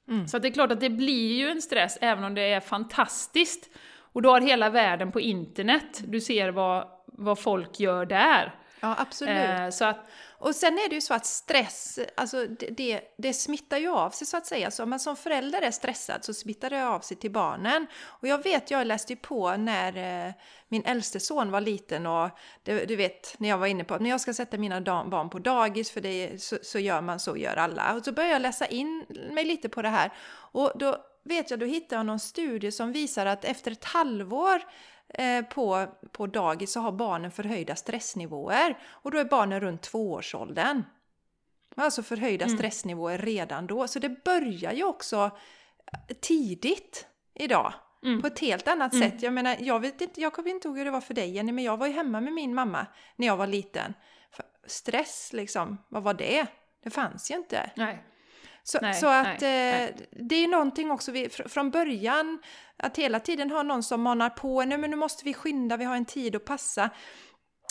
Mm. 0.07 0.27
Så 0.27 0.39
det 0.39 0.47
är 0.47 0.51
klart 0.51 0.71
att 0.71 0.79
det 0.79 0.89
blir 0.89 1.37
ju 1.37 1.49
en 1.49 1.61
stress 1.61 1.97
även 2.01 2.23
om 2.23 2.35
det 2.35 2.41
är 2.41 2.59
fantastiskt. 2.59 3.69
Och 4.13 4.21
du 4.21 4.29
har 4.29 4.41
hela 4.41 4.69
världen 4.69 5.11
på 5.11 5.19
internet, 5.19 6.03
du 6.07 6.21
ser 6.21 6.49
vad, 6.49 6.87
vad 7.05 7.39
folk 7.39 7.79
gör 7.79 8.05
där. 8.05 8.55
Ja, 8.79 8.95
absolut. 8.97 9.37
Eh, 9.37 9.69
så 9.69 9.85
att, 9.85 10.09
och 10.37 10.55
sen 10.55 10.73
är 10.73 10.89
det 10.89 10.95
ju 10.95 11.01
så 11.01 11.13
att 11.13 11.25
stress, 11.25 11.99
alltså 12.17 12.47
det, 12.47 12.69
det, 12.69 13.01
det 13.17 13.33
smittar 13.33 13.77
ju 13.77 13.89
av 13.89 14.09
sig 14.09 14.27
så 14.27 14.37
att 14.37 14.45
säga. 14.45 14.71
Så 14.71 14.83
om 14.83 14.89
man 14.89 14.99
som 14.99 15.15
förälder 15.15 15.61
är 15.61 15.71
stressad 15.71 16.25
så 16.25 16.33
smittar 16.33 16.69
det 16.69 16.87
av 16.87 16.99
sig 16.99 17.17
till 17.17 17.31
barnen. 17.31 17.87
Och 18.03 18.27
jag 18.27 18.43
vet, 18.43 18.71
jag 18.71 18.87
läste 18.87 19.13
ju 19.13 19.17
på 19.17 19.57
när 19.57 20.27
eh, 20.27 20.33
min 20.67 20.83
äldste 20.85 21.19
son 21.19 21.51
var 21.51 21.61
liten 21.61 22.05
och 22.05 22.29
det, 22.63 22.85
du 22.85 22.95
vet, 22.95 23.35
när 23.39 23.49
jag 23.49 23.57
var 23.57 23.67
inne 23.67 23.83
på 23.83 23.93
att 23.93 24.01
när 24.01 24.09
jag 24.09 24.21
ska 24.21 24.33
sätta 24.33 24.57
mina 24.57 24.81
barn 24.81 25.29
på 25.29 25.39
dagis, 25.39 25.91
för 25.91 26.01
det, 26.01 26.41
så, 26.43 26.57
så 26.61 26.79
gör 26.79 27.01
man 27.01 27.19
så, 27.19 27.37
gör 27.37 27.55
alla. 27.55 27.95
Och 27.95 28.05
så 28.05 28.11
började 28.11 28.33
jag 28.33 28.41
läsa 28.41 28.65
in 28.65 29.05
mig 29.31 29.45
lite 29.45 29.69
på 29.69 29.81
det 29.81 29.89
här. 29.89 30.13
Och 30.51 30.71
då 30.75 30.97
vet 31.23 31.51
jag, 31.51 31.59
då 31.59 31.65
hittade 31.65 31.95
jag 31.95 32.05
någon 32.05 32.19
studie 32.19 32.71
som 32.71 32.91
visar 32.91 33.25
att 33.25 33.45
efter 33.45 33.71
ett 33.71 33.85
halvår 33.85 34.61
på, 35.49 35.87
på 36.11 36.27
dagis 36.27 36.71
så 36.71 36.79
har 36.79 36.91
barnen 36.91 37.31
förhöjda 37.31 37.75
stressnivåer 37.75 38.77
och 38.87 39.11
då 39.11 39.17
är 39.17 39.25
barnen 39.25 39.59
runt 39.59 39.81
tvåårsåldern. 39.81 40.83
Alltså 41.75 42.03
förhöjda 42.03 42.45
mm. 42.45 42.57
stressnivåer 42.57 43.17
redan 43.17 43.67
då. 43.67 43.87
Så 43.87 43.99
det 43.99 44.23
börjar 44.23 44.73
ju 44.73 44.83
också 44.83 45.31
tidigt 46.21 47.07
idag. 47.33 47.73
Mm. 48.03 48.21
På 48.21 48.27
ett 48.27 48.39
helt 48.39 48.67
annat 48.67 48.93
mm. 48.93 49.11
sätt. 49.11 49.21
Jag 49.21 49.33
menar, 49.33 49.57
jag 49.59 49.79
vet 49.79 50.01
inte, 50.01 50.21
jag 50.21 50.33
kommer 50.33 50.49
inte 50.49 50.67
ihåg 50.67 50.77
hur 50.77 50.85
det 50.85 50.91
var 50.91 51.01
för 51.01 51.13
dig 51.13 51.29
Jenny, 51.29 51.51
men 51.51 51.63
jag 51.63 51.77
var 51.77 51.87
ju 51.87 51.93
hemma 51.93 52.21
med 52.21 52.33
min 52.33 52.55
mamma 52.55 52.87
när 53.15 53.27
jag 53.27 53.37
var 53.37 53.47
liten. 53.47 53.93
Stress 54.67 55.33
liksom, 55.33 55.77
vad 55.89 56.03
var 56.03 56.13
det? 56.13 56.45
Det 56.83 56.89
fanns 56.89 57.31
ju 57.31 57.35
inte. 57.35 57.71
Nej. 57.75 58.03
Så, 58.63 58.79
nej, 58.81 58.93
så 58.93 59.07
att 59.07 59.41
nej, 59.41 59.83
eh, 59.83 59.95
det 60.11 60.35
är 60.35 60.47
någonting 60.47 60.91
också 60.91 61.11
vi, 61.11 61.29
fr 61.29 61.47
från 61.47 61.71
början, 61.71 62.39
att 62.77 62.97
hela 62.97 63.19
tiden 63.19 63.51
ha 63.51 63.63
någon 63.63 63.83
som 63.83 64.01
manar 64.01 64.29
på, 64.29 64.63
nej 64.63 64.77
men 64.77 64.89
nu 64.89 64.95
måste 64.95 65.25
vi 65.25 65.33
skynda, 65.33 65.77
vi 65.77 65.85
har 65.85 65.95
en 65.95 66.05
tid 66.05 66.35
att 66.35 66.45
passa. 66.45 66.89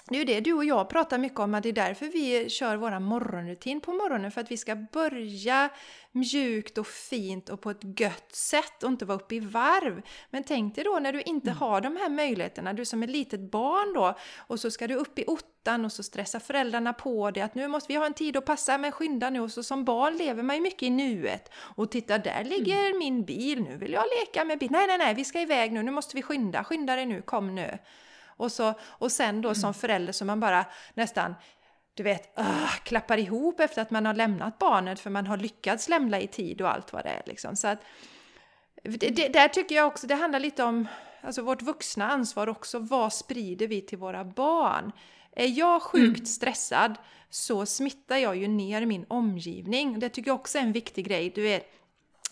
Det 0.09 0.15
är 0.15 0.19
ju 0.19 0.25
det 0.25 0.41
du 0.41 0.53
och 0.53 0.65
jag 0.65 0.89
pratar 0.89 1.19
mycket 1.19 1.41
om, 1.41 1.55
att 1.55 1.63
det 1.63 1.69
är 1.69 1.73
därför 1.73 2.07
vi 2.07 2.51
kör 2.51 2.77
våra 2.77 3.01
morgonrutin 3.01 3.81
på 3.81 3.93
morgonen, 3.93 4.31
för 4.31 4.41
att 4.41 4.51
vi 4.51 4.57
ska 4.57 4.77
börja 4.77 5.69
mjukt 6.13 6.79
och 6.79 6.87
fint 6.87 7.49
och 7.49 7.61
på 7.61 7.71
ett 7.71 8.01
gött 8.01 8.35
sätt 8.35 8.83
och 8.83 8.89
inte 8.89 9.05
vara 9.05 9.19
uppe 9.19 9.35
i 9.35 9.41
varv. 9.41 10.03
Men 10.31 10.45
tänk 10.45 10.75
dig 10.75 10.85
då 10.85 10.99
när 10.99 11.13
du 11.13 11.23
inte 11.23 11.51
mm. 11.51 11.59
har 11.59 11.81
de 11.81 11.97
här 11.97 12.09
möjligheterna, 12.09 12.73
du 12.73 12.85
som 12.85 13.03
är 13.03 13.07
litet 13.07 13.41
barn 13.41 13.95
då, 13.95 14.19
och 14.37 14.61
så 14.61 14.71
ska 14.71 14.87
du 14.87 14.95
upp 14.95 15.19
i 15.19 15.25
ottan 15.27 15.85
och 15.85 15.93
så 15.93 16.03
stressar 16.03 16.39
föräldrarna 16.39 16.93
på 16.93 17.31
dig 17.31 17.43
att 17.43 17.55
nu 17.55 17.69
måste 17.69 17.93
vi 17.93 17.99
ha 17.99 18.07
en 18.07 18.15
tid 18.15 18.37
att 18.37 18.45
passa, 18.45 18.79
men 18.79 18.93
skynda 18.93 19.31
nu. 19.31 19.41
Och 19.41 19.51
så 19.51 19.63
som 19.63 19.85
barn 19.85 20.17
lever 20.17 20.43
man 20.43 20.57
ju 20.57 20.63
mycket 20.63 20.83
i 20.83 20.91
nuet. 20.91 21.53
Och 21.57 21.91
titta, 21.91 22.19
där 22.19 22.45
ligger 22.45 22.87
mm. 22.87 22.99
min 22.99 23.25
bil, 23.25 23.63
nu 23.63 23.77
vill 23.77 23.93
jag 23.93 24.05
leka 24.21 24.45
med 24.45 24.59
bil. 24.59 24.71
Nej, 24.71 24.87
nej, 24.87 24.99
nej, 24.99 25.15
vi 25.15 25.25
ska 25.25 25.41
iväg 25.41 25.73
nu, 25.73 25.83
nu 25.83 25.91
måste 25.91 26.17
vi 26.17 26.23
skynda, 26.23 26.65
skynda 26.65 26.97
dig 26.97 27.07
nu, 27.07 27.23
kom 27.23 27.55
nu. 27.55 27.79
Och, 28.37 28.53
så, 28.53 28.75
och 28.83 29.13
sen 29.13 29.41
då 29.41 29.49
mm. 29.49 29.55
som 29.55 29.75
förälder 29.75 30.13
så 30.13 30.25
man 30.25 30.41
bara 30.41 30.65
nästan 30.95 31.35
du 31.95 32.03
vet, 32.03 32.39
uh, 32.39 32.77
klappar 32.83 33.19
ihop 33.19 33.61
efter 33.61 33.83
att 33.83 33.91
man 33.91 34.07
har 34.07 34.15
lämnat 34.15 34.59
barnet 34.59 35.01
för 35.01 35.11
man 35.11 35.27
har 35.27 35.37
lyckats 35.37 35.89
lämna 35.89 36.21
i 36.21 36.27
tid 36.27 36.61
och 36.61 36.69
allt 36.69 36.93
vad 36.93 37.05
det 37.05 37.09
är. 37.09 37.23
Liksom. 37.27 37.57
Så 37.57 37.69
att, 37.69 37.79
det, 38.83 39.11
det, 39.11 39.29
där 39.29 39.49
tycker 39.49 39.75
jag 39.75 39.87
också, 39.87 40.07
det 40.07 40.15
handlar 40.15 40.41
lite 40.41 40.65
om 40.65 40.87
alltså 41.21 41.43
vårt 41.43 41.63
vuxna 41.63 42.11
ansvar 42.11 42.47
också. 42.47 42.79
Vad 42.79 43.13
sprider 43.13 43.67
vi 43.67 43.81
till 43.81 43.99
våra 43.99 44.25
barn? 44.25 44.93
Är 45.37 45.59
jag 45.59 45.83
sjukt 45.83 46.19
mm. 46.19 46.27
stressad 46.27 46.99
så 47.31 47.67
smittar 47.67 48.17
jag 48.17 48.37
ju 48.37 48.49
ner 48.49 48.87
min 48.87 49.07
omgivning. 49.09 49.99
Det 49.99 50.09
tycker 50.09 50.31
jag 50.31 50.41
också 50.41 50.59
är 50.59 50.63
en 50.63 50.73
viktig 50.73 51.07
grej. 51.07 51.33
Du 51.35 51.43
vet, 51.43 51.67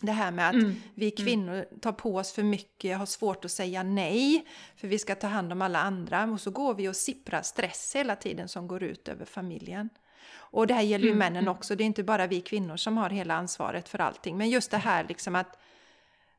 det 0.03 0.12
här 0.12 0.31
med 0.31 0.49
att 0.49 0.55
mm. 0.55 0.75
vi 0.95 1.07
mm. 1.07 1.27
kvinnor 1.27 1.65
tar 1.81 1.93
på 1.93 2.17
oss 2.17 2.33
för 2.33 2.43
mycket, 2.43 2.99
har 2.99 3.07
svårt 3.07 3.45
att 3.45 3.51
säga 3.51 3.83
nej, 3.83 4.47
för 4.77 4.88
vi 4.88 4.99
ska 4.99 5.15
ta 5.15 5.27
hand 5.27 5.53
om 5.53 5.62
alla 5.62 5.79
andra. 5.79 6.25
Och 6.25 6.41
så 6.41 6.51
går 6.51 6.75
vi 6.75 6.88
och 6.88 6.97
sipprar 6.97 7.43
stress 7.43 7.97
hela 7.97 8.17
tiden 8.17 8.49
som 8.49 8.69
går 8.69 8.83
ut 8.83 9.09
över 9.09 9.25
familjen. 9.25 9.88
Och 10.35 10.67
det 10.67 10.75
här 10.75 10.83
gäller 10.83 11.05
ju 11.05 11.11
mm. 11.11 11.19
männen 11.19 11.45
mm. 11.45 11.55
också, 11.55 11.77
det 11.77 11.85
är 11.85 11.87
inte 11.87 12.03
bara 12.03 12.27
vi 12.27 12.41
kvinnor 12.41 12.77
som 12.77 12.97
har 12.97 13.11
hela 13.11 13.35
ansvaret 13.35 13.88
för 13.88 13.99
allting. 13.99 14.37
Men 14.37 14.51
just 14.51 14.71
det 14.71 14.77
här 14.77 15.05
liksom 15.09 15.35
att 15.35 15.59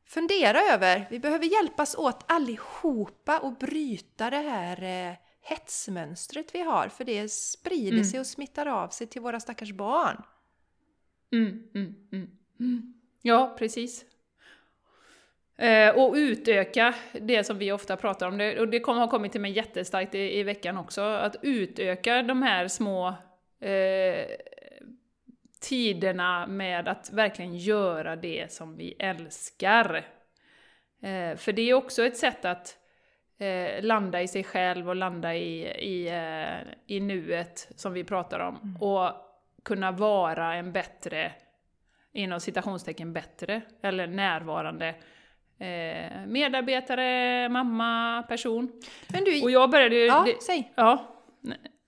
fundera 0.05 0.61
över, 0.61 1.07
vi 1.09 1.19
behöver 1.19 1.45
hjälpas 1.45 1.95
åt 1.95 2.23
allihopa 2.27 3.39
och 3.39 3.53
bryta 3.53 4.29
det 4.29 4.37
här 4.37 4.83
eh, 4.83 5.15
hetsmönstret 5.41 6.55
vi 6.55 6.61
har, 6.61 6.87
för 6.87 7.03
det 7.03 7.31
sprider 7.31 7.91
mm. 7.91 8.05
sig 8.05 8.19
och 8.19 8.27
smittar 8.27 8.65
av 8.65 8.87
sig 8.87 9.07
till 9.07 9.21
våra 9.21 9.39
stackars 9.39 9.71
barn. 9.71 10.23
Ja, 13.25 13.55
precis. 13.57 14.05
Eh, 15.57 15.95
och 15.95 16.13
utöka 16.13 16.95
det 17.11 17.43
som 17.43 17.57
vi 17.57 17.71
ofta 17.71 17.97
pratar 17.97 18.27
om, 18.27 18.37
det, 18.37 18.59
och 18.59 18.67
det 18.67 18.79
kom, 18.79 18.97
har 18.97 19.07
kommit 19.07 19.31
till 19.31 19.41
mig 19.41 19.51
jättestarkt 19.51 20.15
i, 20.15 20.39
i 20.39 20.43
veckan 20.43 20.77
också, 20.77 21.01
att 21.01 21.35
utöka 21.41 22.23
de 22.23 22.41
här 22.41 22.67
små 22.67 23.07
eh, 23.59 24.25
tiderna 25.61 26.47
med 26.47 26.87
att 26.87 27.11
verkligen 27.13 27.57
göra 27.57 28.15
det 28.15 28.51
som 28.51 28.77
vi 28.77 28.95
älskar. 28.99 29.95
Eh, 31.01 31.35
för 31.35 31.51
det 31.51 31.69
är 31.69 31.73
också 31.73 32.05
ett 32.05 32.17
sätt 32.17 32.45
att 32.45 32.77
eh, 33.37 33.83
landa 33.83 34.21
i 34.21 34.27
sig 34.27 34.43
själv 34.43 34.89
och 34.89 34.95
landa 34.95 35.35
i, 35.35 35.65
i, 35.67 36.07
eh, 36.07 36.73
i 36.87 36.99
nuet 36.99 37.67
som 37.75 37.93
vi 37.93 38.03
pratar 38.03 38.39
om. 38.39 38.55
Mm. 38.63 38.81
Och 38.81 39.11
kunna 39.63 39.91
vara 39.91 40.55
en 40.55 40.71
bättre 40.71 41.31
inom 42.13 42.39
citationstecken 42.39 43.13
bättre, 43.13 43.61
eller 43.81 44.07
närvarande 44.07 44.95
eh, 45.59 46.25
medarbetare, 46.27 47.49
mamma, 47.49 48.23
person. 48.29 48.71
Men 49.07 49.23
du, 49.23 49.43
och 49.43 49.51
jag 49.51 49.69
började 49.69 49.95
ju... 49.95 50.05
Ja, 50.05 50.23
det, 50.25 50.43
säg! 50.43 50.71
Ja. 50.75 51.09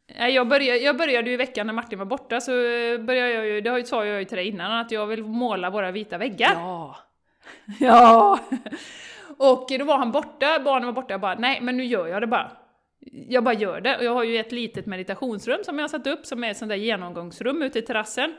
Jag 0.08 0.48
började, 0.48 0.80
jag 0.80 0.98
började 0.98 1.30
ju 1.30 1.34
i 1.34 1.38
veckan 1.38 1.68
när 1.68 1.74
Martin 1.74 2.00
var 2.00 2.06
borta, 2.06 2.42
så 2.42 2.52
började 3.00 3.30
jag 3.30 3.48
ju, 3.48 3.62
det 3.62 3.88
sa 3.88 4.06
jag 4.06 4.20
ju 4.20 4.26
till 4.26 4.38
dig 4.38 4.48
innan, 4.48 4.72
att 4.72 4.92
jag 4.92 5.08
vill 5.08 5.24
måla 5.24 5.70
våra 5.70 5.92
vita 5.92 6.18
väggar. 6.18 6.52
Ja! 6.54 6.96
ja! 7.80 8.40
Och 9.38 9.68
då 9.80 9.86
var 9.86 9.98
han 9.98 10.12
borta, 10.12 10.60
barnen 10.66 10.86
var 10.86 10.94
borta, 10.94 11.14
jag 11.14 11.22
bara, 11.22 11.36
nej 11.36 11.62
men 11.62 11.78
nu 11.78 11.86
gör 11.86 12.08
jag 12.08 12.22
det 12.22 12.28
bara. 12.28 12.52
Jag 13.30 13.44
bara 13.44 13.54
gör 13.54 13.82
det, 13.82 13.98
och 13.98 14.04
jag 14.04 14.14
har 14.14 14.24
ju 14.24 14.38
ett 14.38 14.52
litet 14.52 14.86
meditationsrum 14.86 15.64
som 15.64 15.78
jag 15.78 15.84
har 15.84 15.90
satt 15.90 16.08
upp, 16.08 16.26
som 16.26 16.44
är 16.44 16.52
ett 16.52 16.58
sånt 16.58 16.70
där 16.70 16.76
genomgångsrum 16.76 17.62
ute 17.62 17.80
i 17.80 17.82
terrassen. 17.82 18.34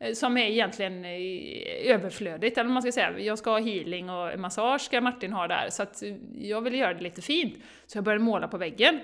Eh, 0.00 0.12
som 0.12 0.36
är 0.36 0.46
egentligen 0.46 1.04
eh, 1.04 1.94
överflödigt, 1.94 2.58
eller 2.58 2.70
man 2.70 2.82
ska 2.82 2.92
säga. 2.92 3.18
Jag 3.18 3.38
ska 3.38 3.50
ha 3.50 3.58
healing 3.58 4.10
och 4.10 4.38
massage 4.38 4.80
ska 4.80 5.00
Martin 5.00 5.32
ha 5.32 5.48
där, 5.48 5.70
så 5.70 5.82
att 5.82 6.02
jag 6.34 6.60
vill 6.60 6.74
göra 6.74 6.94
det 6.94 7.02
lite 7.02 7.22
fint. 7.22 7.54
Så 7.86 7.98
jag 7.98 8.04
började 8.04 8.24
måla 8.24 8.48
på 8.48 8.58
väggen. 8.58 9.00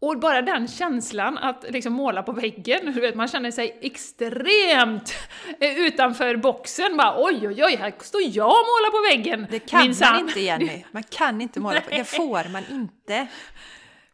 Och 0.00 0.18
bara 0.18 0.42
den 0.42 0.68
känslan 0.68 1.38
att 1.38 1.64
liksom 1.68 1.92
måla 1.92 2.22
på 2.22 2.32
väggen, 2.32 2.92
du 2.94 3.00
vet, 3.00 3.14
man 3.14 3.28
känner 3.28 3.50
sig 3.50 3.78
extremt 3.80 5.14
eh, 5.60 5.78
utanför 5.78 6.36
boxen. 6.36 6.96
Bara, 6.96 7.24
oj, 7.24 7.48
oj, 7.48 7.64
oj, 7.64 7.76
här 7.76 7.92
står 8.00 8.20
jag 8.22 8.46
och 8.46 8.52
målar 8.52 8.90
på 8.90 9.16
väggen! 9.16 9.46
Det 9.50 9.58
kan 9.58 9.82
Minsan. 9.82 10.12
man 10.12 10.28
inte 10.28 10.40
Jenny, 10.40 10.84
man 10.92 11.02
kan 11.02 11.40
inte 11.40 11.60
måla 11.60 11.80
på 11.80 11.90
Det 11.96 12.04
får 12.04 12.52
man 12.52 12.62
inte. 12.70 13.26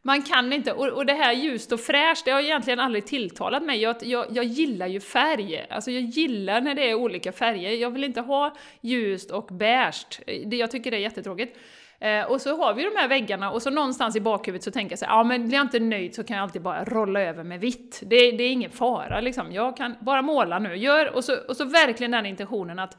Man 0.07 0.23
kan 0.23 0.53
inte, 0.53 0.73
och, 0.73 0.89
och 0.89 1.07
det 1.07 1.13
här 1.13 1.33
ljust 1.33 1.73
och 1.73 1.81
fräscht, 1.81 2.25
det 2.25 2.31
har 2.31 2.41
egentligen 2.41 2.81
aldrig 2.81 3.07
tilltalat 3.07 3.63
mig. 3.63 3.83
Jag, 3.83 3.97
jag, 4.03 4.27
jag 4.31 4.45
gillar 4.45 4.87
ju 4.87 5.01
färg, 5.01 5.67
alltså 5.71 5.91
jag 5.91 6.03
gillar 6.03 6.61
när 6.61 6.75
det 6.75 6.91
är 6.91 6.95
olika 6.95 7.33
färger. 7.33 7.71
Jag 7.71 7.91
vill 7.91 8.05
inte 8.05 8.21
ha 8.21 8.57
ljust 8.81 9.31
och 9.31 9.47
beige, 9.47 10.21
jag 10.51 10.71
tycker 10.71 10.91
det 10.91 10.97
är 10.97 11.01
jättetråkigt. 11.01 11.59
Eh, 11.99 12.25
och 12.25 12.41
så 12.41 12.57
har 12.57 12.75
vi 12.75 12.83
de 12.83 12.97
här 12.97 13.09
väggarna 13.09 13.51
och 13.51 13.63
så 13.63 13.71
någonstans 13.71 14.17
i 14.17 14.21
bakhuvudet 14.21 14.65
så 14.65 14.71
tänker 14.71 14.93
jag 14.93 14.99
så 14.99 15.05
här, 15.05 15.13
ja 15.13 15.25
men 15.25 15.49
blir 15.49 15.59
jag 15.59 15.65
inte 15.65 15.81
nöjd 15.81 16.15
så 16.15 16.25
kan 16.25 16.37
jag 16.37 16.43
alltid 16.43 16.63
bara 16.63 16.85
rolla 16.85 17.21
över 17.21 17.45
med 17.45 17.61
vitt. 17.61 18.03
Det, 18.07 18.31
det 18.31 18.45
är 18.45 18.53
ingen 18.53 18.71
fara 18.71 19.21
liksom, 19.21 19.53
jag 19.53 19.77
kan 19.77 19.97
bara 20.01 20.23
måla 20.23 20.59
nu. 20.59 20.77
Gör, 20.77 21.15
och, 21.15 21.25
så, 21.25 21.37
och 21.49 21.57
så 21.57 21.65
verkligen 21.65 22.11
den 22.11 22.27
intentionen 22.27 22.79
att 22.79 22.97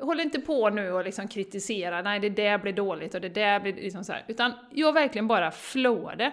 håll 0.00 0.20
inte 0.20 0.40
på 0.40 0.70
nu 0.70 0.92
och 0.92 1.04
liksom 1.04 1.28
kritisera, 1.28 2.02
nej 2.02 2.20
det 2.20 2.28
där 2.28 2.58
blir 2.58 2.72
dåligt 2.72 3.14
och 3.14 3.20
det 3.20 3.28
där 3.28 3.60
blir 3.60 3.72
liksom 3.72 4.04
så 4.04 4.12
här. 4.12 4.24
Utan 4.28 4.52
jag 4.70 4.92
verkligen 4.92 5.28
bara 5.28 5.50
flowade. 5.50 6.32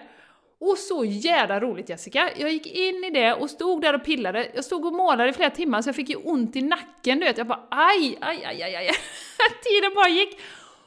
Och 0.60 0.78
så 0.78 1.04
jävla 1.04 1.60
roligt 1.60 1.88
Jessica! 1.88 2.30
Jag 2.36 2.52
gick 2.52 2.66
in 2.66 3.04
i 3.04 3.10
det 3.10 3.34
och 3.34 3.50
stod 3.50 3.82
där 3.82 3.94
och 3.94 4.04
pillade. 4.04 4.50
Jag 4.54 4.64
stod 4.64 4.86
och 4.86 4.92
målade 4.92 5.30
i 5.30 5.32
flera 5.32 5.50
timmar 5.50 5.82
så 5.82 5.88
jag 5.88 5.96
fick 5.96 6.08
ju 6.08 6.16
ont 6.16 6.56
i 6.56 6.62
nacken, 6.62 7.18
du 7.18 7.26
vet. 7.26 7.38
Jag 7.38 7.46
bara 7.46 7.66
aj, 7.70 8.18
aj, 8.20 8.44
aj, 8.44 8.62
aj, 8.62 8.76
aj. 8.76 8.86
Tiden 9.62 9.94
bara 9.94 10.08
gick. 10.08 10.40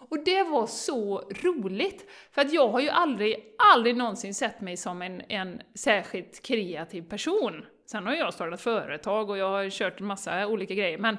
Och 0.09 0.23
det 0.25 0.43
var 0.43 0.67
så 0.67 1.19
roligt! 1.43 2.11
För 2.31 2.41
att 2.41 2.53
jag 2.53 2.67
har 2.67 2.79
ju 2.79 2.89
aldrig, 2.89 3.35
aldrig 3.73 3.97
någonsin 3.97 4.33
sett 4.33 4.61
mig 4.61 4.77
som 4.77 5.01
en, 5.01 5.21
en 5.27 5.61
särskilt 5.75 6.43
kreativ 6.43 7.01
person. 7.01 7.65
Sen 7.85 8.05
har 8.05 8.13
jag 8.13 8.33
startat 8.33 8.61
företag 8.61 9.29
och 9.29 9.37
jag 9.37 9.49
har 9.49 9.69
kört 9.69 9.99
en 9.99 10.05
massa 10.05 10.47
olika 10.47 10.73
grejer, 10.73 10.97
men 10.97 11.17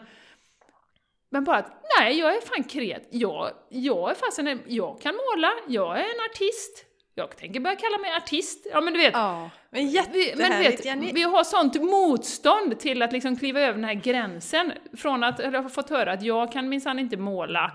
men 1.33 1.45
bara 1.45 1.57
att, 1.57 1.83
nej, 1.99 2.19
jag 2.19 2.37
är 2.37 2.41
fan 2.41 2.65
kreativ. 2.65 3.09
Jag, 3.11 3.51
jag 3.69 4.11
är 4.11 4.15
fasen, 4.15 4.61
jag 4.67 5.01
kan 5.01 5.15
måla, 5.15 5.53
jag 5.69 5.99
är 5.99 6.03
en 6.03 6.31
artist. 6.31 6.85
Jag 7.15 7.37
tänker 7.37 7.61
börja 7.61 7.77
kalla 7.77 7.99
mig 7.99 8.17
artist. 8.17 8.67
Ja 8.73 8.81
men 8.81 8.93
du 8.93 8.99
vet. 8.99 9.13
Ja, 9.13 9.51
men 9.71 9.89
jättehärligt 9.89 10.39
men 10.39 10.63
vet, 10.63 10.85
Jenny. 10.85 11.13
Vi 11.13 11.23
har 11.23 11.45
sånt 11.45 11.83
motstånd 11.83 12.81
till 12.81 13.03
att 13.03 13.13
liksom 13.13 13.37
kliva 13.37 13.61
över 13.61 13.73
den 13.73 13.85
här 13.85 13.95
gränsen. 13.95 14.73
Från 14.97 15.25
att, 15.25 15.39
jag 15.39 15.63
har 15.63 15.69
fått 15.69 15.91
höra 15.91 16.13
att 16.13 16.23
jag 16.23 16.53
kan 16.53 16.69
minsann 16.69 16.99
inte 16.99 17.17
måla, 17.17 17.73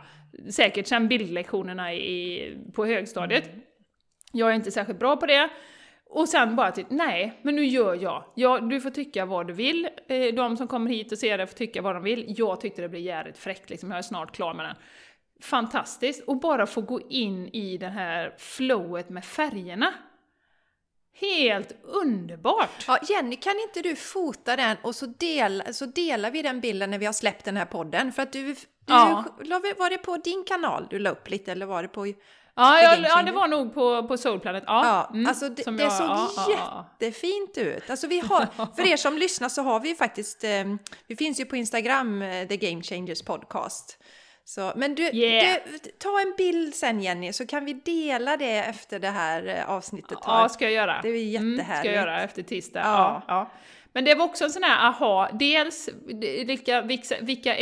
säkert 0.52 0.88
sen 0.88 1.08
bildlektionerna 1.08 1.94
i, 1.94 2.58
på 2.76 2.86
högstadiet. 2.86 3.48
Mm. 3.48 3.62
Jag 4.32 4.50
är 4.50 4.54
inte 4.54 4.72
särskilt 4.72 5.00
bra 5.00 5.16
på 5.16 5.26
det. 5.26 5.50
Och 6.10 6.30
sen 6.30 6.56
bara 6.56 6.72
till, 6.72 6.86
nej, 6.90 7.40
men 7.42 7.56
nu 7.56 7.66
gör 7.66 7.96
jag. 7.96 8.24
Ja, 8.36 8.60
du 8.60 8.82
får 8.82 8.90
tycka 8.90 9.26
vad 9.26 9.48
du 9.48 9.54
vill. 9.54 9.90
Eh, 10.08 10.34
de 10.36 10.58
som 10.58 10.68
kommer 10.68 10.90
hit 10.92 11.12
och 11.12 11.18
ser 11.18 11.38
det 11.38 11.48
får 11.48 11.56
tycka 11.56 11.82
vad 11.82 11.96
de 11.96 12.04
vill. 12.04 12.36
Jag 12.38 12.62
tyckte 12.62 12.82
det 12.82 12.90
blev 12.90 13.02
jävligt 13.02 13.38
fräckt, 13.38 13.70
liksom. 13.70 13.92
jag 13.92 13.98
är 13.98 14.02
snart 14.02 14.36
klar 14.36 14.54
med 14.54 14.66
den. 14.66 14.76
Fantastiskt! 15.42 16.24
Och 16.28 16.40
bara 16.40 16.68
få 16.68 16.82
gå 16.82 17.02
in 17.02 17.48
i 17.48 17.78
det 17.78 17.90
här 17.90 18.36
flowet 18.38 19.10
med 19.10 19.26
färgerna. 19.26 19.94
Helt 21.20 21.76
underbart! 21.84 22.86
Ja, 22.88 22.98
Jenny, 23.10 23.36
kan 23.36 23.60
inte 23.60 23.90
du 23.90 23.96
fota 23.96 24.56
den 24.56 24.78
och 24.82 24.96
så, 24.96 25.06
del, 25.06 25.64
så 25.72 25.86
delar 25.86 26.32
vi 26.32 26.42
den 26.42 26.62
bilden 26.62 26.92
när 26.92 27.00
vi 27.00 27.06
har 27.06 27.14
släppt 27.14 27.46
den 27.46 27.58
här 27.58 27.66
podden? 27.66 28.12
För 28.12 28.22
att 28.22 28.34
du, 28.34 28.56
du 28.88 28.94
Ja. 28.94 29.24
var 29.78 29.90
det 29.90 29.98
på 29.98 30.18
din 30.18 30.44
kanal 30.48 30.88
du 30.90 31.00
la 31.00 31.10
upp 31.10 31.30
lite 31.30 31.52
eller 31.52 31.66
var 31.66 31.82
det 31.82 31.88
på... 31.90 32.08
Ja, 32.60 32.96
The 32.96 33.02
ja, 33.02 33.24
det 33.24 33.32
var 33.32 33.48
nog 33.48 33.74
på, 33.74 34.08
på 34.08 34.18
Soul 34.18 34.40
Planet. 34.40 34.64
Ja, 34.68 34.86
Ja, 34.86 35.10
mm, 35.14 35.28
alltså 35.28 35.50
det, 35.50 35.64
det 35.78 35.84
jag- 35.84 35.92
såg 35.92 36.08
ja, 36.08 36.86
jättefint 37.00 37.58
ut. 37.58 37.90
Alltså 37.90 38.08
vi 38.08 38.20
har, 38.20 38.48
för 38.76 38.88
er 38.88 38.98
som 38.98 39.18
lyssnar 39.18 39.50
så 39.50 39.62
har 39.62 39.80
vi 39.80 39.90
ju 39.90 39.96
faktiskt, 39.96 40.44
eh, 40.44 40.50
vi 41.08 41.16
finns 41.16 41.40
ju 41.40 41.46
på 41.46 41.56
Instagram, 41.56 42.22
eh, 42.22 42.48
The 42.48 42.58
Game 42.58 42.84
Changers 42.84 43.22
Podcast. 43.22 43.98
Så, 44.46 44.74
men 44.76 44.96
du, 44.96 45.04
Yeah. 45.04 45.58
du, 45.84 45.90
ta 46.00 46.20
en 46.22 46.34
bild 46.38 46.76
sen 46.76 47.02
Jenny 47.02 47.34
så 47.34 47.46
kan 47.48 47.66
vi 47.66 47.74
dela 47.74 48.38
det 48.38 48.58
efter 48.58 49.00
det 49.00 49.10
här 49.10 49.48
eh, 49.48 49.70
avsnittet. 49.70 50.18
Ja, 50.26 50.50
ska 50.50 50.64
jag 50.66 50.74
göra. 50.74 51.00
Det 51.02 51.10
är 51.10 51.14
ju 51.24 51.38
Mm, 51.38 51.54
ska 51.54 51.62
jättehärligt. 51.64 51.86
jag 51.96 51.96
göra 52.04 52.22
efter 52.22 52.44
tisdag. 52.44 52.80
Ja. 52.84 53.22
Ja. 53.28 53.52
Men 53.94 54.06
det 54.06 54.16
var 54.16 54.26
också 54.26 54.44
en 54.44 54.50
sån 54.52 54.64
här 54.64 54.88
aha, 54.88 55.30
dels 55.34 55.90
vilka, 56.46 56.82
vilka, 56.82 57.16
vilka 57.22 57.56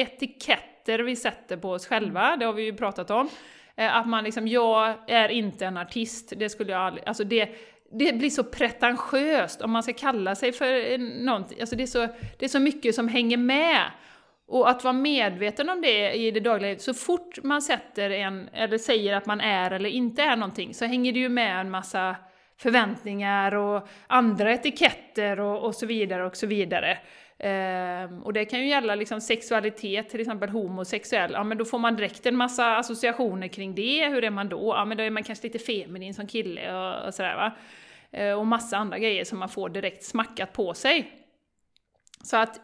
etiketter 0.86 1.00
vi 1.00 1.16
sätter 1.16 1.58
på 1.58 1.72
oss 1.72 1.88
själva, 1.88 2.38
det 2.38 2.46
har 2.46 2.54
vi 2.54 2.64
ju 2.64 2.74
pratat 2.74 3.12
om. 3.12 3.30
Eh, 3.76 3.96
Att 3.96 4.08
man 4.08 4.24
liksom, 4.24 4.48
jag 4.48 4.94
är 5.08 5.30
inte 5.30 5.66
en 5.66 5.78
artist, 5.78 6.34
det 6.38 6.50
skulle 6.50 6.72
jag 6.72 6.82
aldrig, 6.82 7.08
alltså 7.08 7.24
det, 7.24 7.50
det 7.92 8.14
blir 8.14 8.30
så 8.30 8.44
pretentiöst 8.44 9.62
om 9.62 9.72
man 9.72 9.84
ska 9.84 9.94
kalla 9.94 10.36
sig 10.36 10.52
för 10.52 10.98
någonting, 11.26 11.60
alltså 11.60 11.76
det 11.76 11.84
är 11.84 11.88
så, 11.88 12.08
det 12.40 12.46
är 12.46 12.50
så 12.50 12.60
mycket 12.60 12.96
som 12.96 13.08
hänger 13.08 13.38
med. 13.38 13.82
Och 14.48 14.70
att 14.70 14.84
vara 14.84 14.94
medveten 14.94 15.70
om 15.70 15.82
det 15.82 16.14
i 16.14 16.32
det 16.32 16.40
dagliga 16.40 16.70
livet, 16.70 16.82
så 16.82 16.94
fort 16.94 17.44
man 17.44 17.62
sätter 17.62 18.10
en, 18.10 18.50
eller 18.54 18.78
säger 18.78 19.14
att 19.14 19.26
man 19.26 19.42
är 19.42 19.72
eller 19.72 19.90
inte 19.90 20.22
är 20.22 20.36
någonting, 20.36 20.74
så 20.74 20.86
hänger 20.86 21.12
det 21.14 21.20
ju 21.20 21.30
med 21.30 21.60
en 21.60 21.72
massa 21.72 22.16
förväntningar 22.58 23.56
och 23.56 23.88
andra 24.08 24.54
etiketter 24.54 25.40
och, 25.40 25.64
och 25.64 25.76
så 25.76 25.86
vidare 25.86 26.26
och 26.26 26.38
så 26.38 26.48
vidare. 26.48 26.98
Ehm, 27.40 28.24
och 28.24 28.34
det 28.34 28.46
kan 28.46 28.60
ju 28.60 28.68
gälla 28.68 28.96
liksom 28.96 29.22
sexualitet, 29.22 30.10
till 30.10 30.20
exempel 30.20 30.50
homosexuell, 30.50 31.32
ja 31.32 31.44
men 31.44 31.58
då 31.58 31.66
får 31.66 31.80
man 31.80 31.96
direkt 31.96 32.26
en 32.26 32.36
massa 32.36 32.78
associationer 32.78 33.48
kring 33.48 33.76
det, 33.76 34.10
hur 34.10 34.24
är 34.24 34.30
man 34.30 34.50
då? 34.50 34.74
Ja 34.78 34.86
men 34.86 34.98
då 34.98 35.04
är 35.04 35.10
man 35.10 35.24
kanske 35.24 35.48
lite 35.48 35.60
feminin 35.60 36.14
som 36.14 36.28
kille 36.28 36.74
och, 36.74 37.08
och 37.08 37.14
sådär 37.14 37.36
va. 37.36 37.52
Ehm, 38.12 38.40
och 38.40 38.48
massa 38.48 38.78
andra 38.78 39.00
grejer 39.00 39.24
som 39.26 39.40
man 39.40 39.50
får 39.50 39.70
direkt 39.70 40.04
smackat 40.04 40.54
på 40.54 40.74
sig. 40.74 41.12
Så 42.24 42.38
att 42.38 42.62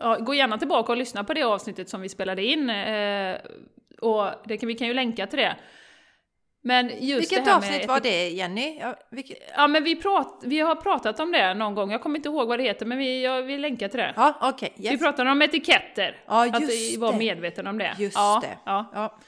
Ja, 0.00 0.18
gå 0.20 0.34
gärna 0.34 0.58
tillbaka 0.58 0.92
och 0.92 0.98
lyssna 0.98 1.24
på 1.24 1.34
det 1.34 1.42
avsnittet 1.42 1.88
som 1.88 2.00
vi 2.00 2.08
spelade 2.08 2.44
in. 2.44 2.70
Eh, 2.70 3.36
och 4.00 4.26
det 4.44 4.56
kan, 4.56 4.66
vi 4.66 4.74
kan 4.74 4.86
ju 4.86 4.94
länka 4.94 5.26
till 5.26 5.38
det. 5.38 5.56
Men 6.66 6.88
just 6.88 7.20
Vilket 7.20 7.44
det 7.44 7.50
här 7.50 7.58
avsnitt 7.58 7.78
med 7.78 7.88
var 7.88 8.00
det 8.00 8.28
Jenny? 8.28 8.78
Ja, 8.80 8.94
vilket... 9.10 9.38
Ja, 9.56 9.66
men 9.66 9.84
vi, 9.84 9.96
prat, 9.96 10.42
vi 10.44 10.60
har 10.60 10.74
pratat 10.74 11.20
om 11.20 11.32
det 11.32 11.54
någon 11.54 11.74
gång. 11.74 11.90
Jag 11.90 12.02
kommer 12.02 12.16
inte 12.16 12.28
ihåg 12.28 12.48
vad 12.48 12.58
det 12.58 12.62
heter, 12.62 12.86
men 12.86 12.98
vi, 12.98 13.24
jag 13.24 13.42
vill 13.42 13.60
länka 13.60 13.88
till 13.88 13.98
det. 13.98 14.12
ja. 14.16 14.52
Vi 14.76 14.84
yes. 14.84 15.00
pratade 15.00 15.30
om 15.30 15.42
etiketter. 15.42 16.22
Ja, 16.26 16.46
att 16.46 16.62
vara 16.98 17.12
det. 17.12 17.18
medveten 17.18 17.66
om 17.66 17.78
det. 17.78 17.94
Just 17.98 18.16
ja, 18.16 18.38
det. 18.42 18.58
Ja. 18.64 18.90
Ja. 18.94 19.18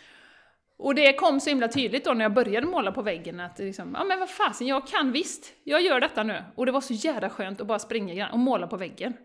Och 0.78 0.94
det 0.94 1.12
kom 1.12 1.40
så 1.40 1.50
himla 1.50 1.68
tydligt 1.68 2.04
då 2.04 2.14
när 2.14 2.24
jag 2.24 2.34
började 2.34 2.66
måla 2.66 2.92
på 2.92 3.02
väggen 3.02 3.40
att 3.40 3.58
liksom, 3.58 3.96
ja 3.98 4.04
men 4.04 4.18
vad 4.18 4.30
fasen, 4.30 4.66
jag 4.66 4.86
kan 4.86 5.12
visst, 5.12 5.52
jag 5.64 5.82
gör 5.82 6.00
detta 6.00 6.22
nu. 6.22 6.44
Och 6.54 6.66
det 6.66 6.72
var 6.72 6.80
så 6.80 6.92
jävla 6.92 7.30
skönt 7.30 7.60
att 7.60 7.66
bara 7.66 7.78
springa 7.78 8.30
och 8.30 8.38
måla 8.38 8.66
på 8.66 8.76
väggen. 8.76 9.16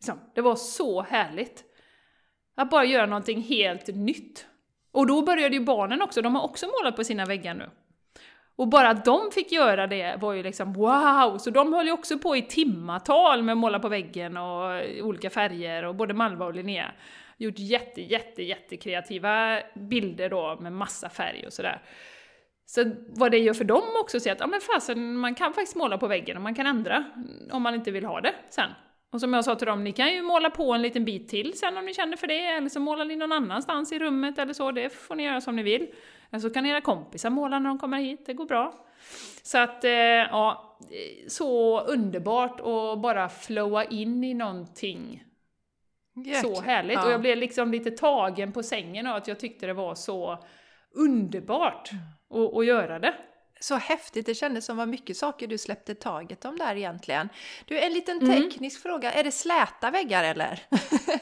Liksom, 0.00 0.20
det 0.34 0.40
var 0.40 0.56
så 0.56 1.02
härligt. 1.02 1.64
Att 2.54 2.70
bara 2.70 2.84
göra 2.84 3.06
någonting 3.06 3.42
helt 3.42 3.86
nytt. 3.86 4.46
Och 4.92 5.06
då 5.06 5.22
började 5.22 5.54
ju 5.54 5.64
barnen 5.64 6.02
också, 6.02 6.22
de 6.22 6.34
har 6.34 6.42
också 6.42 6.66
målat 6.66 6.96
på 6.96 7.04
sina 7.04 7.24
väggar 7.24 7.54
nu. 7.54 7.70
Och 8.56 8.68
bara 8.68 8.88
att 8.88 9.04
de 9.04 9.30
fick 9.34 9.52
göra 9.52 9.86
det 9.86 10.16
var 10.20 10.32
ju 10.32 10.42
liksom 10.42 10.72
wow! 10.72 11.38
Så 11.38 11.50
de 11.50 11.72
höll 11.72 11.86
ju 11.86 11.92
också 11.92 12.18
på 12.18 12.36
i 12.36 12.42
timmatal 12.42 13.42
med 13.42 13.52
att 13.52 13.58
måla 13.58 13.78
på 13.78 13.88
väggen 13.88 14.36
och 14.36 14.82
olika 15.02 15.30
färger 15.30 15.84
och 15.84 15.94
både 15.94 16.14
Malva 16.14 16.46
och 16.46 16.54
Linnea 16.54 16.92
gjort 17.36 17.58
jätte, 17.58 18.02
jätte, 18.02 18.42
jättekreativa 18.42 19.60
bilder 19.74 20.30
då 20.30 20.58
med 20.60 20.72
massa 20.72 21.08
färg 21.08 21.46
och 21.46 21.52
sådär. 21.52 21.82
Så 22.66 22.84
vad 23.08 23.30
det 23.30 23.38
gör 23.38 23.54
för 23.54 23.64
dem 23.64 23.82
också 24.00 24.16
att 24.16 24.22
se 24.22 24.30
att 24.30 24.40
ja, 24.40 24.46
men 24.46 24.60
fasen, 24.60 25.16
man 25.16 25.34
kan 25.34 25.52
faktiskt 25.52 25.76
måla 25.76 25.98
på 25.98 26.06
väggen 26.06 26.36
och 26.36 26.42
man 26.42 26.54
kan 26.54 26.66
ändra 26.66 27.04
om 27.50 27.62
man 27.62 27.74
inte 27.74 27.90
vill 27.90 28.04
ha 28.04 28.20
det 28.20 28.34
sen. 28.50 28.70
Och 29.12 29.20
som 29.20 29.34
jag 29.34 29.44
sa 29.44 29.54
till 29.54 29.66
dem, 29.66 29.84
ni 29.84 29.92
kan 29.92 30.12
ju 30.12 30.22
måla 30.22 30.50
på 30.50 30.72
en 30.72 30.82
liten 30.82 31.04
bit 31.04 31.28
till 31.28 31.58
sen 31.58 31.78
om 31.78 31.84
ni 31.84 31.94
känner 31.94 32.16
för 32.16 32.26
det, 32.26 32.46
eller 32.46 32.68
så 32.68 32.80
målar 32.80 33.04
ni 33.04 33.16
någon 33.16 33.32
annanstans 33.32 33.92
i 33.92 33.98
rummet 33.98 34.38
eller 34.38 34.52
så, 34.52 34.70
det 34.70 34.90
får 34.90 35.14
ni 35.14 35.24
göra 35.24 35.40
som 35.40 35.56
ni 35.56 35.62
vill. 35.62 35.88
Eller 36.30 36.40
så 36.40 36.50
kan 36.50 36.66
era 36.66 36.80
kompisar 36.80 37.30
måla 37.30 37.58
när 37.58 37.68
de 37.68 37.78
kommer 37.78 37.98
hit, 37.98 38.26
det 38.26 38.32
går 38.32 38.46
bra. 38.46 38.86
Så 39.42 39.58
att, 39.58 39.84
eh, 39.84 39.90
ja, 39.90 40.78
så 41.28 41.80
underbart 41.80 42.60
att 42.60 43.02
bara 43.02 43.28
flowa 43.28 43.84
in 43.84 44.24
i 44.24 44.34
någonting 44.34 45.24
Jäklar. 46.14 46.54
så 46.54 46.60
härligt. 46.60 46.94
Ja. 46.94 47.06
Och 47.06 47.12
jag 47.12 47.20
blev 47.20 47.38
liksom 47.38 47.72
lite 47.72 47.90
tagen 47.90 48.52
på 48.52 48.62
sängen 48.62 49.06
av 49.06 49.16
att 49.16 49.28
jag 49.28 49.40
tyckte 49.40 49.66
det 49.66 49.72
var 49.72 49.94
så 49.94 50.44
underbart 50.94 51.90
att, 52.30 52.56
att 52.56 52.66
göra 52.66 52.98
det. 52.98 53.14
Så 53.62 53.74
häftigt, 53.74 54.26
det 54.26 54.34
kändes 54.34 54.64
som 54.64 54.76
var 54.76 54.86
mycket 54.86 55.16
saker 55.16 55.46
du 55.46 55.58
släppte 55.58 55.94
taget 55.94 56.44
om 56.44 56.58
där 56.58 56.76
egentligen. 56.76 57.28
Du, 57.64 57.78
en 57.78 57.92
liten 57.92 58.22
Mm. 58.22 58.42
teknisk 58.50 58.82
fråga, 58.82 59.12
är 59.12 59.24
det 59.24 59.32
släta 59.32 59.90
väggar 59.90 60.24
eller? 60.24 60.62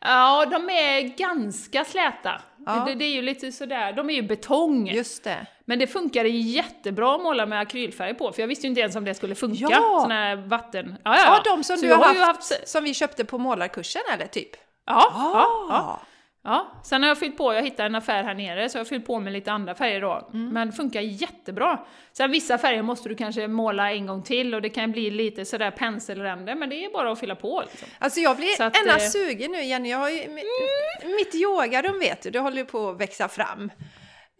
Ja, 0.00 0.46
de 0.46 0.70
är 0.70 1.00
ganska 1.16 1.84
släta. 1.84 2.42
Ja. 2.66 2.84
Det, 2.86 2.94
det 2.94 3.04
är 3.04 3.12
ju 3.12 3.22
lite 3.22 3.52
sådär, 3.52 3.92
de 3.92 4.10
är 4.10 4.14
ju 4.14 4.22
betong. 4.22 4.88
Just 4.88 5.24
det. 5.24 5.46
Men 5.64 5.78
det 5.78 5.86
funkar 5.86 6.24
jättebra 6.24 7.14
att 7.14 7.22
måla 7.22 7.46
med 7.46 7.60
akrylfärg 7.60 8.14
på, 8.14 8.32
för 8.32 8.42
jag 8.42 8.48
visste 8.48 8.66
ju 8.66 8.68
inte 8.68 8.80
ens 8.80 8.96
om 8.96 9.04
det 9.04 9.14
skulle 9.14 9.34
funka. 9.34 9.66
Ja! 9.70 9.98
Såna 10.02 10.14
här 10.14 10.36
vatten... 10.36 10.96
Ja, 11.04 11.16
ja, 11.16 11.42
Ja, 11.44 11.52
de 11.54 11.64
som 11.64 11.76
Så 11.76 11.86
du 11.86 11.94
har 11.94 12.14
ju 12.14 12.20
haft, 12.20 12.68
som 12.68 12.84
vi 12.84 12.94
köpte 12.94 13.24
på 13.24 13.38
målarkursen 13.38 14.02
eller 14.14 14.26
typ? 14.26 14.50
Ja, 14.86 15.12
ja, 15.14 15.66
ja. 15.70 16.00
Ja, 16.44 16.80
sen 16.84 17.02
har 17.02 17.08
jag 17.08 17.18
fyllt 17.18 17.36
på, 17.36 17.54
jag 17.54 17.62
hittade 17.62 17.86
en 17.86 17.94
affär 17.94 18.22
här 18.22 18.34
nere, 18.34 18.68
så 18.68 18.78
jag 18.78 18.80
har 18.80 18.88
fyllt 18.88 19.06
på 19.06 19.20
med 19.20 19.32
lite 19.32 19.52
andra 19.52 19.74
färger 19.74 20.00
då. 20.00 20.28
Mm. 20.34 20.48
Men 20.48 20.66
det 20.70 20.72
funkar 20.76 21.00
jättebra. 21.00 21.78
Sen 22.12 22.30
vissa 22.30 22.58
färger 22.58 22.82
måste 22.82 23.08
du 23.08 23.14
kanske 23.14 23.48
måla 23.48 23.92
en 23.92 24.06
gång 24.06 24.22
till 24.22 24.54
och 24.54 24.62
det 24.62 24.68
kan 24.70 24.92
bli 24.92 25.10
lite 25.10 25.44
sådär 25.44 25.70
penselränder, 25.70 26.54
men 26.54 26.68
det 26.70 26.84
är 26.84 26.90
bara 26.92 27.12
att 27.12 27.20
fylla 27.20 27.34
på 27.34 27.62
liksom. 27.70 27.88
Alltså 27.98 28.20
jag 28.20 28.36
blir 28.36 28.62
att, 28.62 28.76
ända 28.78 28.92
eh, 28.96 28.98
sugen 28.98 29.52
nu 29.52 29.62
Jenny, 29.62 29.90
jag 29.90 29.98
har 29.98 30.08
ju, 30.10 30.22
mi- 30.22 31.16
mitt 31.16 31.34
yogarum 31.34 31.98
vet 31.98 32.22
du, 32.22 32.30
det 32.30 32.38
håller 32.38 32.56
ju 32.56 32.64
på 32.64 32.88
att 32.90 33.00
växa 33.00 33.28
fram. 33.28 33.70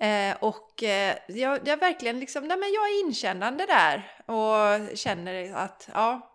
Eh, 0.00 0.36
och 0.40 0.82
eh, 0.82 1.14
jag, 1.28 1.58
jag 1.64 1.76
verkligen 1.76 2.20
liksom, 2.20 2.48
nej 2.48 2.56
men 2.56 2.72
jag 2.72 2.88
är 2.88 3.06
inkännande 3.06 3.66
där 3.66 4.10
och 4.26 4.96
känner 4.98 5.54
att, 5.54 5.88
ja, 5.94 6.30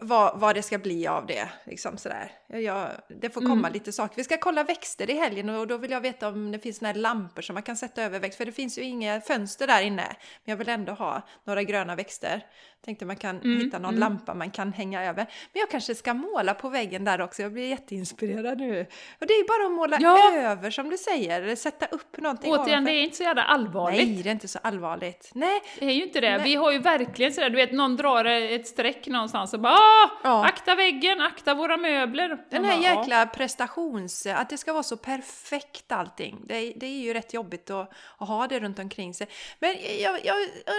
vad, 0.00 0.40
vad 0.40 0.54
det 0.54 0.62
ska 0.62 0.78
bli 0.78 1.06
av 1.06 1.26
det. 1.26 1.48
Liksom 1.66 1.96
sådär. 1.98 2.32
Jag, 2.52 2.88
det 3.20 3.30
får 3.30 3.40
komma 3.40 3.52
Mm. 3.54 3.72
lite 3.72 3.92
saker. 3.92 4.16
Vi 4.16 4.24
ska 4.24 4.36
kolla 4.36 4.64
växter 4.64 5.10
i 5.10 5.14
helgen 5.14 5.48
och 5.48 5.66
då 5.66 5.76
vill 5.76 5.90
jag 5.90 6.00
veta 6.00 6.28
om 6.28 6.52
det 6.52 6.58
finns 6.58 6.80
några 6.80 6.94
lampor 6.94 7.42
som 7.42 7.54
man 7.54 7.62
kan 7.62 7.76
sätta 7.76 8.02
över 8.02 8.18
växter. 8.20 8.38
För 8.38 8.46
det 8.46 8.52
finns 8.52 8.78
ju 8.78 8.82
inga 8.82 9.20
fönster 9.20 9.66
där 9.66 9.82
inne. 9.82 10.02
Men 10.44 10.52
jag 10.52 10.56
vill 10.56 10.68
ändå 10.68 10.92
ha 10.92 11.22
några 11.44 11.62
gröna 11.62 11.94
växter. 11.96 12.46
Tänkte 12.84 13.04
man 13.04 13.16
kan 13.16 13.36
Mm, 13.40 13.60
hitta 13.60 13.78
någon 13.78 13.88
mm. 13.88 14.00
lampa 14.00 14.34
man 14.34 14.50
kan 14.50 14.72
hänga 14.72 15.02
över. 15.04 15.26
Men 15.52 15.60
jag 15.60 15.70
kanske 15.70 15.94
ska 15.94 16.14
måla 16.14 16.54
på 16.54 16.68
väggen 16.68 17.04
där 17.04 17.20
också. 17.20 17.42
Jag 17.42 17.52
blir 17.52 17.68
jätteinspirerad 17.68 18.58
nu. 18.58 18.86
Och 19.20 19.26
det 19.26 19.32
är 19.34 19.38
ju 19.38 19.44
bara 19.48 19.66
att 19.66 19.72
måla 19.72 19.96
Ja. 20.00 20.32
över 20.36 20.70
som 20.70 20.90
du 20.90 20.98
säger. 20.98 21.42
Eller 21.42 21.56
sätta 21.56 21.86
upp 21.86 22.16
någonting 22.18 22.52
Återigen, 22.52 22.66
det 22.66 22.74
ovanför. 22.74 22.92
är 22.92 23.02
inte 23.02 23.16
så 23.16 23.22
jävla 23.22 23.42
allvarligt. 23.42 24.08
Nej, 24.08 24.22
det 24.22 24.28
är 24.28 24.32
inte 24.32 24.48
så 24.48 24.58
allvarligt. 24.62 25.30
Nej, 25.34 25.60
Det 25.78 25.86
är 25.86 25.90
ju 25.92 26.02
inte 26.02 26.20
det. 26.20 26.30
Nej. 26.36 26.40
Vi 26.44 26.54
har 26.54 26.72
ju 26.72 26.78
verkligen 26.78 27.32
sådär, 27.32 27.50
du 27.50 27.56
vet, 27.56 27.72
någon 27.72 27.96
drar 27.96 28.24
ett 28.24 28.66
streck 28.66 29.06
någonstans 29.06 29.54
och 29.54 29.60
bara 29.60 29.72
ah, 29.74 30.10
Ja. 30.24 30.44
akta 30.44 30.74
väggen, 30.74 31.20
akta 31.20 31.54
våra 31.54 31.76
möbler. 31.76 32.38
Den 32.48 32.64
här 32.64 32.82
ja. 32.82 33.00
jäkla 33.00 33.26
prestations... 33.26 34.26
Att 34.26 34.48
det 34.48 34.58
ska 34.58 34.72
vara 34.72 34.82
så 34.82 34.96
perfekt 34.96 35.92
allting. 35.92 36.40
Det, 36.44 36.54
är- 36.54 36.72
det 36.76 36.86
är 36.86 37.00
ju 37.00 37.12
rätt 37.14 37.34
jobbigt 37.34 37.70
att, 37.70 37.92
att 38.18 38.28
ha 38.28 38.46
det 38.46 38.60
runt 38.60 38.78
omkring 38.78 39.14
sig. 39.14 39.28
Men 39.58 39.76
jag, 40.00 40.24
jag, 40.24 40.36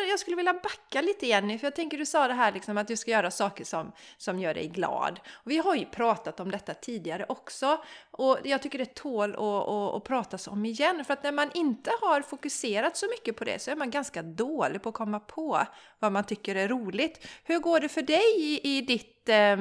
jag 0.09 0.20
skulle 0.20 0.36
vilja 0.38 0.53
backa 0.53 1.01
lite 1.01 1.28
Jenny, 1.28 1.57
för 1.57 1.68
jag 1.68 1.76
tänker 1.76 1.97
du 1.97 2.05
sa 2.05 2.28
det 2.28 2.34
här 2.34 2.51
liksom 2.51 2.78
att 2.78 2.88
du 2.88 2.97
ska 2.97 3.12
göra 3.12 3.32
saker 3.32 3.66
som, 3.66 3.91
som 4.18 4.39
gör 4.39 4.53
dig 4.53 4.68
glad. 4.68 5.20
Och 5.32 5.51
vi 5.51 5.57
har 5.57 5.76
ju 5.76 5.86
pratat 5.86 6.39
om 6.39 6.51
detta 6.51 6.74
tidigare 6.74 7.26
också. 7.30 7.84
Och 8.12 8.38
jag 8.43 8.62
tycker 8.62 8.78
det 8.78 8.95
tål 8.95 9.32
att, 9.32 9.39
att, 9.39 9.95
att 9.95 10.03
pratas 10.03 10.47
om 10.47 10.66
igen. 10.66 11.05
För 11.05 11.14
att 11.14 11.24
när 11.24 11.32
man 11.32 11.49
inte 11.53 11.91
har 12.01 12.22
fokuserat 12.22 12.97
så 12.97 13.05
mycket 13.07 13.36
på 13.36 13.43
det 13.43 13.62
så 13.62 13.72
är 13.72 13.76
man 13.76 13.91
ganska 13.91 14.22
dålig 14.22 14.82
på 14.82 14.89
att 14.89 14.95
komma 14.95 15.20
på 15.20 15.62
vad 15.99 16.12
man 16.12 16.24
tycker 16.24 16.55
är 16.55 16.68
roligt. 16.68 17.28
Hur 17.43 17.59
går 17.59 17.80
det 17.80 17.89
för 17.89 18.01
dig 18.01 18.36
i, 18.38 18.78
i 18.78 18.82
ditt 18.82 19.20
eh, 19.32 19.57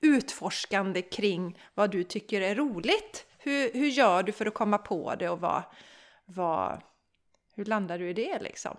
utforskande 0.00 1.02
kring 1.02 1.58
vad 1.74 1.90
du 1.90 2.04
tycker 2.04 2.40
är 2.40 2.54
roligt? 2.54 3.26
Hur, 3.38 3.72
hur 3.72 3.86
gör 3.88 4.22
du 4.22 4.32
för 4.32 4.46
att 4.46 4.54
komma 4.54 4.78
på 4.78 5.14
det 5.18 5.28
och 5.28 5.40
vad, 5.40 5.62
vad, 6.24 6.80
hur 7.56 7.64
landar 7.64 7.98
du 7.98 8.08
i 8.10 8.12
det 8.12 8.38
liksom? 8.40 8.76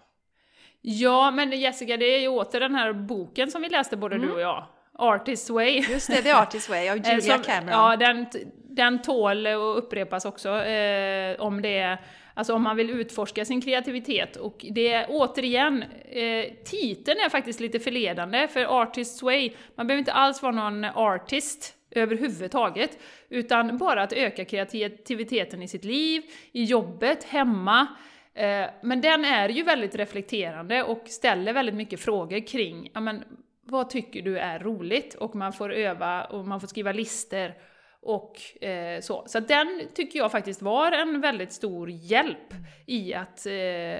Ja, 0.82 1.32
men 1.32 1.52
Jessica, 1.52 1.98
det 1.98 2.06
är 2.06 2.20
ju 2.20 2.28
åter 2.28 2.60
den 2.60 2.76
här 2.76 2.94
boken 2.94 3.52
som 3.52 3.62
vi 3.62 3.70
läste 3.70 3.98
både 3.98 4.18
du 4.18 4.32
och 4.32 4.42
jag. 4.42 4.66
Artist 4.94 5.50
Way. 5.50 5.80
Just 5.90 6.08
det, 6.08 6.22
The 6.22 6.32
Artist 6.32 6.70
Way 6.70 6.90
av 6.90 6.98
Eh, 6.98 7.10
Julia 7.16 7.36
som- 7.36 7.44
Cameron. 7.44 7.70
Ja, 7.80 7.96
den, 7.98 8.26
den 8.70 9.02
tål 9.02 9.48
att 9.48 9.78
upprepas 9.78 10.26
också 10.26 10.50
eh, 10.64 11.42
om 11.42 11.62
det 11.62 11.78
är 11.78 12.02
Alltså 12.34 12.54
om 12.54 12.64
man 12.64 12.78
vill 12.78 12.90
utforska 12.90 13.46
sin 13.46 13.62
kreativitet. 13.62 14.36
Och 14.36 14.66
det 14.72 14.88
är 14.88 15.06
återigen, 15.10 15.84
eh, 16.10 16.46
titeln 16.66 17.20
är 17.26 17.30
faktiskt 17.30 17.60
lite 17.60 17.80
förledande, 17.80 18.48
för 18.48 18.66
Artist's 18.66 19.24
Way, 19.24 19.52
man 19.76 19.88
behöver 19.88 20.00
inte 20.00 20.14
alls 20.14 20.42
vara 20.42 20.52
någon 20.52 20.86
artist 20.86 21.76
överhuvudtaget, 21.92 23.00
utan 23.30 23.78
bara 23.78 24.04
att 24.04 24.14
öka 24.14 24.46
kreativiteten 24.46 25.64
i 25.64 25.68
sitt 25.68 25.86
liv, 25.86 26.22
i 26.52 26.64
jobbet, 26.64 27.24
hemma. 27.24 27.88
Eh, 28.34 28.66
men 28.82 29.02
den 29.02 29.26
är 29.26 29.50
ju 29.50 29.64
väldigt 29.64 29.96
reflekterande 29.96 30.84
och 30.84 31.04
ställer 31.06 31.54
väldigt 31.54 31.76
mycket 31.76 32.00
frågor 32.00 32.48
kring, 32.48 32.92
ja 32.94 33.00
men 33.00 33.24
vad 33.64 33.90
tycker 33.90 34.22
du 34.22 34.40
är 34.40 34.60
roligt? 34.60 35.14
Och 35.14 35.36
man 35.36 35.54
får 35.54 35.74
öva 35.74 36.24
och 36.26 36.48
man 36.48 36.60
får 36.60 36.68
skriva 36.68 36.92
listor 36.92 37.54
och 38.02 38.64
eh, 38.64 39.02
så. 39.02 39.24
Så 39.28 39.40
den 39.40 39.88
tycker 39.94 40.20
jag 40.20 40.32
faktiskt 40.32 40.62
var 40.62 40.92
en 40.92 41.22
väldigt 41.22 41.52
stor 41.52 41.90
hjälp 41.90 42.54
i 42.86 43.14
att, 43.14 43.46
eh, 43.46 44.00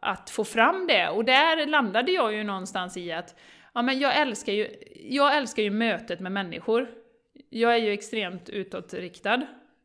att 0.00 0.30
få 0.30 0.44
fram 0.44 0.86
det. 0.86 1.08
Och 1.08 1.24
där 1.24 1.66
landade 1.66 2.12
jag 2.12 2.34
ju 2.34 2.44
någonstans 2.44 2.96
i 2.96 3.12
att 3.12 3.34
ja, 3.74 3.82
men 3.82 3.98
jag, 3.98 4.16
älskar 4.16 4.52
ju, 4.52 4.68
jag 4.96 5.36
älskar 5.36 5.62
ju 5.62 5.70
mötet 5.70 6.20
med 6.20 6.32
människor. 6.32 6.88
Jag 7.50 7.74
är 7.74 7.78
ju 7.78 7.92
extremt 7.92 8.48
utåtriktad, 8.48 9.42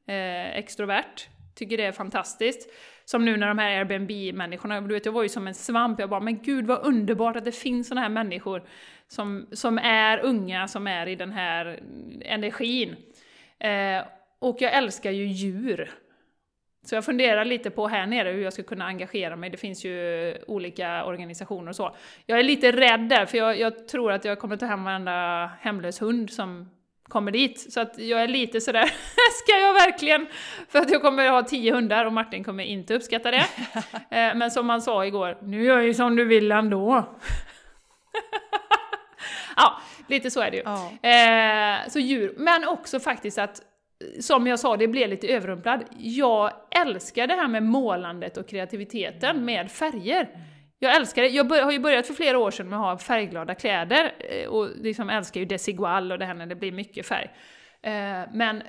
eh, 0.08 0.58
extrovert, 0.58 1.28
tycker 1.56 1.78
det 1.78 1.86
är 1.86 1.92
fantastiskt. 1.92 2.70
Som 3.06 3.26
nu 3.26 3.38
när 3.38 3.48
de 3.48 3.58
här 3.58 3.78
Airbnb-människorna, 3.78 4.82
du 4.82 4.94
vet 4.94 5.06
jag 5.06 5.14
var 5.14 5.24
ju 5.24 5.30
som 5.30 5.48
en 5.48 5.54
svamp, 5.54 6.00
jag 6.00 6.10
bara 6.10 6.20
men 6.20 6.44
gud 6.44 6.66
vad 6.66 6.86
underbart 6.86 7.36
att 7.36 7.46
det 7.46 7.52
finns 7.52 7.88
såna 7.88 8.02
här 8.02 8.10
människor 8.10 8.64
som, 9.08 9.48
som 9.52 9.78
är 9.78 10.20
unga, 10.20 10.68
som 10.68 10.88
är 10.88 11.08
i 11.08 11.16
den 11.16 11.32
här 11.32 11.80
energin. 12.22 12.96
Eh, 13.64 14.06
och 14.40 14.62
jag 14.62 14.74
älskar 14.74 15.12
ju 15.12 15.26
djur. 15.26 15.92
Så 16.86 16.96
jag 16.96 17.06
funderar 17.06 17.46
lite 17.46 17.70
på 17.70 17.88
här 17.88 18.06
nere 18.06 18.32
hur 18.32 18.44
jag 18.44 18.54
ska 18.54 18.64
kunna 18.64 18.86
engagera 18.86 19.36
mig. 19.36 19.50
Det 19.50 19.58
finns 19.58 19.86
ju 19.86 20.38
olika 20.48 21.06
organisationer 21.06 21.70
och 21.70 21.76
så. 21.76 21.96
Jag 22.26 22.40
är 22.40 22.44
lite 22.44 22.72
rädd 22.72 23.10
där, 23.10 23.26
för 23.26 23.38
jag, 23.38 23.60
jag 23.60 23.88
tror 23.88 24.12
att 24.12 24.26
jag 24.26 24.40
kommer 24.40 24.58
ta 24.58 24.66
hem 24.66 24.84
varenda 24.84 25.50
hemlös 25.60 26.02
hund 26.02 26.30
som 26.30 26.70
kommer 27.04 27.32
dit. 27.32 27.74
Så 27.74 27.82
att 27.82 27.98
jag 27.98 28.24
är 28.24 28.28
lite 28.28 28.62
sådär, 28.62 28.86
ska 29.44 29.58
jag 29.58 29.74
verkligen? 29.74 30.28
För 30.70 30.80
att 30.80 30.92
jag 30.92 31.02
kommer 31.02 31.30
ha 31.30 31.44
tio 31.44 31.74
hundar 31.74 32.06
och 32.06 32.14
Martin 32.14 32.44
kommer 32.44 32.64
inte 32.64 32.96
uppskatta 32.96 33.32
det. 33.32 33.46
Eh, 34.10 34.36
Men 34.36 34.52
som 34.52 34.66
man 34.66 34.82
sa 34.82 35.06
igår, 35.06 35.38
nu 35.42 35.64
gör 35.64 35.78
jag 35.78 35.86
ju 35.86 35.94
som 35.94 36.16
du 36.16 36.26
vill 36.26 36.52
ändå. 36.52 37.06
ja, 39.56 39.82
lite 40.08 40.32
så 40.32 40.42
är 40.42 40.52
det 40.52 40.58
ju. 40.58 40.64
Ja. 40.66 41.10
Eh, 41.10 41.90
så 41.90 42.00
djur, 42.00 42.34
men 42.38 42.68
också 42.68 43.00
faktiskt 43.00 43.38
att, 43.38 43.62
som 44.20 44.48
jag 44.48 44.60
sa, 44.60 44.78
det 44.78 44.88
blev 44.88 45.10
lite 45.10 45.28
överrumplad. 45.28 45.84
Jag 45.98 46.52
älskar 46.82 47.28
det 47.28 47.34
här 47.34 47.48
med 47.48 47.64
målandet 47.64 48.38
och 48.38 48.48
kreativiteten 48.48 49.46
med 49.46 49.72
färger. 49.72 50.30
Jag 50.80 50.96
älskar 50.96 51.22
det. 51.22 51.28
Jag 51.28 51.64
har 51.64 51.72
ju 51.72 51.80
börjat 51.80 52.08
för 52.08 52.14
flera 52.14 52.40
år 52.40 52.52
sedan 52.52 52.70
med 52.70 52.80
att 52.80 52.86
ha 52.86 52.98
färgglada 52.98 53.56
kläder 53.56 54.14
eh, 54.20 54.48
och 54.48 54.70
liksom 54.76 55.10
älskar 55.10 55.40
ju 55.40 55.46
desigual 55.46 56.12
och 56.12 56.20
det 56.20 56.26
här 56.26 56.34
när 56.34 56.46
det 56.46 56.56
blir 56.56 56.72
mycket 56.72 57.08
färg. 57.08 57.32
Eh, 57.82 58.30
men 58.34 58.64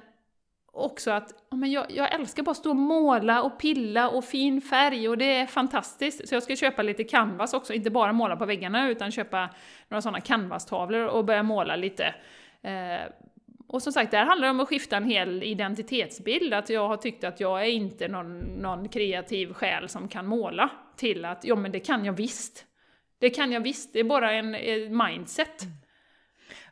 också 0.74 1.10
att 1.10 1.34
men 1.50 1.70
jag, 1.70 1.86
jag 1.88 2.14
älskar 2.14 2.42
bara 2.42 2.50
att 2.50 2.56
stå 2.56 2.70
och 2.70 2.76
måla 2.76 3.42
och 3.42 3.58
pilla 3.58 4.08
och 4.08 4.24
fin 4.24 4.60
färg 4.60 5.08
och 5.08 5.18
det 5.18 5.36
är 5.36 5.46
fantastiskt. 5.46 6.28
Så 6.28 6.34
jag 6.34 6.42
ska 6.42 6.56
köpa 6.56 6.82
lite 6.82 7.04
canvas 7.04 7.54
också, 7.54 7.72
inte 7.72 7.90
bara 7.90 8.12
måla 8.12 8.36
på 8.36 8.46
väggarna 8.46 8.88
utan 8.88 9.10
köpa 9.10 9.48
några 9.88 10.02
sådana 10.02 10.20
canvastavlor 10.20 11.06
och 11.06 11.24
börja 11.24 11.42
måla 11.42 11.76
lite. 11.76 12.14
Eh, 12.62 13.12
och 13.66 13.82
som 13.82 13.92
sagt, 13.92 14.10
där 14.10 14.24
handlar 14.24 14.46
det 14.46 14.50
om 14.50 14.60
att 14.60 14.68
skifta 14.68 14.96
en 14.96 15.04
hel 15.04 15.42
identitetsbild, 15.42 16.54
att 16.54 16.70
jag 16.70 16.88
har 16.88 16.96
tyckt 16.96 17.24
att 17.24 17.40
jag 17.40 17.62
är 17.62 17.66
inte 17.68 18.08
någon, 18.08 18.38
någon 18.38 18.88
kreativ 18.88 19.52
själ 19.52 19.88
som 19.88 20.08
kan 20.08 20.26
måla, 20.26 20.70
till 20.96 21.24
att 21.24 21.44
ja 21.44 21.56
men 21.56 21.72
det 21.72 21.80
kan 21.80 22.04
jag 22.04 22.12
visst. 22.12 22.64
Det 23.18 23.30
kan 23.30 23.52
jag 23.52 23.60
visst, 23.60 23.92
det 23.92 24.00
är 24.00 24.04
bara 24.04 24.32
en, 24.32 24.54
en 24.54 24.96
mindset. 24.96 25.62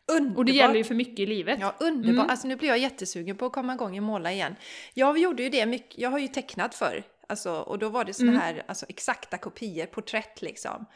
Underbart. 0.07 0.39
Och 0.39 0.45
det 0.45 0.53
gäller 0.53 0.75
ju 0.75 0.85
för 0.85 0.95
mycket 0.95 1.19
i 1.19 1.27
livet. 1.27 1.59
Ja, 1.61 1.75
underbart. 1.81 2.15
Mm. 2.15 2.31
Alltså 2.31 2.49
nu 2.49 2.57
blir 2.57 2.69
jag 2.69 2.79
jättesugen 2.79 3.37
på 3.37 3.47
att 3.47 3.53
komma 3.53 3.75
igång 3.75 3.97
och 3.99 4.03
måla 4.03 4.33
igen. 4.33 4.57
Jag 4.95 5.19
gjorde 5.19 5.43
ju 5.43 5.49
det 5.49 5.67
mycket, 5.67 5.99
jag 5.99 6.11
har 6.11 6.19
ju 6.19 6.29
tecknat 6.29 6.75
förr. 6.75 7.03
Alltså, 7.27 7.53
och 7.53 7.79
då 7.79 7.89
var 7.89 8.05
det 8.05 8.15
såna 8.15 8.31
Mm. 8.31 8.41
här 8.43 8.63
alltså, 8.67 8.87
exakta 8.89 9.39
kopior, 9.39 9.87
porträtt 9.87 10.43
liksom. 10.43 10.87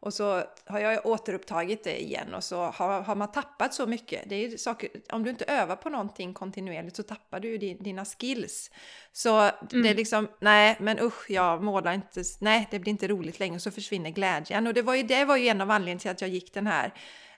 Och 0.00 0.14
så 0.14 0.42
har 0.66 0.80
jag 0.80 1.06
återupptagit 1.06 1.84
det 1.84 2.02
igen 2.02 2.34
och 2.34 2.44
så 2.44 2.56
har, 2.62 3.02
har 3.02 3.14
man 3.14 3.32
tappat 3.32 3.74
så 3.74 3.86
mycket. 3.86 4.28
Det 4.28 4.34
är 4.44 4.56
saker, 4.56 4.88
om 5.12 5.22
du 5.24 5.30
inte 5.30 5.44
övar 5.44 5.76
på 5.76 5.88
någonting 5.90 6.34
kontinuerligt 6.34 6.96
så 6.96 7.02
tappar 7.02 7.40
du 7.40 7.48
ju 7.48 7.58
din, 7.58 7.82
dina 7.82 8.04
skills. 8.04 8.70
Så 9.12 9.40
det 9.70 9.76
är 9.76 9.80
Mm. 9.80 9.96
liksom, 9.96 10.28
nej 10.40 10.76
men 10.80 10.98
usch, 11.00 11.30
jag 11.30 11.62
målar 11.62 11.92
inte, 11.92 12.22
nej 12.40 12.68
det 12.70 12.78
blir 12.78 12.90
inte 12.90 13.08
roligt 13.08 13.38
längre 13.40 13.54
och 13.54 13.62
så 13.62 13.70
försvinner 13.70 14.10
glädjen. 14.10 14.66
Och 14.66 14.74
det 14.74 14.82
var 14.82 14.94
ju, 14.94 15.02
det 15.02 15.24
var 15.24 15.36
ju 15.36 15.48
en 15.48 15.60
av 15.60 15.70
anledningarna 15.70 16.00
till 16.00 16.10
att 16.10 16.20
jag 16.20 16.30
gick 16.30 16.54
den 16.54 16.66
här 16.66 16.92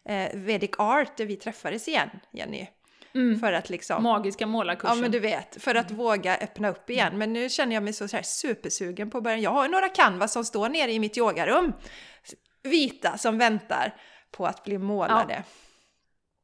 eh, 0.08 0.30
Vedic 0.34 0.70
Art 0.78 1.16
där 1.16 1.26
vi 1.26 1.36
träffades 1.36 1.88
igen, 1.88 2.10
Jenny. 2.32 2.66
Mm. 3.14 3.40
För 3.40 3.52
att 3.52 3.70
liksom... 3.70 4.02
Magiska 4.02 4.46
målarkursen. 4.46 4.96
Ja 4.96 5.02
men 5.02 5.10
du 5.10 5.20
vet, 5.20 5.62
för 5.62 5.74
att 5.74 5.90
våga 5.90 6.36
öppna 6.36 6.68
upp 6.68 6.90
igen. 6.90 7.18
Men 7.18 7.32
nu 7.32 7.48
känner 7.48 7.74
jag 7.74 7.82
mig 7.82 7.92
så, 7.92 8.08
så 8.08 8.16
här 8.16 8.22
supersugen 8.22 9.10
på 9.10 9.18
att 9.18 9.24
börja. 9.24 9.38
Jag 9.38 9.50
har 9.50 9.68
några 9.68 9.88
canvas 9.88 10.32
som 10.32 10.44
står 10.44 10.68
nere 10.68 10.92
i 10.92 10.98
mitt 10.98 11.18
yogarum. 11.18 11.72
Vita 12.62 13.18
som 13.18 13.38
väntar 13.38 13.94
på 14.30 14.46
att 14.46 14.64
bli 14.64 14.78
målade. 14.78 15.44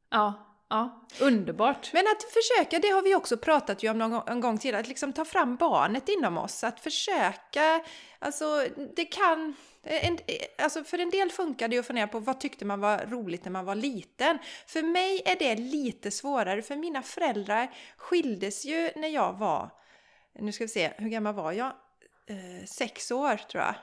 Ja, 0.09 0.17
ja. 0.17 0.54
Ja, 0.69 1.07
Underbart. 1.19 1.93
Men 1.93 2.07
att 2.07 2.23
försöka, 2.23 2.79
det 2.79 2.87
har 2.87 3.01
vi 3.01 3.15
också 3.15 3.37
pratat 3.37 3.83
ju 3.83 3.89
om 3.89 3.97
någon 3.97 4.11
gång, 4.11 4.23
en 4.27 4.41
gång 4.41 4.57
till, 4.57 4.75
att 4.75 4.87
liksom 4.87 5.13
ta 5.13 5.25
fram 5.25 5.55
barnet 5.55 6.09
inom 6.09 6.37
oss. 6.37 6.63
Att 6.63 6.79
försöka, 6.79 7.83
alltså 8.19 8.67
det 8.95 9.05
kan... 9.05 9.55
En, 9.83 10.17
alltså 10.57 10.83
för 10.83 10.99
en 10.99 11.09
del 11.09 11.31
funkar 11.31 11.67
det 11.67 11.75
ju 11.75 11.79
att 11.79 11.87
fundera 11.87 12.07
på 12.07 12.19
vad 12.19 12.39
tyckte 12.39 12.65
man 12.65 12.79
var 12.79 12.97
roligt 12.97 13.45
när 13.45 13.51
man 13.51 13.65
var 13.65 13.75
liten. 13.75 14.37
För 14.67 14.83
mig 14.83 15.21
är 15.25 15.35
det 15.35 15.55
lite 15.55 16.11
svårare, 16.11 16.61
för 16.61 16.75
mina 16.75 17.01
föräldrar 17.01 17.71
skildes 17.97 18.65
ju 18.65 18.91
när 18.95 19.07
jag 19.07 19.33
var, 19.33 19.69
nu 20.39 20.51
ska 20.51 20.63
vi 20.63 20.67
se, 20.67 20.93
hur 20.97 21.09
gammal 21.09 21.33
var 21.33 21.51
jag? 21.51 21.73
Eh, 22.27 22.65
sex 22.65 23.11
år 23.11 23.37
tror 23.37 23.63
jag. 23.63 23.75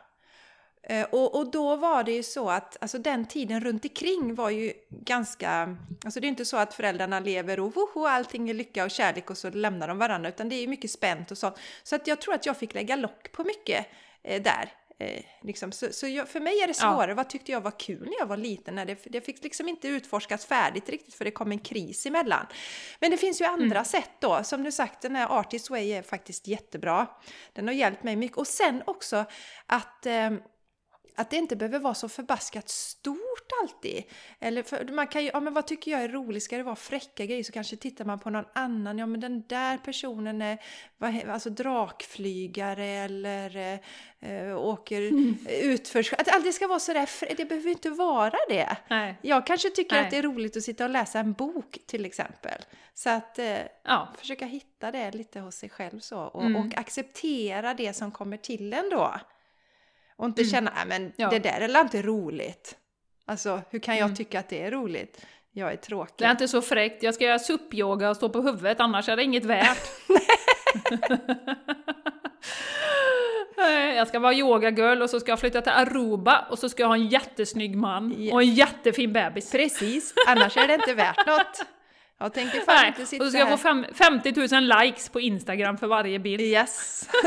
Eh, 0.84 1.06
Och, 1.10 1.34
och 1.34 1.50
då 1.50 1.76
var 1.76 2.04
det 2.04 2.12
ju 2.12 2.22
så 2.22 2.50
att 2.50 2.76
alltså 2.80 2.98
den 2.98 3.26
tiden 3.26 3.60
runt 3.60 3.84
omkring 3.84 4.34
var 4.34 4.50
ju 4.50 4.72
ganska... 4.90 5.76
Alltså 6.04 6.20
det 6.20 6.26
är 6.26 6.28
inte 6.28 6.44
så 6.44 6.56
att 6.56 6.74
föräldrarna 6.74 7.20
lever 7.20 7.60
och 7.60 7.74
woho, 7.74 8.06
allting 8.06 8.50
är 8.50 8.54
lycka 8.54 8.84
och 8.84 8.90
kärlek 8.90 9.30
och 9.30 9.38
så 9.38 9.50
lämnar 9.50 9.88
de 9.88 9.98
varandra 9.98 10.28
utan 10.28 10.48
det 10.48 10.54
är 10.54 10.60
ju 10.60 10.66
mycket 10.68 10.90
spänt 10.90 11.30
och 11.30 11.38
sånt. 11.38 11.58
Så 11.82 11.96
att 11.96 12.06
jag 12.06 12.20
tror 12.20 12.34
att 12.34 12.46
jag 12.46 12.56
fick 12.56 12.74
lägga 12.74 12.96
lock 12.96 13.32
på 13.32 13.44
mycket 13.44 13.86
eh, 14.22 14.42
där. 14.42 14.72
Eh, 14.98 15.22
liksom. 15.42 15.72
Så, 15.72 15.86
så 15.92 16.06
jag, 16.06 16.28
för 16.28 16.40
mig 16.40 16.60
är 16.60 16.66
det 16.66 16.74
Ja. 16.80 16.92
svårare. 16.92 17.14
Vad 17.14 17.28
tyckte 17.28 17.52
jag 17.52 17.60
var 17.60 17.78
kul 17.80 18.04
när 18.04 18.18
jag 18.18 18.26
var 18.26 18.36
liten? 18.36 18.74
När 18.74 18.86
det, 18.86 18.98
det 19.04 19.20
fick 19.20 19.42
liksom 19.44 19.68
inte 19.68 19.88
utforskas 19.88 20.46
färdigt 20.46 20.88
riktigt 20.88 21.14
för 21.14 21.24
det 21.24 21.30
kom 21.30 21.52
en 21.52 21.58
kris 21.58 22.06
emellan. 22.06 22.46
Men 23.00 23.10
det 23.10 23.16
finns 23.16 23.40
ju 23.40 23.44
andra 23.44 23.84
sätt 23.84 24.10
då. 24.20 24.44
Som 24.44 24.62
du 24.62 24.72
sagt, 24.72 25.02
den 25.02 25.16
här 25.16 25.26
Artist 25.38 25.70
Way 25.70 25.90
är 25.92 26.02
faktiskt 26.02 26.46
jättebra. 26.46 27.06
Den 27.52 27.66
har 27.66 27.74
hjälpt 27.74 28.02
mig 28.02 28.16
mycket. 28.16 28.36
Och 28.38 28.46
sen 28.46 28.82
också 28.86 29.24
att 29.66 30.06
ehm, 30.06 30.40
att 31.16 31.30
det 31.30 31.36
inte 31.36 31.56
behöver 31.56 31.78
vara 31.78 31.94
så 31.94 32.08
förbaskat 32.08 32.68
stort 32.68 33.48
alltid. 33.62 34.02
Eller 34.40 34.62
för, 34.62 34.84
man 34.92 35.06
kan 35.06 35.24
ju, 35.24 35.30
ja 35.32 35.40
men 35.40 35.54
vad 35.54 35.66
tycker 35.66 35.90
jag 35.90 36.02
är 36.02 36.08
roligt? 36.08 36.42
Ska 36.42 36.56
det 36.56 36.62
vara 36.62 36.76
fräcka 36.76 37.26
grejer 37.26 37.42
så 37.44 37.52
kanske 37.52 37.76
tittar 37.76 38.04
man 38.04 38.18
på 38.18 38.30
någon 38.30 38.44
annan. 38.54 38.98
Ja 38.98 39.06
men 39.06 39.20
den 39.20 39.42
där 39.46 39.78
personen 39.78 40.42
är 40.42 40.58
vad, 40.98 41.28
alltså 41.28 41.50
drakflygare 41.50 42.86
eller 42.86 43.78
eh, 44.20 44.58
åker 44.58 45.00
utför. 45.62 46.14
Att 46.18 46.24
det 46.26 46.30
aldrig 46.32 46.54
ska 46.54 46.66
vara 46.68 46.80
sådär, 46.80 47.08
det 47.36 47.44
behöver 47.44 47.70
inte 47.70 47.90
vara 47.90 48.38
det. 48.48 48.76
Nej. 48.90 49.18
Jag 49.22 49.46
kanske 49.46 49.70
tycker 49.70 49.96
Nej. 49.96 50.04
att 50.04 50.10
det 50.10 50.16
är 50.18 50.22
roligt 50.22 50.56
att 50.56 50.62
sitta 50.62 50.84
och 50.84 50.90
läsa 50.90 51.18
en 51.20 51.32
bok 51.32 51.78
till 51.86 52.04
exempel. 52.04 52.62
Så 52.94 53.10
att 53.10 53.38
eh, 53.38 53.58
Ja. 53.84 54.08
försöka 54.18 54.46
hitta 54.46 54.90
det 54.90 55.10
lite 55.10 55.40
hos 55.40 55.54
sig 55.54 55.68
själv 55.68 56.00
så. 56.00 56.18
Och, 56.20 56.42
Mm. 56.44 56.56
och 56.66 56.78
acceptera 56.78 57.74
det 57.74 57.92
som 57.92 58.12
kommer 58.12 58.36
till 58.36 58.72
en 58.72 58.90
då. 58.90 59.14
Och 60.22 60.28
inte 60.28 60.44
känna, 60.44 60.72
nej 60.74 60.84
men 60.86 61.02
Mm. 61.02 61.12
Ja. 61.16 61.28
det 61.30 61.38
där 61.38 61.60
är 61.60 61.80
inte 61.80 62.02
roligt. 62.02 62.76
Alltså 63.26 63.60
hur 63.70 63.78
kan 63.78 63.96
jag 63.96 64.04
Mm. 64.04 64.16
tycka 64.16 64.40
att 64.40 64.48
det 64.48 64.62
är 64.62 64.70
roligt? 64.70 65.26
Jag 65.52 65.72
är 65.72 65.76
tråkig. 65.76 66.14
Det 66.18 66.24
är 66.24 66.30
inte 66.30 66.48
så 66.48 66.62
fräckt. 66.62 67.02
Jag 67.02 67.14
ska 67.14 67.24
göra 67.24 67.38
SUP-yoga 67.38 68.10
och 68.10 68.16
stå 68.16 68.28
på 68.28 68.40
huvudet, 68.42 68.80
annars 68.80 69.08
är 69.08 69.16
det 69.16 69.22
inget 69.22 69.44
värt. 69.44 69.78
Jag 73.96 74.08
ska 74.08 74.18
vara 74.18 74.34
yogagirl 74.34 75.02
och 75.02 75.10
så 75.10 75.20
ska 75.20 75.32
jag 75.32 75.40
flytta 75.40 75.60
till 75.60 75.72
Aruba 75.72 76.46
och 76.50 76.58
så 76.58 76.68
ska 76.68 76.82
jag 76.82 76.88
ha 76.88 76.94
en 76.96 77.08
jättesnygg 77.08 77.76
man 77.76 78.28
och 78.32 78.42
en 78.42 78.54
jättefin 78.54 79.12
bebis. 79.12 79.50
Precis, 79.52 80.14
annars 80.28 80.56
är 80.56 80.68
det 80.68 80.74
inte 80.74 80.94
värt 80.94 81.26
något. 81.26 81.62
Jag 82.18 82.34
tänker 82.34 82.60
fan 82.60 82.74
Nej, 82.76 82.88
inte 82.88 83.02
och 83.02 83.08
sitta 83.08 83.24
så 83.24 83.30
ska 83.30 83.38
jag 83.38 83.46
här. 83.46 83.56
få 83.56 83.62
fem, 83.62 83.86
50 83.94 84.32
000 84.60 84.80
likes 84.82 85.08
på 85.08 85.20
Instagram 85.20 85.76
för 85.78 85.86
varje 85.86 86.18
bild. 86.18 86.40
Yes! 86.40 87.08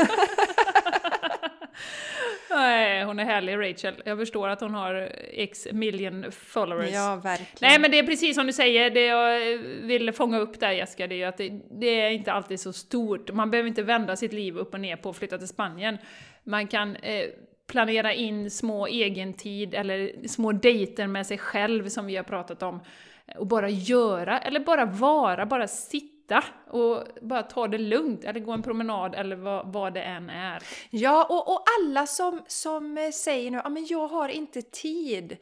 Nej, 2.50 3.04
hon 3.04 3.18
är 3.18 3.24
härlig 3.24 3.56
Rachel. 3.56 4.02
Jag 4.04 4.18
förstår 4.18 4.48
att 4.48 4.60
hon 4.60 4.74
har 4.74 5.12
x 5.32 5.66
million 5.72 6.32
followers. 6.32 6.90
Ja, 6.92 7.20
verkligen. 7.24 7.70
Nej 7.70 7.78
men 7.78 7.90
det 7.90 7.98
är 7.98 8.06
precis 8.06 8.36
som 8.36 8.46
du 8.46 8.52
säger, 8.52 8.90
det 8.90 9.06
jag 9.06 9.58
vill 9.82 10.12
fånga 10.12 10.38
upp 10.38 10.60
där 10.60 10.70
Jessica, 10.70 11.06
det 11.06 11.14
är 11.14 11.16
ju 11.16 11.24
att 11.24 11.36
det, 11.36 11.60
det, 11.70 12.00
är 12.00 12.10
inte 12.10 12.32
alltid 12.32 12.60
så 12.60 12.72
stort. 12.72 13.32
Man 13.32 13.50
behöver 13.50 13.68
inte 13.68 13.82
vända 13.82 14.16
sitt 14.16 14.32
liv 14.32 14.56
upp 14.56 14.74
och 14.74 14.80
ner 14.80 14.96
på 14.96 15.10
att 15.10 15.16
flytta 15.16 15.38
till 15.38 15.48
Spanien. 15.48 15.98
Man 16.44 16.66
kan 16.66 16.96
eh, 16.96 17.24
planera 17.66 18.12
in 18.12 18.50
små 18.50 18.88
egentid 18.88 19.74
eller 19.74 20.28
små 20.28 20.52
dejter 20.52 21.06
med 21.06 21.26
sig 21.26 21.38
själv 21.38 21.88
som 21.88 22.06
vi 22.06 22.16
har 22.16 22.24
pratat 22.24 22.62
om. 22.62 22.80
Och 23.36 23.46
bara 23.46 23.68
göra, 23.68 24.38
eller 24.38 24.60
bara 24.60 24.84
vara, 24.84 25.46
bara 25.46 25.68
sitta 25.68 26.15
och 26.70 27.04
bara 27.22 27.42
ta 27.42 27.68
det 27.68 27.78
lugnt, 27.78 28.24
eller 28.24 28.40
gå 28.40 28.52
en 28.52 28.62
promenad 28.62 29.14
eller 29.14 29.36
vad, 29.36 29.72
vad 29.72 29.94
det 29.94 30.02
än 30.02 30.30
är. 30.30 30.62
Ja, 30.90 31.24
och, 31.24 31.54
och 31.54 31.64
alla 31.80 32.06
som, 32.06 32.42
som 32.46 32.98
eh, 32.98 33.10
säger 33.10 33.50
nu, 33.50 33.60
ja 33.64 33.68
men 33.68 33.86
jag 33.86 34.08
har 34.08 34.28
inte 34.28 34.62
tid. 34.62 35.36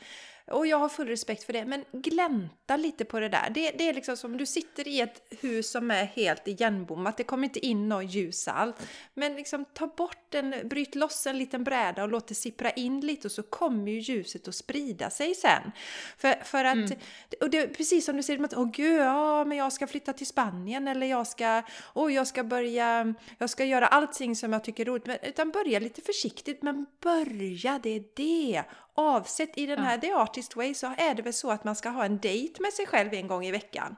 Och 0.46 0.66
jag 0.66 0.78
har 0.78 0.88
full 0.88 1.08
respekt 1.08 1.44
för 1.44 1.52
det, 1.52 1.64
men 1.64 1.84
glänta 1.92 2.63
lite 2.66 3.04
på 3.04 3.20
det 3.20 3.28
där. 3.28 3.50
Det, 3.50 3.70
det 3.70 3.88
är 3.88 3.94
liksom 3.94 4.16
som 4.16 4.36
du 4.36 4.46
sitter 4.46 4.88
i 4.88 5.00
ett 5.00 5.22
hus 5.40 5.70
som 5.70 5.90
är 5.90 6.04
helt 6.04 6.48
igenbommat, 6.48 7.16
det 7.16 7.24
kommer 7.24 7.44
inte 7.44 7.66
in 7.66 7.88
något 7.88 8.10
ljus 8.10 8.48
allt. 8.48 8.76
Men 9.14 9.36
liksom 9.36 9.64
ta 9.64 9.86
bort 9.86 10.34
en, 10.34 10.54
bryt 10.68 10.94
loss 10.94 11.26
en 11.26 11.38
liten 11.38 11.64
bräda 11.64 12.02
och 12.02 12.08
låt 12.08 12.26
det 12.26 12.34
sippra 12.34 12.70
in 12.70 13.00
lite 13.00 13.28
och 13.28 13.32
så 13.32 13.42
kommer 13.42 13.92
ju 13.92 14.00
ljuset 14.00 14.48
att 14.48 14.54
sprida 14.54 15.10
sig 15.10 15.34
sen. 15.34 15.72
För, 16.18 16.44
för 16.44 16.64
att, 16.64 16.74
mm. 16.74 16.98
och 17.40 17.50
det 17.50 17.58
är 17.58 17.66
precis 17.66 18.04
som 18.04 18.16
du 18.16 18.22
säger, 18.22 18.44
att 18.44 18.54
åh 18.54 18.70
gud, 18.70 19.00
ja 19.00 19.44
men 19.44 19.58
jag 19.58 19.72
ska 19.72 19.86
flytta 19.86 20.12
till 20.12 20.26
Spanien 20.26 20.88
eller 20.88 21.06
jag 21.06 21.26
ska, 21.26 21.62
åh 21.94 22.14
jag 22.14 22.26
ska 22.26 22.44
börja, 22.44 23.14
jag 23.38 23.50
ska 23.50 23.64
göra 23.64 23.86
allting 23.86 24.36
som 24.36 24.52
jag 24.52 24.64
tycker 24.64 24.82
är 24.82 24.86
roligt. 24.86 25.06
Men, 25.06 25.18
utan 25.22 25.50
börja 25.50 25.78
lite 25.78 26.02
försiktigt, 26.02 26.62
men 26.62 26.86
börja, 27.00 27.80
det 27.82 27.90
är 27.90 28.04
det 28.14 28.64
avsett 28.94 29.58
i 29.58 29.66
den 29.66 29.78
här 29.78 29.94
ja. 29.94 30.00
The 30.00 30.12
Artist 30.12 30.56
Way 30.56 30.74
så 30.74 30.94
är 30.98 31.14
det 31.14 31.22
väl 31.22 31.32
så 31.32 31.50
att 31.50 31.64
man 31.64 31.76
ska 31.76 31.88
ha 31.88 32.04
en 32.04 32.18
dejt 32.54 32.62
med 32.62 32.72
sig 32.72 32.86
själv 32.86 33.14
en 33.14 33.28
gång 33.28 33.44
i 33.44 33.50
veckan. 33.50 33.96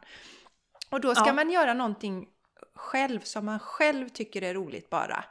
Och 0.91 1.01
då 1.01 1.15
ska 1.15 1.27
ja. 1.27 1.33
man 1.33 1.51
göra 1.51 1.75
någonting 1.75 2.29
själv 2.75 3.21
som 3.21 3.45
man 3.45 3.59
själv 3.59 4.09
tycker 4.09 4.43
är 4.43 4.55
roligt 4.55 4.91
bara. 4.91 5.25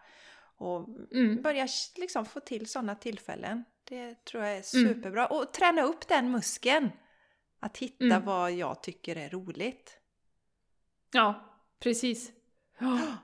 Och 0.58 0.88
mm. 1.12 1.42
börja 1.42 1.68
liksom 1.98 2.26
få 2.26 2.40
till 2.40 2.68
sådana 2.68 2.96
tillfällen. 2.96 3.64
Det 3.84 4.26
tror 4.26 4.44
jag 4.44 4.52
är 4.52 4.76
mm. 4.76 4.96
superbra. 4.96 5.26
Mm. 5.26 5.38
Och 5.38 5.54
träna 5.54 5.82
upp 5.82 6.08
den 6.08 6.32
muskeln. 6.32 6.92
Att 7.60 7.78
hitta 7.78 8.06
mm. 8.06 8.26
vad 8.26 8.52
jag 8.52 8.84
tycker 8.84 9.16
är 9.16 9.30
roligt. 9.30 10.00
Ja, 11.12 11.34
precis. 11.80 12.32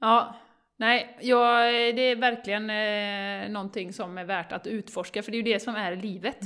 Ja, 0.00 0.34
Nej, 0.76 1.18
ja, 1.20 1.62
det 1.92 2.02
är 2.02 2.16
verkligen 2.16 2.70
eh, 2.70 3.50
någonting 3.50 3.92
som 3.92 4.18
är 4.18 4.24
värt 4.24 4.52
att 4.52 4.66
utforska, 4.66 5.22
för 5.22 5.32
det 5.32 5.36
är 5.36 5.42
ju 5.42 5.52
det 5.52 5.60
som 5.60 5.74
är 5.74 5.96
livet. 5.96 6.38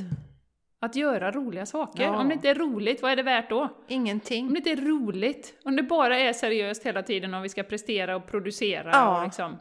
Att 0.83 0.97
göra 0.97 1.31
roliga 1.31 1.67
saker. 1.67 2.03
Ja. 2.03 2.17
Om 2.17 2.29
det 2.29 2.35
inte 2.35 2.49
är 2.49 2.55
roligt, 2.55 3.03
vad 3.03 3.13
är 3.13 3.17
det 3.17 3.23
värt 3.23 3.51
då? 3.51 3.69
Ingenting. 3.89 4.47
Om 4.47 4.53
det 4.53 4.59
inte 4.59 4.71
är 4.71 4.77
roligt, 4.77 5.55
om 5.65 5.77
det 5.77 5.83
bara 5.83 6.19
är 6.19 6.33
seriöst 6.33 6.87
hela 6.87 7.03
tiden 7.03 7.35
och 7.35 7.45
vi 7.45 7.49
ska 7.49 7.63
prestera 7.63 8.17
och 8.17 8.27
producera 8.27 8.91
ja. 8.93 9.19
och 9.19 9.25
liksom... 9.25 9.59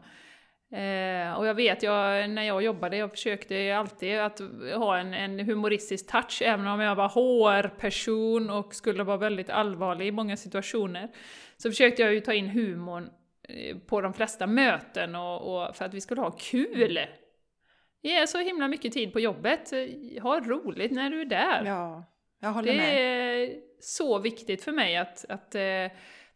Eh, 0.72 1.34
och 1.34 1.48
jag 1.48 1.54
vet, 1.54 1.84
jag, 1.84 2.30
när 2.30 2.44
jag 2.44 2.64
jobbade, 2.64 2.98
jag 2.98 3.12
försökte 3.12 3.78
alltid 3.78 4.20
att 4.20 4.40
ha 4.76 4.98
en, 4.98 5.14
en 5.14 5.40
humoristisk 5.40 6.12
touch, 6.12 6.42
även 6.42 6.68
om 6.68 6.80
jag 6.80 6.96
var 6.96 7.08
HR-person 7.08 8.50
och 8.50 8.76
skulle 8.76 9.04
vara 9.04 9.18
väldigt 9.18 9.50
allvarlig 9.50 10.08
i 10.08 10.12
många 10.12 10.38
situationer. 10.38 11.10
Så 11.58 11.70
försökte 11.70 12.02
jag 12.02 12.14
ju 12.14 12.20
ta 12.20 12.34
in 12.34 12.50
humorn 12.50 13.10
Eh, 13.52 13.78
på 13.78 14.02
de 14.02 14.14
flesta 14.14 14.48
möten 14.48 15.16
och, 15.16 15.68
och, 15.68 15.76
för 15.76 15.86
att 15.86 15.94
vi 15.94 16.02
skulle 16.02 16.22
ha 16.22 16.32
kul. 16.32 17.00
Ge 18.02 18.28
så 18.28 18.38
himla 18.38 18.68
mycket 18.68 18.94
tid 18.94 19.14
på 19.14 19.20
jobbet. 19.20 19.72
Ha 20.22 20.40
roligt 20.40 20.92
när 20.92 21.10
du 21.10 21.22
är 21.22 21.26
där. 21.26 21.66
Ja, 21.66 22.04
jag 22.40 22.52
håller 22.52 22.72
det 22.72 22.78
med. 22.78 22.96
Det 22.96 23.02
är 23.02 23.60
så 23.80 24.20
viktigt 24.20 24.64
för 24.64 24.72
mig 24.72 24.98
att, 24.98 25.26
att 25.30 25.56
eh, 25.56 25.62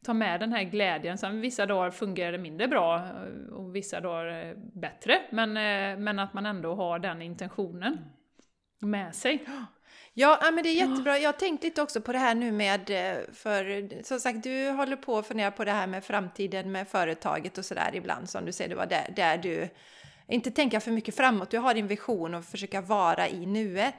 ta 0.06 0.14
med 0.14 0.40
den 0.40 0.52
här 0.54 0.64
glädjen. 0.64 1.18
Sen 1.18 1.42
vissa 1.42 1.66
dagar 1.66 1.92
fungerar 1.92 2.32
det 2.32 2.38
mindre 2.38 2.68
bra 2.68 2.96
eh, 2.96 3.54
och 3.54 3.76
vissa 3.76 4.02
dagar 4.02 4.48
eh, 4.50 4.56
bättre. 4.58 5.22
Men, 5.30 5.50
eh, 5.50 6.00
men 6.00 6.20
att 6.20 6.34
man 6.34 6.46
ändå 6.46 6.76
har 6.76 7.00
den 7.00 7.22
intentionen 7.22 7.98
med 8.80 9.16
sig. 9.16 9.46
Ja, 10.14 10.40
men 10.54 10.64
det 10.64 10.70
är 10.70 10.90
jättebra. 10.90 11.18
Jag 11.18 11.28
har 11.28 11.40
tänkt 11.40 11.64
lite 11.64 11.82
också 11.82 12.02
på 12.02 12.12
det 12.12 12.18
här 12.18 12.36
nu 12.36 12.52
med, 12.52 12.90
eh, 12.90 13.18
för 13.34 14.04
som 14.04 14.20
sagt, 14.20 14.44
du 14.44 14.70
håller 14.70 14.96
på 14.96 15.18
att 15.18 15.28
fundera 15.28 15.52
på 15.52 15.64
det 15.64 15.72
här 15.72 15.88
med 15.88 16.04
framtiden 16.04 16.72
med 16.72 16.88
företaget 16.88 17.58
och 17.58 17.66
sådär 17.66 17.90
ibland, 17.94 18.30
som 18.30 18.46
du 18.46 18.52
säger, 18.52 18.70
det 18.70 18.76
var 18.76 18.86
där, 18.86 19.14
där 19.16 19.38
du 19.38 19.70
inte 20.28 20.52
tänka 20.52 20.80
för 20.80 20.92
mycket 20.92 21.16
framåt, 21.16 21.50
du 21.50 21.58
har 21.58 21.74
din 21.74 21.88
vision 21.88 22.36
och 22.36 22.46
försöka 22.46 22.82
vara 22.82 23.30
i 23.30 23.46
nuet. 23.46 23.96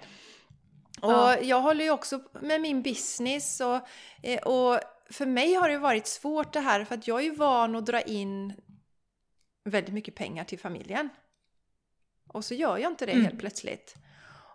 Och 1.00 1.10
ja. 1.10 1.38
jag 1.40 1.60
håller 1.60 1.84
ju 1.84 1.90
också 1.90 2.20
med 2.40 2.60
min 2.60 2.82
business 2.82 3.60
och, 3.60 3.80
eh, 4.22 4.42
och 4.42 4.80
för 5.10 5.26
mig 5.26 5.54
har 5.54 5.68
det 5.68 5.78
varit 5.78 6.06
svårt 6.06 6.52
det 6.52 6.60
här 6.60 6.84
för 6.84 6.94
att 6.94 7.08
jag 7.08 7.20
är 7.20 7.24
ju 7.24 7.34
van 7.34 7.76
att 7.76 7.86
dra 7.86 8.00
in 8.00 8.52
väldigt 9.64 9.94
mycket 9.94 10.14
pengar 10.14 10.44
till 10.44 10.58
familjen. 10.58 11.08
Och 12.28 12.44
så 12.44 12.54
gör 12.54 12.78
jag 12.78 12.92
inte 12.92 13.06
det 13.06 13.12
mm. 13.12 13.24
helt 13.24 13.38
plötsligt. 13.38 13.94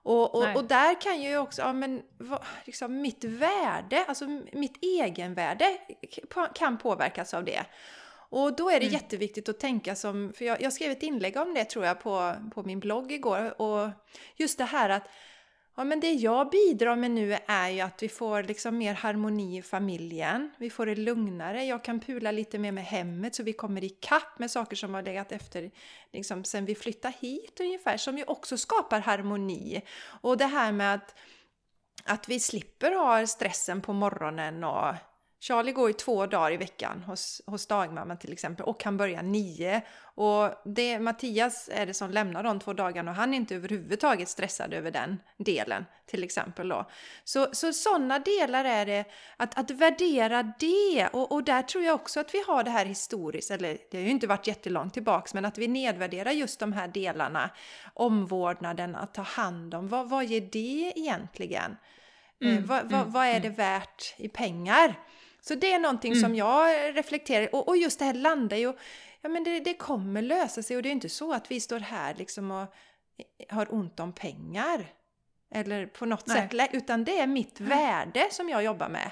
Och, 0.03 0.35
och, 0.35 0.55
och, 0.55 0.63
där 0.63 1.01
kan 1.01 1.21
ju 1.21 1.37
också, 1.37 1.61
ja 1.61 1.73
men 1.73 2.01
liksom 2.65 3.01
mitt 3.01 3.23
värde, 3.23 4.05
alltså 4.07 4.25
mitt 4.53 4.83
egenvärde 4.83 5.77
kan 6.55 6.77
påverkas 6.77 7.33
av 7.33 7.45
det. 7.45 7.65
Och 8.31 8.55
då 8.55 8.69
är 8.69 8.79
det 8.79 8.85
mm. 8.85 8.93
jätteviktigt 8.93 9.49
att 9.49 9.59
tänka 9.59 9.95
som, 9.95 10.33
för 10.33 10.45
jag, 10.45 10.61
jag 10.61 10.73
skrev 10.73 10.91
ett 10.91 11.03
inlägg 11.03 11.37
om 11.37 11.53
det 11.53 11.65
tror 11.65 11.85
jag 11.85 11.99
på, 11.99 12.35
på 12.53 12.63
min 12.63 12.79
blogg 12.79 13.11
igår, 13.11 13.61
och 13.61 13.89
just 14.35 14.57
det 14.57 14.65
här 14.65 14.89
att 14.89 15.07
Ja, 15.75 15.83
men 15.83 15.99
det 15.99 16.11
jag 16.11 16.49
bidrar 16.49 16.95
med 16.95 17.11
nu 17.11 17.37
är 17.47 17.69
ju 17.69 17.81
att 17.81 18.03
vi 18.03 18.09
får 18.09 18.43
liksom 18.43 18.77
mer 18.77 18.93
harmoni 18.93 19.57
i 19.57 19.61
familjen. 19.61 20.51
Vi 20.57 20.69
får 20.69 20.85
det 20.85 20.95
lugnare. 20.95 21.63
Jag 21.63 21.83
kan 21.83 21.99
pula 21.99 22.31
lite 22.31 22.57
mer 22.57 22.71
med 22.71 22.85
hemmet 22.85 23.35
så 23.35 23.43
vi 23.43 23.53
kommer 23.53 23.83
ikapp 23.83 24.39
med 24.39 24.51
saker 24.51 24.75
som 24.75 24.93
har 24.93 25.01
legat 25.01 25.31
efter 25.31 25.71
liksom, 26.11 26.43
sen 26.43 26.65
vi 26.65 26.75
flyttade 26.75 27.13
hit 27.19 27.59
ungefär. 27.59 27.97
Som 27.97 28.17
ju 28.17 28.23
också 28.23 28.57
skapar 28.57 28.99
harmoni. 28.99 29.81
Och 30.21 30.37
det 30.37 30.45
här 30.45 30.71
med 30.71 30.93
att, 30.93 31.15
att 32.03 32.29
vi 32.29 32.39
slipper 32.39 32.91
ha 32.91 33.27
stressen 33.27 33.81
på 33.81 33.93
morgonen 33.93 34.63
och 34.63 34.95
Charlie 35.41 35.71
går 35.71 35.89
ju 35.89 35.93
två 35.93 36.25
dagar 36.25 36.51
i 36.51 36.57
veckan 36.57 37.03
hos, 37.03 37.41
hos 37.45 37.67
dagmamman 37.67 38.17
till 38.17 38.33
exempel 38.33 38.65
och 38.65 38.79
kan 38.79 38.97
börja 38.97 39.21
nio. 39.21 39.81
Och 40.03 40.49
det, 40.65 40.99
Mattias 40.99 41.69
är 41.73 41.85
det 41.85 41.93
som 41.93 42.11
lämnar 42.11 42.43
de 42.43 42.59
två 42.59 42.73
dagarna 42.73 43.11
och 43.11 43.17
han 43.17 43.33
är 43.33 43.37
inte 43.37 43.55
överhuvudtaget 43.55 44.29
stressad 44.29 44.73
över 44.73 44.91
den 44.91 45.17
delen 45.37 45.85
till 46.05 46.23
exempel. 46.23 46.69
Då. 46.69 46.89
Så, 47.23 47.47
så 47.51 47.73
sådana 47.73 48.19
delar 48.19 48.65
är 48.65 48.85
det, 48.85 49.05
att, 49.37 49.59
att 49.59 49.71
värdera 49.71 50.53
det. 50.59 51.07
Och, 51.13 51.31
och 51.31 51.43
där 51.43 51.61
tror 51.61 51.83
jag 51.83 51.95
också 51.95 52.19
att 52.19 52.33
vi 52.33 52.43
har 52.47 52.63
det 52.63 52.71
här 52.71 52.85
historiskt, 52.85 53.51
eller 53.51 53.77
det 53.91 53.97
har 53.97 54.03
ju 54.03 54.09
inte 54.09 54.27
varit 54.27 54.47
jättelångt 54.47 54.93
tillbaks, 54.93 55.33
men 55.33 55.45
att 55.45 55.57
vi 55.57 55.67
nedvärderar 55.67 56.31
just 56.31 56.59
de 56.59 56.73
här 56.73 56.87
delarna. 56.87 57.49
Omvårdnaden, 57.93 58.95
att 58.95 59.13
ta 59.13 59.21
hand 59.21 59.73
om, 59.73 59.87
vad, 59.87 60.09
vad 60.09 60.25
ger 60.25 60.49
det 60.51 60.93
egentligen? 60.95 61.77
Eh, 62.41 62.51
mm, 62.51 62.65
vad, 62.65 62.83
vad, 62.83 63.01
mm, 63.01 63.11
vad 63.11 63.25
är 63.25 63.39
det 63.39 63.47
mm. 63.47 63.55
värt 63.55 64.13
i 64.17 64.27
pengar? 64.27 64.95
Så 65.41 65.55
det 65.55 65.73
är 65.73 65.79
någonting 65.79 66.11
mm. 66.11 66.21
som 66.21 66.35
jag 66.35 66.97
reflekterar 66.97 67.55
och, 67.55 67.67
och 67.67 67.77
just 67.77 67.99
det 67.99 68.05
här 68.05 68.13
landar 68.13 68.57
ju, 68.57 68.73
ja 69.21 69.29
men 69.29 69.43
det, 69.43 69.59
det 69.59 69.73
kommer 69.73 70.21
lösa 70.21 70.63
sig 70.63 70.77
och 70.77 70.83
det 70.83 70.89
är 70.89 70.91
inte 70.91 71.09
så 71.09 71.33
att 71.33 71.51
vi 71.51 71.59
står 71.59 71.79
här 71.79 72.13
liksom 72.13 72.51
och 72.51 72.73
har 73.49 73.73
ont 73.73 73.99
om 73.99 74.13
pengar. 74.13 74.85
Eller 75.53 75.85
på 75.85 76.05
något 76.05 76.27
Nej. 76.27 76.49
sätt, 76.49 76.69
utan 76.73 77.03
det 77.03 77.19
är 77.19 77.27
mitt 77.27 77.59
värde 77.59 78.27
som 78.31 78.49
jag 78.49 78.63
jobbar 78.63 78.89
med. 78.89 79.11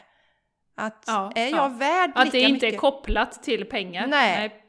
Att 0.75 1.03
ja, 1.07 1.31
är 1.35 1.47
jag 1.47 1.57
ja. 1.57 1.67
värd 1.67 2.09
lika 2.09 2.21
Att 2.21 2.31
det 2.31 2.39
inte 2.39 2.53
mycket? 2.53 2.73
är 2.73 2.77
kopplat 2.77 3.43
till 3.43 3.65
pengar. 3.65 4.07
Nej. 4.07 4.37
Nej. 4.37 4.63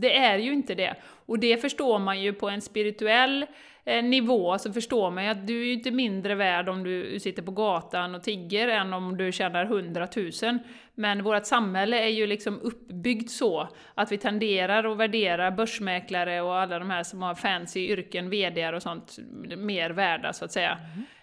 Det 0.00 0.16
är 0.16 0.38
ju 0.38 0.52
inte 0.52 0.74
det. 0.74 0.94
Och 1.26 1.38
det 1.38 1.60
förstår 1.60 1.98
man 1.98 2.22
ju 2.22 2.32
på 2.32 2.48
en 2.48 2.60
spirituell 2.60 3.46
Eh, 3.88 4.02
nivå 4.02 4.58
så 4.58 4.72
förstår 4.72 5.10
man 5.10 5.24
ju 5.24 5.30
att 5.30 5.46
du 5.46 5.60
är 5.60 5.64
ju 5.64 5.72
inte 5.72 5.90
mindre 5.90 6.34
värd 6.34 6.68
om 6.68 6.84
du 6.84 7.20
sitter 7.20 7.42
på 7.42 7.50
gatan 7.50 8.14
och 8.14 8.22
tigger 8.22 8.68
än 8.68 8.92
om 8.92 9.16
du 9.16 9.32
tjänar 9.32 9.64
hundratusen. 9.64 10.58
Men 10.94 11.22
vårt 11.22 11.46
samhälle 11.46 11.98
är 11.98 12.08
ju 12.08 12.26
liksom 12.26 12.60
uppbyggt 12.60 13.30
så 13.30 13.68
att 13.94 14.12
vi 14.12 14.18
tenderar 14.18 14.92
att 14.92 14.98
värdera 14.98 15.50
börsmäklare 15.50 16.40
och 16.40 16.56
alla 16.56 16.78
de 16.78 16.90
här 16.90 17.02
som 17.02 17.22
har 17.22 17.34
fancy 17.34 17.80
yrken, 17.80 18.30
VD 18.30 18.68
och 18.68 18.82
sånt, 18.82 19.18
mer 19.56 19.90
värda 19.90 20.32
så 20.32 20.44
att 20.44 20.52
säga. 20.52 20.78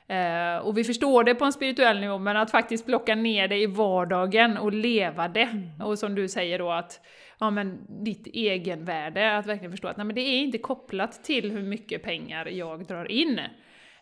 Mm. 0.08 0.56
Eh, 0.56 0.58
och 0.58 0.78
vi 0.78 0.84
förstår 0.84 1.24
det 1.24 1.36
på 1.36 1.46
en 1.46 1.54
spirituell 1.54 2.00
nivå, 2.00 2.18
men 2.18 2.38
att 2.38 2.52
faktiskt 2.52 2.86
plocka 2.86 3.16
ner 3.16 3.48
det 3.48 3.58
i 3.58 3.66
vardagen 3.66 4.58
och 4.58 4.74
leva 4.74 5.28
det. 5.28 5.42
Mm. 5.42 5.82
Och 5.82 6.00
som 6.00 6.16
du 6.16 6.28
säger 6.28 6.60
då 6.60 6.72
att 6.72 7.00
ja, 7.40 7.50
men 7.50 7.86
ditt 8.04 8.28
egenvärde, 8.28 9.38
att 9.38 9.46
verkligen 9.46 9.72
förstå 9.72 9.88
att 9.88 9.98
nej, 9.98 10.06
men 10.06 10.16
det 10.16 10.22
är 10.22 10.40
inte 10.40 10.58
kopplat 10.58 11.24
till 11.24 11.52
hur 11.52 11.64
mycket 11.64 12.04
pengar 12.04 12.46
jag 12.46 12.86
drar 12.86 13.12
in. 13.12 13.40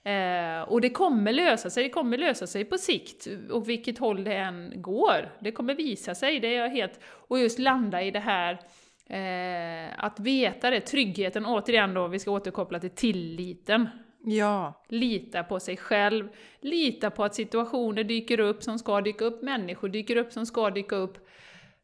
Eh, 0.04 0.62
och 0.62 0.82
det 0.82 0.90
kommer 0.90 1.34
lösa 1.34 1.70
sig, 1.70 1.84
det 1.84 1.90
kommer 1.90 2.18
lösa 2.18 2.48
sig 2.48 2.66
på 2.66 2.78
sikt, 2.78 3.28
och 3.52 3.70
vilket 3.70 3.98
håll 3.98 4.24
det 4.24 4.36
än 4.36 4.74
går. 4.76 5.30
Det 5.40 5.52
kommer 5.52 5.76
visa 5.76 6.16
sig, 6.16 6.40
det 6.40 6.56
är 6.56 6.62
jag 6.62 6.70
helt... 6.70 7.00
Och 7.04 7.40
just 7.40 7.60
landa 7.60 8.02
i 8.02 8.12
det 8.12 8.20
här 8.20 8.60
Eh, 9.10 10.06
att 10.06 10.20
veta 10.20 10.70
det, 10.70 10.82
tryggheten, 10.82 11.46
återigen 11.46 11.94
då, 11.94 12.08
vi 12.08 12.20
ska 12.20 12.32
återkoppla 12.32 12.80
till 12.80 12.90
tilliten. 12.90 13.90
Ja. 14.26 14.84
Lita 14.90 15.44
på 15.44 15.60
sig 15.60 15.78
själv, 15.78 16.30
lita 16.62 17.10
på 17.10 17.24
att 17.24 17.36
situationer 17.36 18.04
dyker 18.04 18.40
upp 18.40 18.64
som 18.64 18.80
ska 18.80 19.02
dyka 19.02 19.26
upp, 19.26 19.42
människor 19.42 19.90
dyker 19.90 20.16
upp 20.16 20.32
som 20.32 20.46
ska 20.46 20.70
dyka 20.70 20.96
upp. 20.96 21.28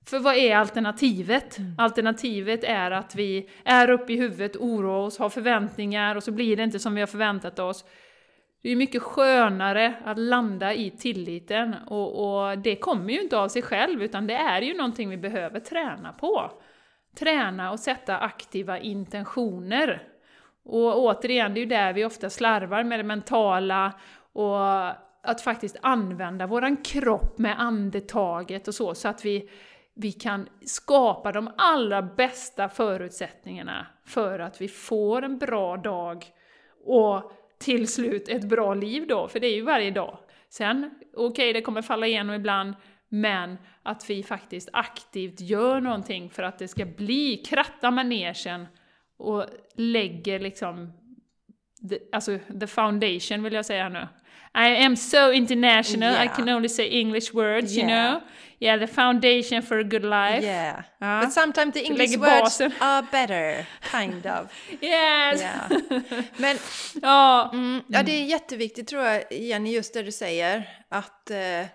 För 0.05 0.19
vad 0.19 0.35
är 0.35 0.55
alternativet? 0.55 1.57
Mm. 1.57 1.75
Alternativet 1.77 2.63
är 2.63 2.91
att 2.91 3.15
vi 3.15 3.49
är 3.65 3.89
uppe 3.89 4.13
i 4.13 4.17
huvudet, 4.17 4.55
oroar 4.55 4.97
oss, 4.97 5.19
har 5.19 5.29
förväntningar 5.29 6.15
och 6.15 6.23
så 6.23 6.31
blir 6.31 6.57
det 6.57 6.63
inte 6.63 6.79
som 6.79 6.95
vi 6.95 7.01
har 7.01 7.07
förväntat 7.07 7.59
oss. 7.59 7.85
Det 8.61 8.69
är 8.69 8.75
mycket 8.75 9.01
skönare 9.01 9.93
att 10.05 10.19
landa 10.19 10.73
i 10.73 10.91
tilliten 10.91 11.75
och, 11.87 12.47
och, 12.47 12.57
det 12.57 12.75
kommer 12.75 13.13
ju 13.13 13.21
inte 13.21 13.37
av 13.37 13.47
sig 13.47 13.61
själv 13.61 14.03
utan 14.03 14.27
det 14.27 14.35
är 14.35 14.61
ju 14.61 14.77
någonting 14.77 15.09
vi 15.09 15.17
behöver 15.17 15.59
träna 15.59 16.13
på. 16.13 16.51
Träna 17.19 17.71
och 17.71 17.79
sätta 17.79 18.17
aktiva 18.17 18.79
intentioner. 18.79 20.03
Och 20.65 20.99
återigen, 20.99 21.53
det 21.53 21.59
är 21.59 21.61
ju 21.61 21.69
där 21.69 21.93
vi 21.93 22.05
ofta 22.05 22.29
slarvar 22.29 22.83
med 22.83 22.99
det 22.99 23.03
mentala 23.03 23.93
och 24.33 24.87
att 25.23 25.41
faktiskt 25.41 25.77
använda 25.81 26.47
våran 26.47 26.77
kropp 26.77 27.37
med 27.37 27.61
andetaget 27.61 28.67
och 28.67 28.75
så, 28.75 28.95
så 28.95 29.07
att 29.07 29.25
vi, 29.25 29.49
vi 30.01 30.11
kan 30.11 30.49
skapa 30.65 31.31
de 31.31 31.51
allra 31.57 32.01
bästa 32.01 32.69
förutsättningarna 32.69 33.87
för 34.05 34.39
att 34.39 34.61
vi 34.61 34.67
får 34.67 35.21
en 35.21 35.37
bra 35.37 35.77
dag 35.77 36.25
och 36.85 37.31
till 37.57 37.87
slut 37.87 38.29
ett 38.29 38.49
bra 38.49 38.73
liv 38.73 39.07
då, 39.07 39.27
för 39.27 39.39
det 39.39 39.47
är 39.47 39.55
ju 39.55 39.61
varje 39.61 39.91
dag. 39.91 40.17
Sen, 40.49 40.91
okej, 41.13 41.27
okay, 41.27 41.53
det 41.53 41.61
kommer 41.61 41.81
falla 41.81 42.07
igenom 42.07 42.35
ibland, 42.35 42.73
men 43.09 43.57
att 43.83 44.09
vi 44.09 44.23
faktiskt 44.23 44.69
aktivt 44.73 45.41
gör 45.41 45.81
någonting 45.81 46.29
för 46.29 46.43
att 46.43 46.59
det 46.59 46.67
ska 46.67 46.85
bli, 46.85 47.37
kratta 47.37 47.91
manegen 47.91 48.67
och 49.17 49.45
lägger 49.75 50.39
liksom, 50.39 50.93
the, 51.89 51.99
alltså 52.11 52.39
the 52.59 52.67
foundation 52.67 53.43
vill 53.43 53.53
jag 53.53 53.65
säga 53.65 53.89
nu. 53.89 54.07
I 54.55 54.69
am 54.85 54.95
so 54.95 55.31
international, 55.31 56.11
yeah. 56.11 56.21
I 56.21 56.27
can 56.27 56.49
only 56.49 56.69
say 56.69 56.87
English 56.87 57.33
words, 57.33 57.75
yeah. 57.75 57.81
you 57.81 57.87
know? 57.87 58.21
Yeah, 58.61 58.77
the 58.77 58.87
foundation 58.87 59.61
for 59.61 59.79
a 59.79 59.83
good 59.83 60.03
life. 60.03 60.43
Yeah, 60.43 60.83
ja. 61.01 61.21
but 61.21 61.31
sometimes 61.31 61.73
the 61.73 61.85
English 61.85 62.17
words 62.17 62.61
are 62.81 63.03
better, 63.03 63.65
kind 63.91 64.25
of. 64.25 64.51
yes! 64.81 65.39
Yeah. 65.39 65.69
Men 66.37 66.57
ja. 67.01 67.49
Mm, 67.53 67.81
ja, 67.87 68.03
det 68.03 68.11
är 68.11 68.25
jätteviktigt 68.25 68.87
tror 68.87 69.03
jag, 69.03 69.31
Jenny, 69.31 69.71
just 69.71 69.93
det 69.93 70.03
du 70.03 70.11
säger, 70.11 70.69
att 70.89 71.31
eh, 71.31 71.65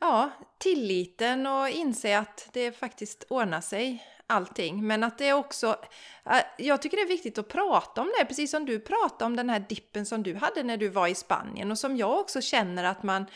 ja, 0.00 0.30
tilliten 0.58 1.46
och 1.46 1.68
inse 1.68 2.18
att 2.18 2.48
det 2.52 2.78
faktiskt 2.78 3.24
ordnar 3.28 3.60
sig 3.60 4.04
allting. 4.30 4.86
Men 4.86 5.04
att 5.04 5.18
det 5.18 5.28
är 5.28 5.32
också, 5.32 5.76
eh, 6.26 6.36
jag 6.58 6.82
tycker 6.82 6.96
det 6.96 7.02
är 7.02 7.08
viktigt 7.08 7.38
att 7.38 7.48
prata 7.48 8.00
om 8.00 8.12
det, 8.18 8.24
precis 8.24 8.50
som 8.50 8.66
du 8.66 8.80
pratade 8.80 9.24
om 9.24 9.36
den 9.36 9.50
här 9.50 9.64
dippen 9.68 10.06
som 10.06 10.22
du 10.22 10.34
hade 10.34 10.62
när 10.62 10.76
du 10.76 10.88
var 10.88 11.08
i 11.08 11.14
Spanien 11.14 11.70
och 11.70 11.78
som 11.78 11.96
jag 11.96 12.20
också 12.20 12.40
känner 12.40 12.84
att 12.84 13.02
man, 13.02 13.26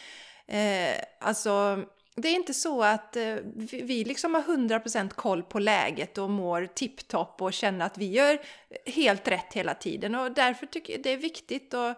eh, 0.46 0.94
alltså 1.20 1.84
det 2.16 2.28
är 2.28 2.34
inte 2.34 2.54
så 2.54 2.82
att 2.82 3.16
eh, 3.16 3.36
vi 3.82 4.04
liksom 4.04 4.34
har 4.34 4.42
100% 4.42 5.08
koll 5.14 5.42
på 5.42 5.58
läget 5.58 6.18
och 6.18 6.30
mår 6.30 6.66
tipptopp 6.66 7.42
och 7.42 7.52
känner 7.52 7.86
att 7.86 7.98
vi 7.98 8.06
gör 8.06 8.38
helt 8.86 9.28
rätt 9.28 9.52
hela 9.52 9.74
tiden 9.74 10.14
och 10.14 10.32
därför 10.32 10.66
tycker 10.66 10.92
jag 10.92 11.02
det 11.02 11.10
är 11.10 11.16
viktigt 11.16 11.74
och 11.74 11.88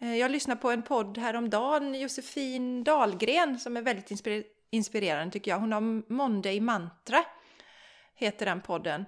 eh, 0.00 0.16
jag 0.16 0.30
lyssnade 0.30 0.60
på 0.60 0.70
en 0.70 0.82
podd 0.82 1.18
häromdagen, 1.18 1.94
Josefin 1.94 2.84
Dahlgren 2.84 3.58
som 3.58 3.76
är 3.76 3.82
väldigt 3.82 4.10
inspirerande 4.70 5.32
tycker 5.32 5.50
jag. 5.50 5.58
Hon 5.58 5.72
har 5.72 6.12
Monday 6.12 6.60
Mantra 6.60 7.24
heter 8.18 8.46
den 8.46 8.60
podden. 8.60 9.04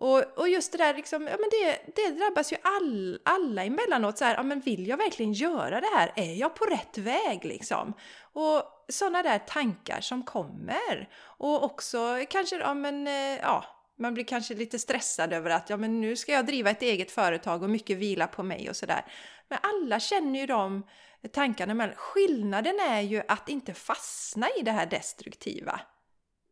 Och, 0.00 0.38
och 0.38 0.48
just 0.48 0.72
det 0.72 0.78
där, 0.78 0.94
liksom, 0.94 1.22
ja, 1.22 1.36
men 1.40 1.50
det, 1.50 1.92
det 1.96 2.10
drabbas 2.10 2.52
ju 2.52 2.56
all, 2.62 3.20
alla 3.24 3.64
emellanåt. 3.64 4.18
Så 4.18 4.24
här, 4.24 4.34
ja, 4.34 4.42
men 4.42 4.60
vill 4.60 4.86
jag 4.86 4.96
verkligen 4.96 5.32
göra 5.32 5.80
det 5.80 5.90
här? 5.96 6.12
Är 6.16 6.34
jag 6.34 6.54
på 6.54 6.64
rätt 6.64 6.98
väg? 6.98 7.44
Liksom? 7.44 7.92
Och 8.20 8.62
sådana 8.88 9.22
där 9.22 9.38
tankar 9.38 10.00
som 10.00 10.22
kommer. 10.22 11.08
Och 11.20 11.64
också 11.64 12.24
kanske, 12.30 12.56
ja 12.56 12.74
men, 12.74 13.06
eh, 13.06 13.38
ja, 13.42 13.64
man 13.98 14.14
blir 14.14 14.24
kanske 14.24 14.54
lite 14.54 14.78
stressad 14.78 15.32
över 15.32 15.50
att 15.50 15.70
ja, 15.70 15.76
men 15.76 16.00
nu 16.00 16.16
ska 16.16 16.32
jag 16.32 16.46
driva 16.46 16.70
ett 16.70 16.82
eget 16.82 17.10
företag 17.10 17.62
och 17.62 17.70
mycket 17.70 17.98
vila 17.98 18.26
på 18.26 18.42
mig 18.42 18.70
och 18.70 18.76
sådär. 18.76 19.04
Men 19.48 19.58
alla 19.62 20.00
känner 20.00 20.40
ju 20.40 20.46
de 20.46 20.86
tankarna, 21.32 21.74
men 21.74 21.90
skillnaden 21.96 22.80
är 22.80 23.00
ju 23.00 23.22
att 23.28 23.48
inte 23.48 23.74
fastna 23.74 24.46
i 24.58 24.62
det 24.62 24.72
här 24.72 24.86
destruktiva. 24.86 25.80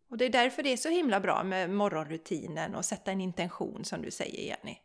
Och 0.09 0.17
det 0.17 0.25
är 0.25 0.31
därför 0.31 0.63
det 0.63 0.73
är 0.73 0.77
så 0.77 0.89
himla 0.89 1.21
bra 1.21 1.45
med 1.45 1.71
morgonrutinen 1.71 2.75
och 2.75 2.85
sätta 2.85 3.13
en 3.13 3.21
intention 3.21 3.85
som 3.85 4.03
du 4.03 4.11
säger 4.11 4.43
Jenny. 4.43 4.79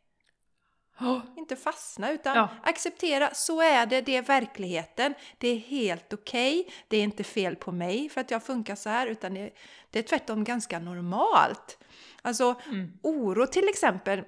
Oh. 1.00 1.20
Inte 1.38 1.56
fastna 1.56 2.12
utan 2.12 2.38
ja. 2.38 2.50
acceptera, 2.64 3.34
så 3.34 3.62
är 3.62 3.86
det, 3.86 4.02
det 4.02 4.16
är 4.16 4.22
verkligheten. 4.22 5.14
Det 5.38 5.48
är 5.48 5.58
helt 5.58 6.14
okej, 6.14 6.60
okay. 6.60 6.74
det 6.88 6.98
är 6.98 7.04
inte 7.04 7.24
fel 7.24 7.56
på 7.56 7.72
mig 7.72 8.10
för 8.10 8.22
att 8.22 8.32
jag 8.32 8.44
funkar 8.44 8.76
så 8.76 8.90
här 8.90 9.08
utan 9.08 9.34
det, 9.34 9.50
det 9.90 10.00
är 10.00 10.04
tvärtom 10.04 10.44
ganska 10.44 10.80
normalt. 10.80 11.78
Alltså 12.22 12.56
mm. 12.66 12.92
oro 13.04 13.48
till 13.48 13.70
exempel, 13.70 14.24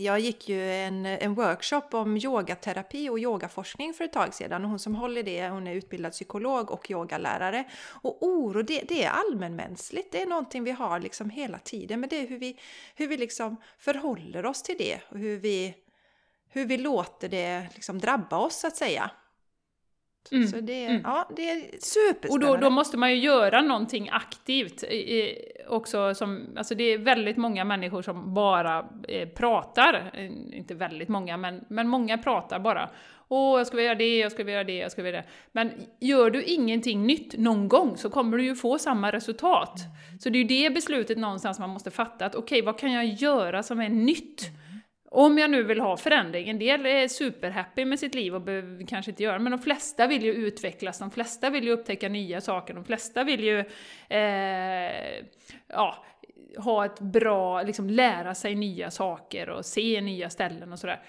jag 0.00 0.20
gick 0.20 0.48
ju 0.48 0.72
en, 0.72 1.06
en 1.06 1.34
workshop 1.34 1.82
om 1.90 2.16
yogaterapi 2.16 3.08
och 3.08 3.18
yogaforskning 3.18 3.94
för 3.94 4.04
ett 4.04 4.12
tag 4.12 4.34
sedan 4.34 4.64
och 4.64 4.70
hon 4.70 4.78
som 4.78 4.94
håller 4.94 5.22
det, 5.22 5.48
hon 5.48 5.66
är 5.66 5.74
utbildad 5.74 6.12
psykolog 6.12 6.70
och 6.70 6.90
yogalärare. 6.90 7.64
Och 8.02 8.22
oro, 8.22 8.62
det, 8.62 8.84
det 8.88 9.04
är 9.04 9.10
allmänmänskligt, 9.10 10.12
det 10.12 10.22
är 10.22 10.26
någonting 10.26 10.64
vi 10.64 10.70
har 10.70 11.00
liksom 11.00 11.30
hela 11.30 11.58
tiden, 11.58 12.00
men 12.00 12.08
det 12.08 12.16
är 12.16 12.26
hur 12.26 12.38
vi, 12.38 12.58
hur 12.94 13.08
vi 13.08 13.16
liksom 13.16 13.56
förhåller 13.78 14.46
oss 14.46 14.62
till 14.62 14.76
det 14.78 15.00
och 15.08 15.18
hur 15.18 15.36
vi, 15.36 15.74
hur 16.48 16.64
vi 16.64 16.76
låter 16.76 17.28
det 17.28 17.66
liksom 17.74 17.98
drabba 17.98 18.38
oss 18.38 18.56
så 18.60 18.66
att 18.66 18.76
säga. 18.76 19.10
Mm. 20.32 20.46
Så 20.46 20.60
det, 20.60 20.84
mm. 20.84 21.00
ja, 21.04 21.28
det 21.36 21.50
är 21.50 21.60
superspännande. 21.80 22.28
Och 22.28 22.60
då, 22.60 22.66
då, 22.66 22.70
måste 22.70 22.96
man 22.96 23.10
ju 23.10 23.16
göra 23.16 23.62
någonting 23.62 24.08
aktivt 24.12 24.84
också. 25.68 26.14
Som, 26.14 26.46
alltså 26.56 26.74
det 26.74 26.84
är 26.84 26.98
väldigt 26.98 27.36
många 27.36 27.64
människor 27.64 28.02
som 28.02 28.34
bara 28.34 28.86
eh, 29.08 29.28
pratar. 29.28 30.10
Eh, 30.14 30.58
inte 30.58 30.74
väldigt 30.74 31.08
många, 31.08 31.36
men, 31.36 31.64
men 31.68 31.88
många 31.88 32.18
pratar 32.18 32.58
bara. 32.58 32.90
Åh, 33.28 33.58
jag 33.58 33.66
ska 33.66 33.82
göra 33.82 33.94
det, 33.94 34.18
jag 34.18 34.32
ska 34.32 34.42
göra 34.42 34.64
det, 34.64 34.76
jag 34.76 34.92
ska 34.92 35.02
göra 35.02 35.16
det. 35.16 35.24
Men 35.52 35.72
gör 36.00 36.30
du 36.30 36.42
ingenting 36.42 37.06
nytt 37.06 37.38
någon 37.38 37.68
gång 37.68 37.96
så 37.96 38.10
kommer 38.10 38.36
du 38.36 38.44
ju 38.44 38.54
få 38.54 38.78
samma 38.78 39.12
resultat. 39.12 39.80
Mm. 40.08 40.18
Så 40.18 40.28
det 40.28 40.38
är 40.38 40.42
ju 40.42 40.48
det 40.48 40.74
beslutet 40.74 41.18
någonstans 41.18 41.58
man 41.58 41.70
måste 41.70 41.90
fatta, 41.90 42.26
att 42.26 42.34
okej, 42.34 42.58
okay, 42.58 42.66
vad 42.66 42.78
kan 42.78 42.92
jag 42.92 43.06
göra 43.06 43.62
som 43.62 43.80
är 43.80 43.88
nytt? 43.88 44.50
Om 45.10 45.38
jag 45.38 45.50
nu 45.50 45.62
vill 45.62 45.80
ha 45.80 45.96
förändring, 45.96 46.48
en 46.48 46.58
del 46.58 46.86
är 46.86 47.08
superhappy 47.08 47.84
med 47.84 47.98
sitt 47.98 48.14
liv 48.14 48.34
och 48.34 48.40
behöver 48.40 48.86
kanske 48.86 49.10
inte 49.10 49.22
göra 49.22 49.38
men 49.38 49.52
de 49.52 49.58
flesta 49.58 50.06
vill 50.06 50.22
ju 50.22 50.32
utvecklas, 50.32 50.98
de 50.98 51.10
flesta 51.10 51.50
vill 51.50 51.64
ju 51.64 51.72
upptäcka 51.72 52.08
nya 52.08 52.40
saker, 52.40 52.74
de 52.74 52.84
flesta 52.84 53.24
vill 53.24 53.44
ju 53.44 53.58
eh, 54.08 55.24
ja, 55.68 56.04
ha 56.56 56.84
ett 56.84 57.00
bra, 57.00 57.62
liksom 57.62 57.90
lära 57.90 58.34
sig 58.34 58.54
nya 58.54 58.90
saker 58.90 59.50
och 59.50 59.64
se 59.64 60.00
nya 60.00 60.30
ställen 60.30 60.72
och 60.72 60.78
sådär. 60.78 61.00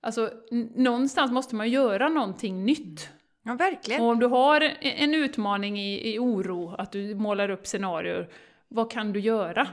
Alltså, 0.00 0.30
någonstans 0.74 1.32
måste 1.32 1.54
man 1.54 1.70
göra 1.70 2.08
någonting 2.08 2.64
nytt. 2.64 3.10
Ja, 3.44 3.54
verkligen. 3.54 4.02
Och 4.02 4.08
om 4.08 4.18
du 4.18 4.26
har 4.26 4.60
en 4.80 5.14
utmaning 5.14 5.78
i, 5.78 6.14
i 6.14 6.18
oro, 6.18 6.74
att 6.78 6.92
du 6.92 7.14
målar 7.14 7.48
upp 7.48 7.66
scenarier, 7.66 8.28
vad 8.68 8.90
kan 8.90 9.12
du 9.12 9.20
göra? 9.20 9.68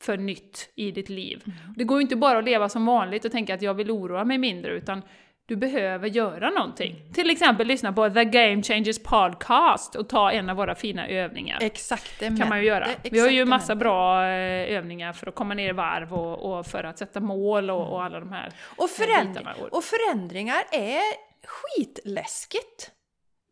För 0.00 0.16
nytt 0.16 0.70
i 0.74 0.90
ditt 0.90 1.08
liv. 1.08 1.42
Mm. 1.46 1.74
Det 1.76 1.84
går 1.84 1.98
ju 1.98 2.02
inte 2.02 2.16
bara 2.16 2.38
att 2.38 2.44
leva 2.44 2.68
som 2.68 2.86
vanligt 2.86 3.24
och 3.24 3.32
tänka 3.32 3.54
att 3.54 3.62
jag 3.62 3.74
vill 3.74 3.90
oroa 3.90 4.24
mig 4.24 4.38
mindre, 4.38 4.72
utan 4.72 5.02
du 5.48 5.56
behöver 5.56 6.08
göra 6.08 6.50
någonting. 6.50 6.96
Mm. 7.00 7.12
Till 7.12 7.30
exempel 7.30 7.66
lyssna 7.66 7.92
på 7.92 8.10
The 8.10 8.24
Game 8.24 8.62
Changers 8.62 8.98
Podcast 8.98 9.94
och 9.94 10.08
ta 10.08 10.32
en 10.32 10.50
av 10.50 10.56
våra 10.56 10.74
fina 10.74 11.08
övningar. 11.08 11.58
Exakt, 11.60 12.20
det 12.20 12.26
kan 12.38 12.48
man 12.48 12.58
ju 12.58 12.64
göra. 12.64 12.88
Vi 13.02 13.20
har 13.20 13.28
ju 13.28 13.44
massa 13.44 13.74
bra 13.74 14.24
eh, 14.24 14.76
övningar 14.76 15.12
för 15.12 15.26
att 15.26 15.34
komma 15.34 15.54
ner 15.54 15.68
i 15.68 15.72
varv 15.72 16.14
och, 16.14 16.58
och 16.58 16.66
för 16.66 16.84
att 16.84 16.98
sätta 16.98 17.20
mål 17.20 17.70
och, 17.70 17.92
och 17.92 18.04
alla 18.04 18.20
de 18.20 18.32
här 18.32 18.52
och, 18.76 18.90
förändring, 18.90 19.46
och 19.70 19.84
förändringar 19.84 20.62
är 20.72 21.02
skitläskigt. 21.46 22.90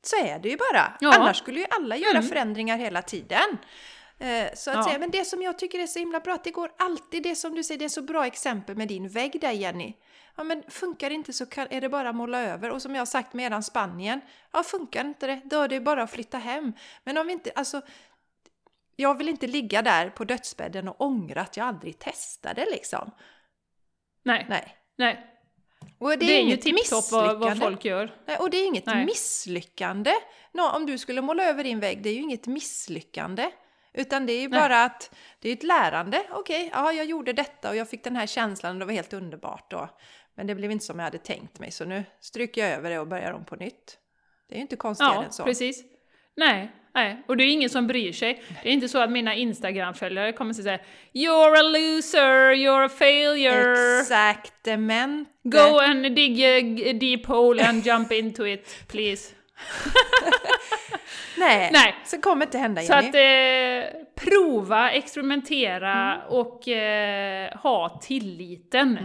Så 0.02 0.16
är 0.26 0.38
det 0.38 0.48
ju 0.48 0.56
bara. 0.56 0.92
Ja. 1.00 1.14
Annars 1.18 1.36
skulle 1.36 1.60
ju 1.60 1.66
alla 1.70 1.96
göra 1.96 2.18
mm. 2.18 2.28
förändringar 2.28 2.78
hela 2.78 3.02
tiden. 3.02 3.58
Eh, 4.18 4.54
så 4.54 4.70
att 4.70 4.76
ja. 4.76 4.84
säga. 4.84 4.98
Men 4.98 5.10
det 5.10 5.24
som 5.24 5.42
jag 5.42 5.58
tycker 5.58 5.78
är 5.78 5.86
så 5.86 5.98
himla 5.98 6.20
bra, 6.20 6.34
att 6.34 6.44
det 6.44 6.50
går 6.50 6.72
alltid, 6.78 7.22
det 7.22 7.36
som 7.36 7.54
du 7.54 7.64
säger, 7.64 7.78
det 7.78 7.84
är 7.84 7.88
så 7.88 8.02
bra 8.02 8.26
exempel 8.26 8.76
med 8.76 8.88
din 8.88 9.08
vägg 9.08 9.40
där 9.40 9.52
Jenny. 9.52 9.94
Ja 10.36 10.44
men 10.44 10.62
funkar 10.68 11.08
det 11.08 11.14
inte 11.14 11.32
så 11.32 11.46
kan, 11.46 11.66
är 11.70 11.80
det 11.80 11.88
bara 11.88 12.08
att 12.08 12.14
måla 12.14 12.40
över. 12.40 12.70
Och 12.70 12.82
som 12.82 12.94
jag 12.94 13.00
har 13.00 13.06
sagt 13.06 13.32
med 13.32 13.46
eran 13.46 13.62
Spanien, 13.62 14.20
ja 14.52 14.62
funkar 14.62 15.04
inte 15.04 15.26
det, 15.26 15.40
då 15.44 15.60
är 15.60 15.68
det 15.68 15.80
bara 15.80 16.02
att 16.02 16.10
flytta 16.10 16.38
hem. 16.38 16.72
Men 17.04 17.18
om 17.18 17.26
vi 17.26 17.32
inte, 17.32 17.50
alltså 17.54 17.82
jag 18.96 19.18
vill 19.18 19.28
inte 19.28 19.46
ligga 19.46 19.82
där 19.82 20.10
på 20.10 20.24
dödsbädden 20.24 20.88
och 20.88 21.00
ångra 21.00 21.40
att 21.40 21.56
jag 21.56 21.66
aldrig 21.66 21.98
testade 21.98 22.66
liksom. 22.70 23.10
Nej. 24.22 24.46
Nej. 24.48 24.76
Nej. 24.96 25.32
Och 25.98 26.08
det 26.08 26.14
är, 26.14 26.18
det 26.18 26.32
är 26.32 26.40
inget 26.40 26.66
ju 26.66 26.72
misslyckande. 26.72 27.26
Vad, 27.26 27.38
vad 27.38 27.58
folk 27.58 27.84
gör. 27.84 28.14
Nej, 28.26 28.36
och 28.36 28.50
det 28.50 28.56
är 28.56 28.66
inget 28.66 28.86
Nej. 28.86 29.04
misslyckande. 29.04 30.12
Nå, 30.52 30.70
om 30.70 30.86
du 30.86 30.98
skulle 30.98 31.22
måla 31.22 31.44
över 31.44 31.64
din 31.64 31.80
vägg, 31.80 32.02
det 32.02 32.08
är 32.08 32.14
ju 32.14 32.20
inget 32.20 32.46
misslyckande. 32.46 33.50
Utan 33.96 34.26
det 34.26 34.32
är 34.32 34.40
ju 34.40 34.48
Nej. 34.48 34.60
bara 34.60 34.84
att 34.84 35.14
det 35.40 35.48
är 35.48 35.52
ett 35.52 35.62
lärande. 35.62 36.22
Okej, 36.30 36.70
ja, 36.72 36.92
jag 36.92 37.06
gjorde 37.06 37.32
detta 37.32 37.70
och 37.70 37.76
jag 37.76 37.90
fick 37.90 38.04
den 38.04 38.16
här 38.16 38.26
känslan 38.26 38.72
och 38.72 38.78
det 38.78 38.84
var 38.84 38.92
helt 38.92 39.12
underbart 39.12 39.70
då. 39.70 39.88
Men 40.34 40.46
det 40.46 40.54
blev 40.54 40.70
inte 40.70 40.84
som 40.84 40.98
jag 40.98 41.04
hade 41.04 41.18
tänkt 41.18 41.58
mig, 41.58 41.70
så 41.70 41.84
nu 41.84 42.04
stryker 42.20 42.60
jag 42.60 42.70
över 42.70 42.90
det 42.90 42.98
och 42.98 43.06
börjar 43.06 43.32
om 43.32 43.44
på 43.44 43.56
nytt. 43.56 43.98
Det 44.48 44.54
är 44.54 44.56
ju 44.56 44.62
inte 44.62 44.76
konstigare 44.76 45.14
Ja, 45.14 45.24
än 45.24 45.32
så. 45.32 45.44
precis. 45.44 45.84
Nej, 46.36 46.72
nej, 46.94 47.22
och 47.28 47.36
det 47.36 47.44
är 47.44 47.52
ingen 47.52 47.70
som 47.70 47.86
bryr 47.86 48.12
sig. 48.12 48.42
Det 48.62 48.68
är 48.68 48.72
inte 48.72 48.88
så 48.88 48.98
att 48.98 49.10
mina 49.10 49.34
Instagram-följare 49.34 50.32
kommer 50.32 50.50
att 50.50 50.56
säga 50.62 50.78
“You're 51.14 51.58
a 51.58 51.62
loser, 51.62 52.52
you're 52.52 52.84
a 52.84 52.88
failure, 52.88 54.00
Exaktamente. 54.00 55.30
go 55.42 55.78
and 55.78 56.02
dig 56.02 56.90
a 56.90 56.92
deep 56.92 57.26
hole 57.26 57.68
and 57.68 57.86
jump 57.86 58.12
into 58.12 58.46
it, 58.46 58.86
please”. 58.88 59.34
Nej, 61.38 61.70
Nej. 61.72 61.96
så 62.04 62.20
kommer 62.20 62.46
inte 62.46 62.58
hända 62.58 62.82
Så 62.82 62.92
Jenny. 62.92 63.08
att 63.08 63.14
eh, 63.14 64.00
prova, 64.14 64.90
experimentera 64.90 66.22
och 66.28 66.68
eh, 66.68 67.58
ha 67.58 68.00
tilliten. 68.02 68.98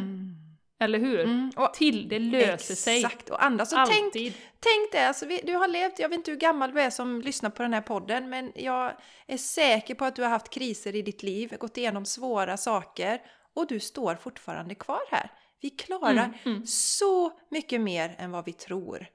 Eller 0.79 0.99
hur? 0.99 1.19
Mm, 1.19 1.51
och 1.55 1.73
Till, 1.73 2.09
det 2.09 2.19
löser 2.19 2.75
sig. 2.75 2.97
Exakt, 2.97 3.29
och 3.29 3.43
andra. 3.43 3.65
Så 3.65 3.85
tänk, 3.87 4.13
tänk 4.59 4.91
det, 4.91 5.07
alltså, 5.07 5.25
vi, 5.25 5.41
du 5.43 5.53
har 5.55 5.67
levt, 5.67 5.99
jag 5.99 6.09
vet 6.09 6.17
inte 6.17 6.31
hur 6.31 6.37
gammal 6.37 6.73
du 6.73 6.81
är 6.81 6.89
som 6.89 7.21
lyssnar 7.21 7.49
på 7.49 7.63
den 7.63 7.73
här 7.73 7.81
podden, 7.81 8.29
men 8.29 8.51
jag 8.55 8.93
är 9.27 9.37
säker 9.37 9.95
på 9.95 10.05
att 10.05 10.15
du 10.15 10.21
har 10.23 10.29
haft 10.29 10.49
kriser 10.49 10.95
i 10.95 11.01
ditt 11.01 11.23
liv, 11.23 11.55
gått 11.59 11.77
igenom 11.77 12.05
svåra 12.05 12.57
saker 12.57 13.21
och 13.55 13.67
du 13.67 13.79
står 13.79 14.15
fortfarande 14.15 14.75
kvar 14.75 15.01
här. 15.11 15.31
Vi 15.61 15.69
klarar 15.69 16.11
Mm, 16.11 16.33
mm. 16.45 16.65
så 16.65 17.31
mycket 17.51 17.81
mer 17.81 18.15
än 18.17 18.31
vad 18.31 18.45
vi 18.45 18.53
tror. 18.53 19.07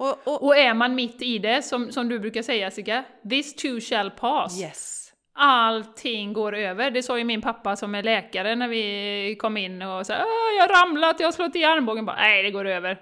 Och, 0.00 0.18
och, 0.28 0.42
Och 0.46 0.56
är 0.56 0.74
man 0.74 0.94
mitt 0.94 1.22
i 1.22 1.38
det, 1.38 1.62
som, 1.62 1.92
som 1.92 2.08
du 2.08 2.18
brukar 2.18 2.42
säga 2.42 2.66
Jessica, 2.66 3.04
this 3.30 3.54
too 3.56 3.80
shall 3.80 4.10
pass. 4.10 4.60
yes. 4.62 4.96
Allting 5.34 6.32
går 6.32 6.54
över. 6.56 6.90
Det 6.90 7.02
sa 7.02 7.18
ju 7.18 7.24
min 7.24 7.40
pappa 7.42 7.76
som 7.76 7.94
är 7.94 8.02
läkare 8.02 8.56
när 8.56 8.68
vi 8.68 9.36
kom 9.38 9.56
in 9.56 9.82
och 9.82 10.06
sa 10.06 10.14
"Åh, 10.14 10.56
jag 10.58 10.68
har 10.68 10.82
ramlat, 10.86 11.20
jag 11.20 11.26
har 11.26 11.32
slått 11.32 11.56
i 11.56 11.64
armbågen. 11.64 12.06
Bara, 12.06 12.16
Nej, 12.16 12.42
det 12.42 12.50
går 12.50 12.64
över. 12.66 12.98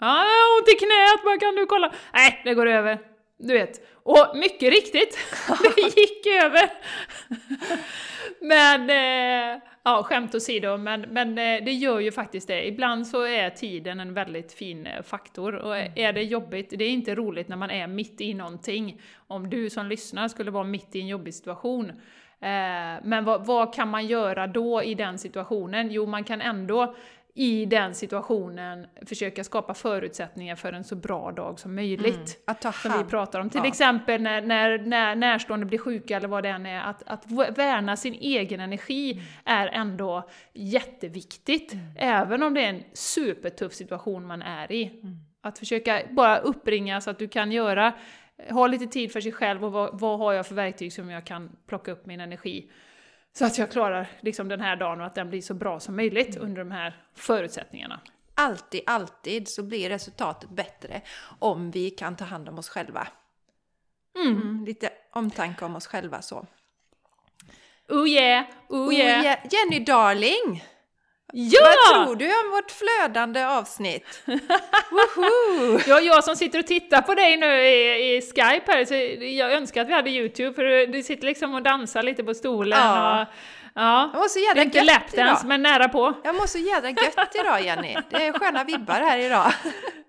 Ja, 0.00 0.06
jag 0.06 0.14
har 0.24 0.58
ont 0.60 0.68
i 0.68 0.72
knät, 0.78 1.24
bara, 1.24 1.38
kan 1.38 1.54
du 1.54 1.66
kolla? 1.66 1.92
Nej, 2.14 2.40
det 2.44 2.54
går 2.54 2.66
över. 2.66 2.98
Du 3.38 3.52
vet. 3.54 3.80
Och 4.02 4.36
mycket 4.36 4.70
riktigt, 4.70 5.18
det 5.76 6.00
gick 6.00 6.26
över. 6.42 6.70
men, 8.40 8.90
eh, 8.90 9.58
ja 9.88 10.02
skämt 10.02 10.34
åsido, 10.34 10.76
men, 10.76 11.00
men 11.00 11.28
eh, 11.28 11.64
det 11.64 11.72
gör 11.72 12.00
ju 12.00 12.12
faktiskt 12.12 12.48
det. 12.48 12.66
Ibland 12.66 13.06
så 13.06 13.22
är 13.26 13.50
tiden 13.50 14.00
en 14.00 14.14
väldigt 14.14 14.52
fin 14.52 14.86
eh, 14.86 15.02
faktor. 15.02 15.54
Och 15.54 15.76
är 15.76 16.12
det 16.12 16.22
jobbigt, 16.22 16.74
det 16.78 16.84
är 16.84 16.90
inte 16.90 17.14
roligt 17.14 17.48
när 17.48 17.56
man 17.56 17.70
är 17.70 17.86
mitt 17.86 18.20
i 18.20 18.34
någonting. 18.34 19.00
Om 19.26 19.50
du 19.50 19.70
som 19.70 19.86
lyssnar 19.86 20.28
skulle 20.28 20.50
vara 20.50 20.64
mitt 20.64 20.96
i 20.96 21.00
en 21.00 21.06
jobbig 21.06 21.34
situation. 21.34 21.90
Eh, 22.40 23.02
men 23.02 23.24
vad, 23.24 23.46
vad 23.46 23.74
kan 23.74 23.88
man 23.88 24.06
göra 24.06 24.46
då 24.46 24.82
i 24.82 24.94
den 24.94 25.18
situationen? 25.18 25.90
Jo, 25.90 26.06
man 26.06 26.24
kan 26.24 26.40
ändå 26.40 26.94
i 27.38 27.64
den 27.66 27.94
situationen 27.94 28.86
försöka 29.06 29.44
skapa 29.44 29.74
förutsättningar 29.74 30.56
för 30.56 30.72
en 30.72 30.84
så 30.84 30.96
bra 30.96 31.32
dag 31.32 31.60
som 31.60 31.74
möjligt. 31.74 32.42
Att 32.46 32.60
ta 32.60 32.72
Som 32.72 32.90
vi 32.90 32.96
hand. 32.96 33.10
pratar 33.10 33.40
om. 33.40 33.50
Till 33.50 33.60
Ja. 33.64 33.66
exempel 33.68 34.22
när, 34.22 34.42
när, 34.42 34.78
när 34.78 35.14
närstående 35.14 35.66
blir 35.66 35.78
sjuka 35.78 36.16
eller 36.16 36.28
vad 36.28 36.42
det 36.42 36.48
än 36.48 36.66
är. 36.66 36.80
Att, 36.80 37.02
att 37.06 37.30
värna 37.58 37.96
sin 37.96 38.14
egen 38.14 38.60
energi 38.60 39.22
är 39.44 39.66
ändå 39.66 40.28
jätteviktigt. 40.52 41.72
Även 41.96 42.42
om 42.42 42.54
det 42.54 42.60
är 42.64 42.68
en 42.68 42.82
supertuff 42.92 43.72
situation 43.72 44.26
man 44.26 44.42
är 44.42 44.72
i. 44.72 45.02
Att 45.40 45.58
försöka 45.58 46.02
bara 46.10 46.38
uppringa 46.38 47.00
så 47.00 47.10
att 47.10 47.18
du 47.18 47.28
kan 47.28 47.52
göra, 47.52 47.92
ha 48.50 48.66
lite 48.66 48.86
tid 48.86 49.12
för 49.12 49.20
sig 49.20 49.32
själv 49.32 49.64
och 49.64 49.72
vad, 49.72 50.00
vad 50.00 50.18
har 50.18 50.32
jag 50.32 50.46
för 50.46 50.54
verktyg 50.54 50.92
som 50.92 51.10
jag 51.10 51.24
kan 51.24 51.56
plocka 51.66 51.92
upp 51.92 52.06
min 52.06 52.20
energi. 52.20 52.70
Så 53.38 53.44
att 53.44 53.58
jag 53.58 53.70
klarar 53.70 54.06
liksom 54.20 54.48
den 54.48 54.60
här 54.60 54.76
dagen 54.76 55.00
och 55.00 55.06
att 55.06 55.14
den 55.14 55.28
blir 55.30 55.42
så 55.42 55.54
bra 55.54 55.80
som 55.80 55.96
möjligt 55.96 56.36
under 56.36 56.58
de 56.64 56.70
här 56.70 57.02
förutsättningarna. 57.14 58.00
Alltid, 58.34 58.80
alltid 58.86 59.48
så 59.48 59.62
blir 59.62 59.88
resultatet 59.88 60.50
bättre 60.50 61.00
om 61.38 61.70
vi 61.70 61.90
kan 61.90 62.16
ta 62.16 62.24
hand 62.24 62.48
om 62.48 62.58
oss 62.58 62.68
själva. 62.68 63.08
Mm, 64.24 64.64
lite 64.64 64.90
omtanke 65.12 65.64
om 65.64 65.76
oss 65.76 65.86
själva 65.86 66.22
så. 66.22 66.46
Oh 67.88 68.08
yeah, 68.08 68.44
oh 68.68 68.86
Och 68.86 68.92
yeah! 68.92 69.24
Je- 69.24 69.48
Jenny 69.50 69.84
darling! 69.84 70.64
Ja! 71.32 71.60
Vad 71.62 72.04
tror 72.06 72.16
du 72.16 72.24
om 72.26 72.50
vårt 72.50 72.70
flödande 72.70 73.44
avsnitt? 73.44 74.22
Woho! 74.90 75.78
Ja, 75.86 76.00
jag 76.00 76.24
som 76.24 76.36
sitter 76.36 76.58
och 76.58 76.66
tittar 76.66 77.02
på 77.02 77.14
dig 77.14 77.36
nu 77.36 77.46
i, 77.66 78.16
i 78.16 78.20
Skype 78.20 78.72
här, 78.72 78.84
så 78.84 78.94
jag 79.24 79.52
önskar 79.52 79.82
att 79.82 79.88
vi 79.88 79.92
hade 79.92 80.10
YouTube, 80.10 80.54
för 80.54 80.86
du 80.86 81.02
sitter 81.02 81.26
liksom 81.26 81.54
och 81.54 81.62
dansar 81.62 82.02
lite 82.02 82.24
på 82.24 82.34
stolen 82.34 82.78
Ja. 82.78 83.20
och... 83.22 83.26
Ja. 83.74 84.10
Jag 84.12 84.20
mår 84.20 84.28
så 84.28 84.38
Det 84.38 84.44
är 84.44 84.48
jädra 84.48 84.62
inte 84.62 84.78
gött 84.78 85.14
idag. 85.14 85.38
men 85.44 85.62
nära 85.62 85.88
på. 85.88 86.14
Jag 86.24 86.34
mår 86.34 86.46
så 86.46 86.58
jädra 86.58 86.88
gött 86.88 87.34
idag 87.34 87.62
Jenny. 87.64 87.96
Det 88.10 88.26
är 88.26 88.32
sköna 88.32 88.64
vibbar 88.64 88.94
här 88.94 89.18
idag. 89.18 89.52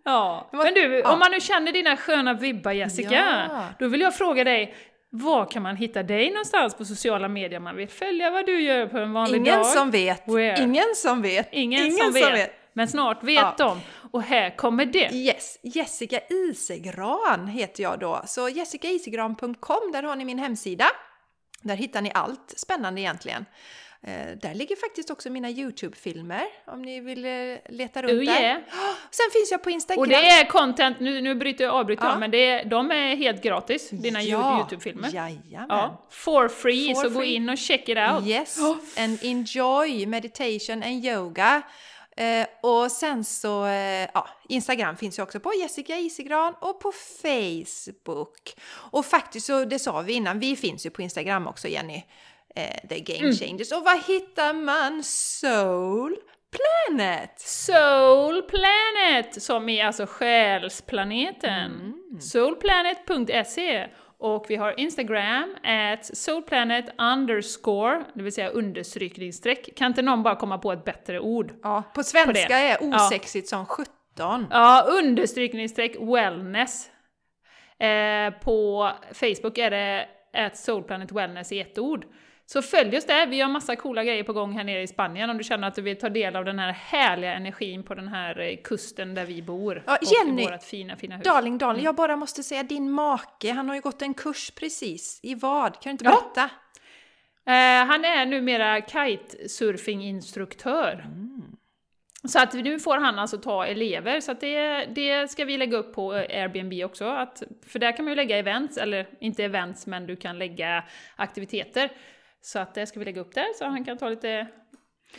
Ja. 0.06 0.50
Men 0.52 0.74
du, 0.74 1.00
ja. 1.00 1.14
om 1.14 1.20
man 1.20 1.32
nu 1.32 1.40
känner 1.42 1.72
dina 1.72 1.98
sköna 1.98 2.34
vibbar 2.34 2.72
Jessica, 2.72 3.46
Ja. 3.50 3.66
då 3.80 3.88
vill 3.88 4.02
jag 4.02 4.16
fråga 4.16 4.44
dig, 4.44 4.76
var 5.10 5.46
kan 5.46 5.64
man 5.64 5.76
hitta 5.76 6.04
dig 6.04 6.30
någonstans 6.30 6.74
på 6.76 6.86
sociala 6.86 7.28
medier? 7.28 7.60
Man 7.60 7.76
vill 7.76 7.90
följa 7.90 8.32
vad 8.32 8.46
du 8.46 8.62
gör 8.62 8.88
på 8.88 8.98
en 8.98 9.14
vanlig 9.14 9.38
Ingen 9.38 9.56
dag. 9.58 9.66
som 9.66 9.92
vet. 9.92 10.28
Where? 10.28 10.64
Ingen 10.64 10.96
som 10.96 11.22
vet. 11.22 11.50
Ingen, 11.52 11.92
som, 11.92 12.14
vet. 12.14 12.52
Men 12.74 12.88
snart 12.88 13.24
vet 13.24 13.36
Ja. 13.36 13.56
de. 13.58 13.80
Och 14.12 14.22
här 14.24 14.56
kommer 14.58 14.86
det. 14.86 15.10
Yes, 15.14 15.60
Jessica 15.64 16.20
Isegran 16.30 17.48
heter 17.48 17.84
jag 17.84 18.00
då. 18.00 18.22
Så 18.26 18.50
jessicaisigran.com, 18.50 19.92
där 19.94 20.04
har 20.04 20.16
ni 20.16 20.26
min 20.26 20.40
hemsida. 20.40 20.86
Där 21.62 21.76
hittar 21.76 22.02
ni 22.02 22.12
allt 22.14 22.54
spännande 22.58 23.02
egentligen. 23.02 23.46
Eh, 24.04 24.38
där 24.42 24.54
ligger 24.54 24.76
faktiskt 24.76 25.10
också 25.10 25.30
mina 25.30 25.50
YouTube-filmer 25.50 26.44
om 26.68 26.82
ni 26.82 27.00
vill 27.00 27.26
eh, 27.26 27.32
leta 27.70 28.02
runt 28.02 28.12
Oh, 28.12 28.18
där. 28.26 28.42
yeah. 28.42 28.62
Sen 29.12 29.26
finns 29.34 29.52
jag 29.52 29.64
på 29.64 29.70
Instagram. 29.70 30.00
Och 30.02 30.08
det 30.08 30.16
är 30.30 30.46
content, 30.46 31.00
nu, 31.00 31.22
nu 31.22 31.36
bryter 31.36 31.64
jag 31.64 31.74
avbryter 31.74 32.04
Ja. 32.04 32.10
jag, 32.12 32.20
men 32.20 32.32
det 32.32 32.64
de 32.64 32.92
är 32.92 33.16
helt 33.16 33.44
gratis, 33.44 33.90
dina 33.90 34.22
ja, 34.22 34.58
YouTube-filmer. 34.60 35.10
Jajamän. 35.14 35.66
Ja, 35.70 36.08
for 36.12 36.48
free, 36.48 36.96
For 36.96 37.04
så 37.04 37.10
gå 37.10 37.20
free. 37.20 37.34
in 37.36 37.50
och 37.50 37.58
check 37.58 37.90
it 37.90 37.98
out. 37.98 38.28
Yes, 38.28 38.58
and 38.98 39.20
enjoy 39.24 40.06
meditation 40.06 40.84
and 40.84 41.06
yoga. 41.06 41.62
Eh, 42.18 42.46
och 42.62 42.92
sen 42.92 43.24
så, 43.24 43.66
eh, 43.66 44.08
ja, 44.14 44.28
Instagram 44.50 44.98
finns 44.98 45.20
ju 45.20 45.24
också 45.24 45.40
på 45.40 45.54
Jessica 45.62 45.98
Isigran 45.98 46.54
och 46.62 46.80
på 46.80 46.92
Facebook. 46.92 48.54
Och 48.72 49.06
faktiskt 49.06 49.46
så, 49.46 49.66
det 49.66 49.80
sa 49.80 50.02
vi 50.02 50.14
innan, 50.14 50.40
vi 50.40 50.56
finns 50.56 50.86
ju 50.86 50.90
på 50.90 51.02
Instagram 51.02 51.48
också 51.48 51.68
Jenny. 51.68 52.04
Eh, 52.56 52.88
The 52.90 53.00
Game 53.00 53.20
Mm. 53.20 53.34
Changers. 53.36 53.72
Och 53.72 53.84
var 53.84 54.08
hittar 54.08 54.54
man 54.54 55.04
Soul 55.04 56.16
Planet? 56.52 57.40
Soul 57.40 58.42
Planet, 58.42 59.42
som 59.44 59.70
är 59.70 59.86
alltså 59.86 60.06
själsplaneten. 60.10 61.72
Mm. 62.12 62.22
Soulplanet.se 62.22 63.88
och 64.22 64.46
vi 64.50 64.56
har 64.56 64.80
Instagram, 64.80 65.56
at 65.64 66.18
soulplanet 66.18 66.86
underscore, 66.98 68.04
det 68.14 68.24
vill 68.24 68.34
säga 68.34 68.50
understrykningsstreck. 68.50 69.76
Kan 69.78 69.88
inte 69.88 70.02
någon 70.02 70.24
bara 70.24 70.36
komma 70.36 70.58
på 70.58 70.72
ett 70.72 70.86
bättre 70.86 71.20
ord? 71.20 71.54
Ja, 71.64 71.84
på 71.96 72.04
svenska 72.04 72.34
det. 72.48 72.54
är 72.54 72.78
Ja. 72.82 73.06
osexigt 73.06 73.48
som 73.48 73.66
17. 73.66 74.48
Ja, 74.52 74.86
understrykningsstreck 74.90 75.96
wellness. 76.00 76.90
Eh, 77.80 78.34
på 78.44 78.92
Facebook 79.14 79.58
är 79.58 79.70
det 79.72 80.08
at 80.34 80.58
soulplanet 80.58 81.12
wellness 81.12 81.52
i 81.52 81.60
ett 81.60 81.78
ord. 81.80 82.06
Så 82.52 82.62
följ 82.62 82.98
oss 82.98 83.06
där, 83.06 83.28
vi 83.28 83.42
har 83.42 83.50
massa 83.50 83.76
coola 83.76 84.04
grejer 84.04 84.24
på 84.24 84.34
gång 84.34 84.54
här 84.54 84.64
nere 84.64 84.82
i 84.82 84.88
Spanien 84.88 85.30
om 85.30 85.38
du 85.38 85.44
känner 85.44 85.68
att 85.68 85.76
du 85.76 85.82
vill 85.82 86.00
ta 86.00 86.10
del 86.10 86.36
av 86.36 86.46
den 86.46 86.60
här 86.60 86.72
härliga 86.72 87.34
energin 87.34 87.84
på 87.84 87.96
den 87.96 88.08
här 88.08 88.40
eh, 88.40 88.58
kusten 88.64 89.16
där 89.16 89.26
vi 89.26 89.42
bor. 89.42 89.84
Ja, 89.88 89.98
och 89.98 90.04
Jenny, 90.04 90.42
i 90.42 90.46
vårt 90.46 90.64
fina, 90.64 90.98
fina 90.98 91.16
hus. 91.16 91.24
Darling, 91.24 91.58
darling, 91.58 91.84
jag 91.84 91.96
bara 91.96 92.16
måste 92.16 92.44
säga 92.44 92.64
din 92.64 92.92
make, 92.92 93.52
han 93.52 93.68
har 93.68 93.76
ju 93.76 93.82
gått 93.82 94.02
en 94.02 94.14
kurs 94.14 94.52
precis. 94.52 95.20
I 95.24 95.36
vad? 95.36 95.74
Kan 95.74 95.82
du 95.84 95.90
inte 95.92 96.06
Ja. 96.06 96.12
berätta? 96.12 96.44
Eh, 97.46 97.86
han 97.88 98.06
är 98.06 98.26
numera 98.26 98.82
kitesurfinginstruktör. 98.82 101.06
Så 102.28 102.40
att 102.40 102.54
nu 102.54 102.80
får 102.80 102.98
han 102.98 103.20
alltså 103.20 103.38
ta 103.38 103.66
elever, 103.66 104.20
så 104.20 104.32
att 104.32 104.42
det, 104.42 104.86
det 104.86 105.32
ska 105.32 105.46
vi 105.46 105.58
lägga 105.58 105.78
upp 105.78 105.96
på 105.96 106.12
Airbnb 106.12 106.86
också. 106.86 107.06
Att, 107.06 107.44
för 107.68 107.80
där 107.80 107.92
kan 107.92 108.06
man 108.06 108.12
ju 108.12 108.16
lägga 108.16 108.38
events, 108.38 108.78
eller 108.78 109.08
inte 109.20 109.44
events, 109.44 109.88
men 109.88 110.08
du 110.08 110.16
kan 110.16 110.40
lägga 110.40 110.84
aktiviteter. 111.16 111.90
Så 112.42 112.60
att 112.60 112.74
det 112.74 112.86
ska 112.86 113.00
vi 113.00 113.06
lägga 113.06 113.22
upp 113.22 113.34
där, 113.36 113.46
så 113.58 113.66
han 113.66 113.86
kan 113.86 113.98
ta 113.98 114.10
lite 114.10 114.30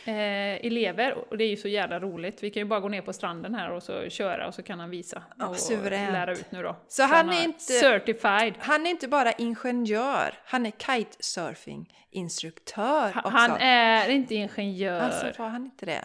eh, 0.04 0.66
elever. 0.66 1.14
Och 1.30 1.38
det 1.38 1.44
är 1.44 1.48
ju 1.48 1.56
så 1.56 1.68
jävla 1.68 2.00
roligt. 2.00 2.42
Vi 2.42 2.50
kan 2.50 2.60
ju 2.60 2.64
bara 2.64 2.80
gå 2.80 2.88
ner 2.88 3.02
på 3.02 3.12
stranden 3.12 3.54
här 3.54 3.70
och 3.70 3.82
så 3.82 4.08
köra 4.08 4.46
och 4.48 4.54
så 4.54 4.62
kan 4.62 4.80
han 4.80 4.90
visa. 4.90 5.22
Ja, 5.38 5.48
och 5.48 5.56
suveränt. 5.56 6.12
lära 6.12 6.32
ut 6.32 6.52
nu 6.52 6.62
då. 6.62 6.76
Så 6.88 7.02
han 7.02 7.28
är 7.28 7.32
har 7.34 7.42
inte- 7.44 7.58
Certified. 7.60 8.54
Han 8.58 8.86
är 8.86 8.90
inte 8.90 9.08
bara 9.08 9.32
ingenjör, 9.32 10.34
han 10.44 10.66
är 10.66 10.70
kitesurfing-instruktör 10.70 13.08
också. 13.18 13.28
Han 13.30 13.50
är 13.60 14.08
inte 14.08 14.34
ingenjör. 14.34 15.00
Alltså 15.00 15.42
var 15.42 15.48
han 15.48 15.64
inte 15.64 15.86
det? 15.86 16.04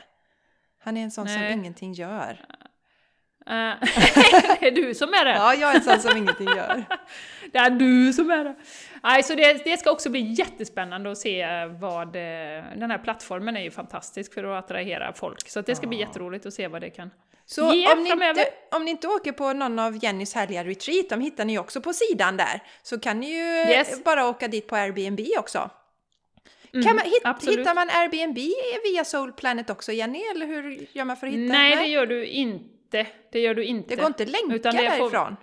Han 0.79 0.97
är 0.97 1.03
en 1.03 1.11
sån 1.11 1.27
som 1.27 1.41
Nej. 1.41 1.53
ingenting 1.53 1.93
gör. 1.93 2.45
Eh, 3.49 3.53
det 4.59 4.67
är 4.67 4.71
du 4.71 4.95
som 4.95 5.09
är 5.13 5.25
det! 5.25 5.31
Ja, 5.31 5.55
jag 5.55 5.71
är 5.71 5.75
en 5.75 5.83
sån 5.83 5.99
som 5.99 6.17
ingenting 6.17 6.47
gör. 6.47 6.83
Det 7.51 7.57
är 7.59 7.69
du 7.69 8.13
som 8.13 8.29
är 8.31 8.43
det! 8.43 8.55
Nej, 9.03 9.23
så 9.23 9.35
det, 9.35 9.63
det 9.63 9.77
ska 9.77 9.91
också 9.91 10.09
bli 10.09 10.19
jättespännande 10.33 11.11
att 11.11 11.17
se 11.17 11.65
vad... 11.65 12.07
eh, 12.15 12.63
Den 12.77 12.91
här 12.91 12.97
plattformen 12.97 13.57
är 13.57 13.61
ju 13.61 13.71
fantastisk 13.71 14.33
för 14.33 14.43
att 14.43 14.63
attrahera 14.63 15.13
folk, 15.13 15.49
så 15.49 15.61
det 15.61 15.75
ska 15.75 15.87
bli 15.87 15.99
jätteroligt 15.99 16.45
att 16.45 16.53
se 16.53 16.67
vad 16.67 16.81
det 16.81 16.89
kan... 16.89 17.11
Så 17.45 17.73
Ge 17.73 17.93
om 17.93 18.03
ni, 18.03 18.09
inte, 18.09 18.45
om 18.71 18.85
ni 18.85 18.91
inte 18.91 19.07
åker 19.07 19.31
på 19.31 19.53
någon 19.53 19.79
av 19.79 20.03
Jennys 20.03 20.33
härliga 20.35 20.63
retreat, 20.63 21.09
de 21.09 21.21
hittar 21.21 21.45
ni 21.45 21.57
också 21.59 21.81
på 21.81 21.93
sidan 21.93 22.37
där, 22.37 22.59
så 22.83 22.99
kan 22.99 23.19
ni 23.19 23.31
ju 23.31 23.43
Yes. 23.71 24.03
bara 24.03 24.27
åka 24.27 24.47
dit 24.47 24.67
på 24.67 24.75
Airbnb 24.75 25.19
också. 25.39 25.69
Mm, 26.73 26.85
kan 26.85 26.95
man, 26.95 27.05
hit, 27.05 27.57
hittar 27.57 27.75
man 27.75 27.89
Airbnb 27.89 28.37
via 28.83 29.05
Soul 29.05 29.31
Planet 29.33 29.69
också, 29.69 29.91
Jenny? 29.91 30.21
Eller 30.35 30.45
hur 30.45 30.87
gör 30.91 31.05
man 31.05 31.17
för 31.17 31.27
att 31.27 31.33
hitta? 31.33 31.53
Nej, 31.53 31.75
det 31.75 31.85
gör 31.85 32.05
du 32.05 32.25
inte. 32.25 32.74
Det 33.31 33.39
gör 33.39 33.53
du 33.55 33.63
inte. 33.63 33.89
Det 33.95 34.01
går 34.01 34.07
inte 34.07 34.25
länkar 34.25 34.55
Utan 34.55 34.75
det 34.75 34.91
får- 34.91 35.09
därifrån? 35.11 35.35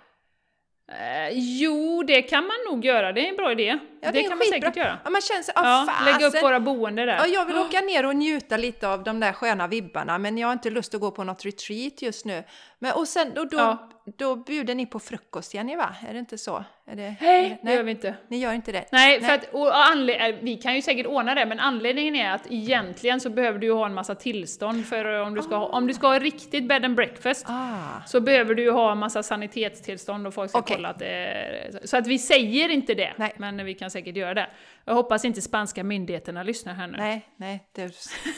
Eh, 0.91 1.29
jo, 1.31 2.03
det 2.03 2.21
kan 2.21 2.43
man 2.47 2.55
nog 2.69 2.85
göra. 2.85 3.11
Det 3.13 3.25
är 3.25 3.29
en 3.29 3.35
bra 3.35 3.51
idé. 3.51 3.79
Ja, 4.05 4.11
det 4.11 4.19
är 4.19 4.29
kan 4.29 4.29
man 4.29 4.39
skitbra. 4.39 4.59
säkert 4.61 4.75
göra. 4.77 4.97
Ja, 5.03 5.09
man 5.09 5.21
känner 5.21 5.43
sig, 5.43 5.53
Ja, 5.57 5.87
ja, 5.99 6.05
lägga 6.11 6.27
upp 6.27 6.43
våra 6.43 6.59
boende 6.59 7.05
där. 7.05 7.15
Ja, 7.17 7.27
jag 7.27 7.45
vill 7.45 7.57
åka 7.57 7.81
ner 7.81 8.05
och 8.05 8.15
njuta 8.15 8.57
lite 8.57 8.87
av 8.87 9.03
de 9.03 9.19
där 9.19 9.31
sköna 9.33 9.67
vibbarna, 9.67 10.17
men 10.17 10.37
jag 10.37 10.47
har 10.47 10.53
inte 10.53 10.69
lust 10.69 10.93
att 10.95 11.01
gå 11.01 11.11
på 11.11 11.23
något 11.23 11.45
retreat 11.45 12.01
just 12.01 12.25
nu. 12.25 12.43
Men, 12.79 12.93
och 12.93 13.07
sen, 13.07 13.31
då, 13.35 13.43
då, 13.45 13.57
Ja. 13.57 13.89
då 14.17 14.35
bjuder 14.35 14.75
ni 14.75 14.85
på 14.85 14.99
frukost, 14.99 15.53
Jenny, 15.53 15.75
va? 15.75 15.95
Är 16.09 16.13
det 16.13 16.19
inte 16.19 16.37
så? 16.37 16.63
Är 16.85 16.95
det, 16.95 17.15
Nej, 17.21 17.49
det 17.49 17.57
nej, 17.63 17.75
gör 17.75 17.83
vi 17.83 17.91
inte. 17.91 18.15
ni 18.27 18.37
gör 18.39 18.53
inte 18.53 18.71
det? 18.71 18.85
Nej, 18.91 19.19
för 19.19 19.27
Nej. 19.27 19.35
att, 19.37 19.53
och 19.53 19.71
anle- 19.75 20.29
eh, 20.29 20.35
vi 20.41 20.55
kan 20.57 20.75
ju 20.75 20.81
säkert 20.81 21.05
ordna 21.05 21.35
det, 21.35 21.45
men 21.45 21.59
anledningen 21.59 22.15
är 22.15 22.31
att 22.31 22.41
egentligen 22.49 23.19
så 23.19 23.29
behöver 23.29 23.59
du 23.59 23.67
ju 23.67 23.73
ha 23.73 23.85
en 23.85 23.93
massa 23.93 24.15
tillstånd 24.15 24.85
för 24.85 25.05
om 25.21 25.35
du 25.35 25.41
ska 25.41 25.55
ha, 25.55 25.65
om 25.65 25.87
du 25.87 25.93
ska 25.93 26.07
ha 26.07 26.19
riktigt 26.19 26.67
bed 26.67 26.85
and 26.85 26.95
breakfast 26.95 27.45
Ah. 27.49 28.01
så 28.07 28.19
behöver 28.21 28.55
du 28.55 28.63
ju 28.63 28.71
ha 28.71 28.91
en 28.91 28.97
massa 28.97 29.23
sanitetstillstånd 29.23 30.27
och 30.27 30.33
folk 30.33 30.49
ska 30.49 30.59
Okej. 30.59 30.75
kolla 30.75 30.89
att 30.89 30.99
det 30.99 31.05
är, 31.07 31.79
Så 31.87 31.97
att 31.97 32.07
vi 32.07 32.19
säger 32.19 32.69
inte 32.69 32.93
det, 32.93 33.13
Nej. 33.17 33.33
men 33.37 33.65
vi 33.65 33.73
kan 33.73 33.91
säkert 33.93 34.15
göra 34.17 34.33
det. 34.33 34.49
Jag 34.85 34.93
hoppas 34.93 35.25
inte 35.25 35.41
spanska 35.41 35.83
myndigheterna 35.83 36.43
lyssnar 36.43 36.73
här 36.73 36.87
nu. 36.87 36.97
Nej, 36.97 37.27
nej, 37.37 37.63
det, 37.75 37.85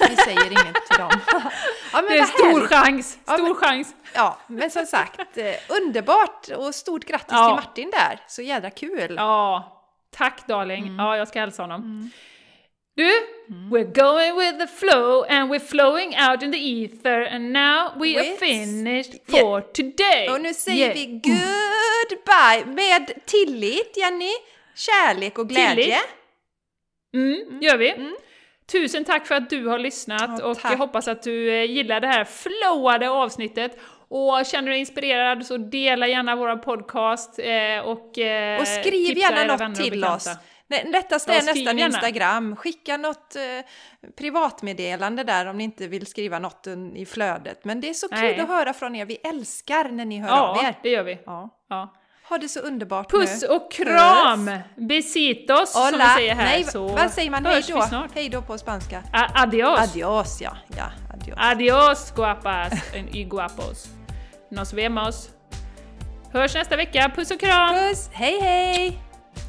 vi 0.10 0.16
säger 0.16 0.52
inget 0.52 0.76
till 0.90 0.98
dem. 1.00 1.12
ja, 1.94 2.02
det 2.02 2.18
är 2.18 2.24
stor 2.26 2.68
chans! 2.68 3.20
Ja, 3.26 3.34
Stor 3.34 3.44
men- 3.46 3.56
chans! 3.56 3.96
Ja, 4.14 4.38
men 4.48 4.72
som 4.72 4.86
sagt, 4.86 5.38
eh, 5.38 5.54
underbart 5.70 6.48
och 6.58 6.76
stort 6.76 7.06
grattis 7.06 7.28
Ja. 7.32 7.48
till 7.48 7.56
Martin 7.66 7.92
där. 7.92 8.20
Så 8.28 8.42
jädra 8.42 8.70
kul. 8.70 9.14
Ja, 9.18 9.82
tack 10.16 10.48
darling. 10.48 10.84
Mm. 10.84 11.00
Ja, 11.00 11.18
jag 11.18 11.28
ska 11.28 11.40
hälsa 11.40 11.64
honom. 11.64 12.12
Du, 12.98 13.12
we're 13.48 13.94
going 14.02 14.38
with 14.40 14.58
the 14.60 14.68
flow 14.68 15.26
and 15.30 15.52
we're 15.52 15.60
flowing 15.68 16.10
out 16.30 16.44
in 16.44 16.52
the 16.52 16.84
ether 16.84 17.22
and 17.36 17.52
now 17.54 17.92
we 18.02 18.18
are 18.20 18.24
With- 18.24 18.38
finished 18.38 19.14
Yeah. 19.28 19.42
for 19.42 19.62
today. 19.62 20.30
Och 20.30 20.42
nu 20.42 20.54
säger 20.54 20.78
Yeah. 20.86 20.94
vi 20.94 21.06
goodbye 22.10 22.66
med 22.66 23.12
tillit, 23.26 23.98
Jenny, 23.98 24.32
kärlek 24.76 25.40
och 25.40 25.50
glädje. 25.50 25.84
Tillit. 25.84 25.98
Mm, 27.14 27.62
gör 27.62 27.78
vi. 27.78 27.94
Tusen 28.72 29.06
tack 29.06 29.28
för 29.28 29.36
att 29.36 29.50
du 29.50 29.68
har 29.68 29.80
lyssnat 29.80 30.40
Ja, 30.40 30.46
och 30.46 30.58
jag 30.64 30.78
hoppas 30.78 31.08
att 31.08 31.24
du 31.24 31.54
eh, 31.56 31.72
gillar 31.72 32.00
det 32.00 32.08
här 32.08 32.26
flowade 32.26 33.10
avsnittet. 33.10 33.80
Och 34.08 34.46
känner 34.46 34.68
du 34.68 34.72
dig 34.72 34.80
inspirerad 34.80 35.46
så 35.46 35.58
dela 35.58 36.08
gärna 36.08 36.36
vår 36.36 36.56
podcast 36.56 37.40
eh, 37.40 37.80
och 37.80 38.18
eh, 38.20 38.62
Och 38.62 38.68
skriv 38.68 39.18
gärna 39.18 39.58
något 39.58 39.76
till 39.76 40.04
oss. 40.06 40.26
Ja, 40.26 40.38
är 40.78 41.46
nästan. 41.46 41.80
Instagram. 41.80 42.56
Skicka 42.56 42.98
något 42.98 43.36
eh, 43.36 43.42
privatmeddelande 44.18 45.24
där 45.24 45.46
om 45.46 45.58
ni 45.58 45.64
inte 45.64 45.88
vill 45.88 46.06
skriva 46.06 46.40
något 46.40 46.68
i 46.96 47.06
flödet. 47.06 47.66
Men 47.66 47.82
det 47.82 47.90
är 47.90 47.94
så 47.94 48.08
kul 48.08 48.20
Nej. 48.20 48.40
att 48.40 48.48
höra 48.48 48.74
från 48.74 48.96
er. 48.96 49.06
Vi 49.06 49.16
älskar 49.16 49.90
när 49.90 50.06
ni 50.06 50.20
hör 50.20 50.30
av 50.30 50.58
Ja, 50.58 50.68
er. 50.68 50.76
det 50.84 50.90
gör 50.90 51.04
vi. 51.04 51.18
Ja. 51.26 51.50
Ja. 51.70 51.94
Ha 52.30 52.38
det 52.38 52.50
så 52.50 52.60
underbart 52.60 53.12
Puss 53.12 53.42
nu. 53.42 53.48
och 53.48 53.72
kram! 53.72 54.52
Besitos, 54.76 55.72
som 55.72 55.86
vi 55.86 55.92
Hola. 55.92 56.14
säger 56.16 56.36
här. 56.36 56.44
Nej, 56.44 56.64
så 56.64 56.88
vad 56.88 57.12
säger 57.12 57.32
man? 57.32 57.46
Hej 57.46 57.64
då? 57.70 58.08
Hej 58.16 58.30
då 58.30 58.42
på 58.42 58.58
spanska. 58.58 59.04
A- 59.14 59.32
adios! 59.34 59.80
Adios, 59.80 60.42
ja. 60.42 60.58
ja 60.78 60.92
adios. 61.14 61.38
Adios 61.40 62.12
guapas 62.16 62.74
y 63.14 63.24
guapos. 63.24 63.88
Nos 64.52 64.74
vemos. 64.74 65.30
Hörs 66.34 66.54
nästa 66.56 66.76
vecka. 66.76 67.12
Puss 67.16 67.32
och 67.32 67.40
kram! 67.40 67.76
Puss, 67.76 68.10
hej 68.14 68.40
hej! 68.42 69.00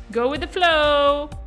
Go 0.09 0.29
with 0.31 0.47
the 0.47 0.53
flow! 0.53 1.46